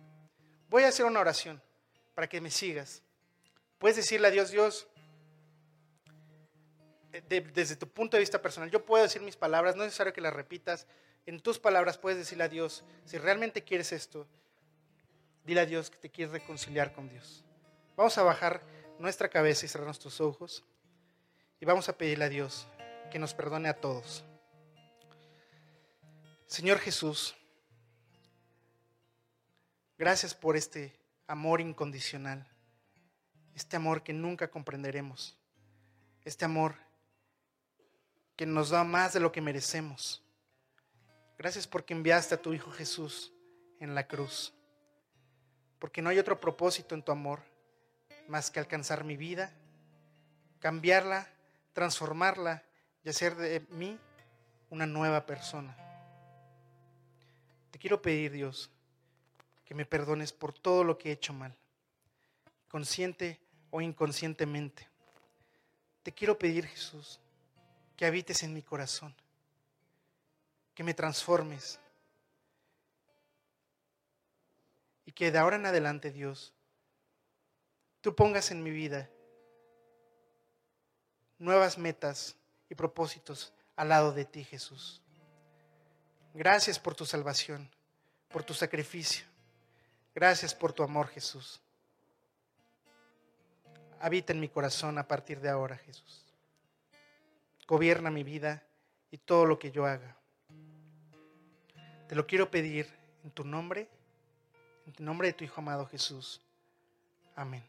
Voy 0.68 0.83
a 0.83 0.89
hacer 0.89 1.07
una 1.07 1.20
oración 1.20 1.62
para 2.14 2.29
que 2.29 2.43
me 2.43 2.51
sigas. 2.51 3.03
Puedes 3.79 3.97
decirle 3.97 4.29
a 4.29 4.31
Dios, 4.31 4.51
Dios, 4.51 4.89
desde 7.11 7.77
tu 7.77 7.89
punto 7.89 8.18
de 8.18 8.20
vista 8.20 8.43
personal. 8.43 8.70
Yo 8.70 8.85
puedo 8.85 9.03
decir 9.03 9.22
mis 9.22 9.37
palabras, 9.37 9.75
no 9.75 9.85
es 9.85 9.89
necesario 9.89 10.12
que 10.12 10.20
las 10.20 10.35
repitas. 10.35 10.87
En 11.27 11.41
tus 11.41 11.59
palabras 11.59 11.97
puedes 11.97 12.18
decirle 12.18 12.45
a 12.45 12.49
Dios, 12.49 12.85
si 13.05 13.16
realmente 13.16 13.64
quieres 13.64 13.93
esto, 13.93 14.27
dile 15.45 15.61
a 15.61 15.66
Dios 15.66 15.91
que 15.91 15.97
te 15.97 16.11
quieres 16.11 16.33
reconciliar 16.33 16.93
con 16.93 17.09
Dios. 17.09 17.45
Vamos 17.97 18.18
a 18.18 18.22
bajar 18.22 18.62
nuestra 18.99 19.29
cabeza 19.29 19.64
y 19.64 19.68
cerrar 19.68 19.87
nuestros 19.87 20.20
ojos 20.20 20.64
y 21.61 21.64
vamos 21.64 21.89
a 21.89 21.97
pedirle 21.97 22.25
a 22.25 22.29
Dios 22.29 22.66
que 23.11 23.18
nos 23.18 23.33
perdone 23.33 23.68
a 23.68 23.81
todos. 23.81 24.25
Señor 26.47 26.79
Jesús, 26.79 27.35
gracias 29.97 30.35
por 30.35 30.57
este 30.57 30.93
amor 31.27 31.61
incondicional, 31.61 32.47
este 33.55 33.77
amor 33.77 34.03
que 34.03 34.12
nunca 34.12 34.51
comprenderemos, 34.51 35.39
este 36.25 36.45
amor 36.45 36.77
que 38.37 38.47
nos 38.47 38.70
da 38.70 38.85
más 38.85 39.12
de 39.12 39.20
lo 39.20 39.33
que 39.33 39.41
merecemos. 39.41 40.24
Gracias 41.37 41.66
porque 41.66 41.95
enviaste 41.95 42.35
a 42.35 42.43
tu 42.43 42.53
Hijo 42.53 42.70
Jesús 42.70 43.32
en 43.80 43.95
la 43.95 44.07
cruz, 44.07 44.55
porque 45.78 46.01
no 46.01 46.11
hay 46.11 46.18
otro 46.18 46.41
propósito 46.41 46.95
en 46.95 47.03
tu 47.03 47.12
amor 47.12 47.41
más 48.28 48.51
que 48.51 48.61
alcanzar 48.61 49.05
mi 49.05 49.16
vida, 49.16 49.53
cambiarla, 50.61 51.28
transformarla 51.72 52.62
y 53.03 53.09
hacer 53.09 53.35
de 53.35 53.61
mí 53.70 53.99
una 54.70 54.87
nueva 54.87 55.26
persona. 55.26 55.76
Te 57.70 57.78
quiero 57.78 58.01
pedir, 58.01 58.32
Dios, 58.32 58.70
que 59.64 59.74
me 59.74 59.85
perdones 59.85 60.32
por 60.32 60.53
todo 60.53 60.85
lo 60.85 60.97
que 60.97 61.11
he 61.11 61.12
hecho 61.12 61.32
mal, 61.32 61.55
consciente 62.68 63.41
o 63.70 63.80
inconscientemente. 63.80 64.89
Te 66.03 66.12
quiero 66.12 66.39
pedir, 66.39 66.66
Jesús, 66.66 67.20
que 67.97 68.07
habites 68.07 68.43
en 68.43 68.55
mi 68.55 68.62
corazón, 68.62 69.14
que 70.75 70.83
me 70.83 70.95
transformes 70.95 71.79
y 75.07 75.12
que 75.12 75.31
de 75.31 75.39
ahora 75.39 75.57
en 75.57 75.66
adelante, 75.66 76.11
Dios, 76.11 76.53
tú 78.01 78.14
pongas 78.14 78.51
en 78.51 78.62
mi 78.62 78.70
vida 78.70 79.09
nuevas 81.39 81.79
metas 81.79 82.37
y 82.68 82.75
propósitos 82.75 83.53
al 83.77 83.91
lado 83.91 84.12
de 84.12 84.25
ti, 84.25 84.45
Jesús. 84.45 85.03
Gracias 86.33 86.79
por 86.79 86.95
tu 86.95 87.07
salvación, 87.07 87.70
por 88.29 88.43
tu 88.43 88.55
sacrificio. 88.55 89.25
Gracias 90.14 90.55
por 90.55 90.72
tu 90.72 90.83
amor, 90.83 91.09
Jesús. 91.09 91.61
Habita 94.01 94.33
en 94.33 94.41
mi 94.41 94.49
corazón 94.49 94.99
a 94.99 95.07
partir 95.07 95.41
de 95.41 95.49
ahora, 95.49 95.77
Jesús. 95.77 96.25
Gobierna 97.66 98.11
mi 98.11 98.22
vida 98.22 98.62
y 99.11 99.18
todo 99.18 99.47
lo 99.47 99.59
que 99.59 99.70
yo 99.70 99.87
haga. 99.87 100.16
Te 102.15 102.19
lo 102.19 102.29
quiero 102.29 102.49
pedir 102.49 102.89
en 103.25 103.33
tu 103.33 103.43
nombre, 103.43 103.89
en 104.87 104.95
el 104.97 105.05
nombre 105.05 105.27
de 105.27 105.33
tu 105.33 105.43
Hijo 105.43 105.61
amado 105.61 105.85
Jesús. 105.87 106.41
Amén. 107.35 107.65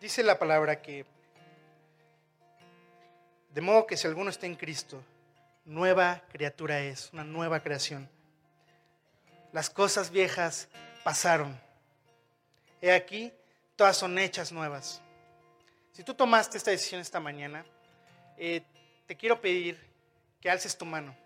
Dice 0.00 0.22
la 0.22 0.38
palabra 0.38 0.80
que, 0.80 1.04
de 3.52 3.60
modo 3.60 3.86
que 3.86 3.98
si 3.98 4.06
alguno 4.06 4.30
está 4.30 4.46
en 4.46 4.54
Cristo, 4.54 5.02
nueva 5.66 6.22
criatura 6.32 6.80
es, 6.80 7.12
una 7.12 7.24
nueva 7.24 7.62
creación. 7.62 8.08
Las 9.52 9.68
cosas 9.68 10.10
viejas 10.10 10.68
pasaron. 11.04 11.60
He 12.80 12.90
aquí, 12.90 13.34
todas 13.76 13.98
son 13.98 14.18
hechas 14.18 14.50
nuevas. 14.50 15.02
Si 15.92 16.02
tú 16.02 16.14
tomaste 16.14 16.56
esta 16.56 16.70
decisión 16.70 17.02
esta 17.02 17.20
mañana, 17.20 17.66
eh, 18.38 18.62
te 19.08 19.16
quiero 19.16 19.40
pedir 19.40 19.80
que 20.38 20.50
alces 20.50 20.76
tu 20.76 20.84
mano 20.84 21.16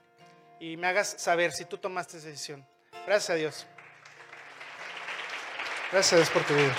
y 0.61 0.77
me 0.77 0.87
hagas 0.87 1.17
saber 1.19 1.51
si 1.51 1.65
tú 1.65 1.77
tomaste 1.79 2.17
esa 2.17 2.29
decisión. 2.29 2.65
Gracias 3.05 3.31
a 3.31 3.35
Dios. 3.35 3.67
Gracias 5.91 6.13
a 6.13 6.17
Dios 6.17 6.31
por 6.31 6.45
tu 6.45 6.55
vida. 6.55 6.73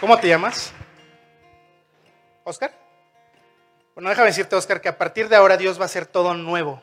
¿Cómo 0.00 0.18
te 0.18 0.26
llamas? 0.26 0.72
¿Oscar? 2.42 2.72
Bueno, 3.94 4.10
déjame 4.10 4.26
decirte, 4.26 4.56
Oscar, 4.56 4.80
que 4.80 4.88
a 4.88 4.98
partir 4.98 5.28
de 5.28 5.36
ahora 5.36 5.56
Dios 5.56 5.78
va 5.78 5.84
a 5.84 5.86
hacer 5.86 6.06
todo 6.06 6.34
nuevo. 6.34 6.82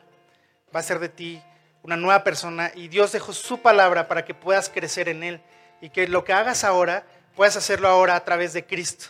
Va 0.74 0.80
a 0.80 0.82
ser 0.82 1.00
de 1.00 1.10
ti 1.10 1.42
una 1.82 1.98
nueva 1.98 2.24
persona 2.24 2.72
y 2.74 2.88
Dios 2.88 3.12
dejó 3.12 3.34
su 3.34 3.60
palabra 3.60 4.08
para 4.08 4.24
que 4.24 4.32
puedas 4.32 4.70
crecer 4.70 5.10
en 5.10 5.22
Él 5.22 5.42
y 5.82 5.90
que 5.90 6.08
lo 6.08 6.24
que 6.24 6.32
hagas 6.32 6.64
ahora 6.64 7.04
puedas 7.36 7.56
hacerlo 7.56 7.88
ahora 7.88 8.16
a 8.16 8.24
través 8.24 8.52
de 8.52 8.64
Cristo. 8.64 9.06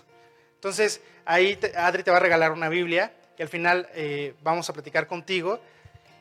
Entonces, 0.54 1.00
ahí 1.24 1.58
Adri 1.76 2.02
te 2.02 2.10
va 2.10 2.18
a 2.18 2.20
regalar 2.20 2.52
una 2.52 2.68
Biblia 2.68 3.12
que 3.36 3.42
al 3.42 3.48
final 3.48 3.88
eh, 3.94 4.34
vamos 4.42 4.68
a 4.68 4.72
platicar 4.72 5.06
contigo. 5.06 5.60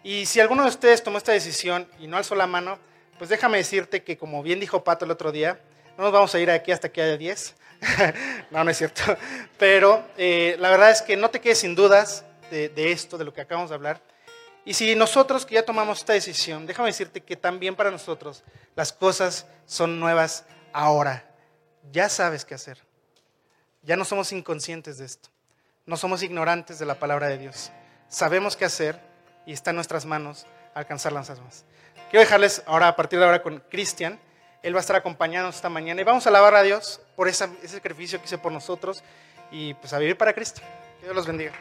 Y 0.04 0.26
si 0.26 0.40
alguno 0.40 0.64
de 0.64 0.70
ustedes 0.70 1.04
tomó 1.04 1.18
esta 1.18 1.32
decisión 1.32 1.88
y 2.00 2.08
no 2.08 2.18
alzó 2.18 2.36
la 2.36 2.48
mano, 2.48 2.80
pues 3.18 3.30
déjame 3.30 3.58
decirte 3.60 4.04
que 4.04 4.18
como 4.18 4.42
bien 4.42 4.60
dijo 4.60 4.84
Pato 4.84 5.06
el 5.06 5.12
otro 5.12 5.32
día, 5.32 5.60
no 5.98 6.06
nos 6.06 6.14
vamos 6.14 6.34
a 6.34 6.40
ir 6.40 6.50
aquí 6.50 6.72
hasta 6.72 6.90
que 6.90 7.02
haya 7.02 7.18
10. 7.18 7.56
no, 8.52 8.64
no 8.64 8.72
es 8.72 8.78
cierto. 8.78 9.04
Pero 9.58 10.04
eh, 10.18 10.56
la 10.60 10.70
verdad 10.70 10.92
es 10.92 11.02
que 11.02 11.18
no 11.18 11.30
te 11.30 11.40
quedes 11.40 11.60
sin 11.60 11.76
dudas 11.76 12.26
de, 12.50 12.92
esto, 12.92 13.18
de 13.18 13.24
lo 13.24 13.34
que 13.34 13.42
acabamos 13.42 13.70
de 13.70 13.76
hablar. 13.76 14.02
Y 14.66 14.74
si 14.74 14.96
nosotros 14.96 15.46
que 15.46 15.56
ya 15.56 15.64
tomamos 15.64 16.00
esta 16.00 16.14
decisión, 16.14 16.66
déjame 16.66 16.90
decirte 16.90 17.22
que 17.22 17.36
también 17.36 17.76
para 17.76 17.90
nosotros 17.92 18.44
las 18.76 18.92
cosas 18.92 19.48
son 19.66 20.00
nuevas 20.00 20.46
ahora. 20.74 21.31
Ya 21.92 22.10
sabes 22.10 22.46
qué 22.46 22.56
hacer. 22.56 22.78
Ya 23.84 23.96
no 23.96 24.06
somos 24.06 24.32
inconscientes 24.32 24.98
de 24.98 25.06
esto. 25.06 25.30
No 25.86 25.98
somos 25.98 26.22
ignorantes 26.22 26.78
de 26.78 26.86
la 26.86 27.00
palabra 27.00 27.28
de 27.28 27.38
Dios. 27.38 27.72
Sabemos 28.08 28.56
qué 28.56 28.66
hacer 28.66 29.00
y 29.46 29.54
está 29.54 29.72
en 29.72 29.78
nuestras 29.78 30.06
manos 30.06 30.46
alcanzar 30.74 31.12
las 31.12 31.30
almas. 31.30 31.66
Quiero 32.10 32.24
dejarles 32.24 32.62
ahora, 32.66 32.90
a 32.90 32.96
partir 32.96 33.20
de 33.20 33.26
ahora, 33.26 33.42
con 33.42 33.60
Cristian. 33.70 34.20
Él 34.62 34.76
va 34.76 34.80
a 34.80 34.82
estar 34.82 34.96
acompañándonos 34.96 35.56
esta 35.56 35.70
mañana 35.70 36.02
y 36.02 36.04
vamos 36.04 36.26
a 36.28 36.30
alabar 36.30 36.56
a 36.56 36.62
Dios 36.62 37.02
por 37.16 37.28
ese 37.28 37.48
sacrificio 37.68 38.20
que 38.20 38.26
hizo 38.26 38.40
por 38.40 38.52
nosotros 38.52 39.04
y 39.50 39.74
pues 39.76 39.92
a 39.94 39.98
vivir 39.98 40.18
para 40.18 40.34
Cristo. 40.34 40.62
Que 41.00 41.06
Dios 41.06 41.16
los 41.16 41.26
bendiga. 41.26 41.54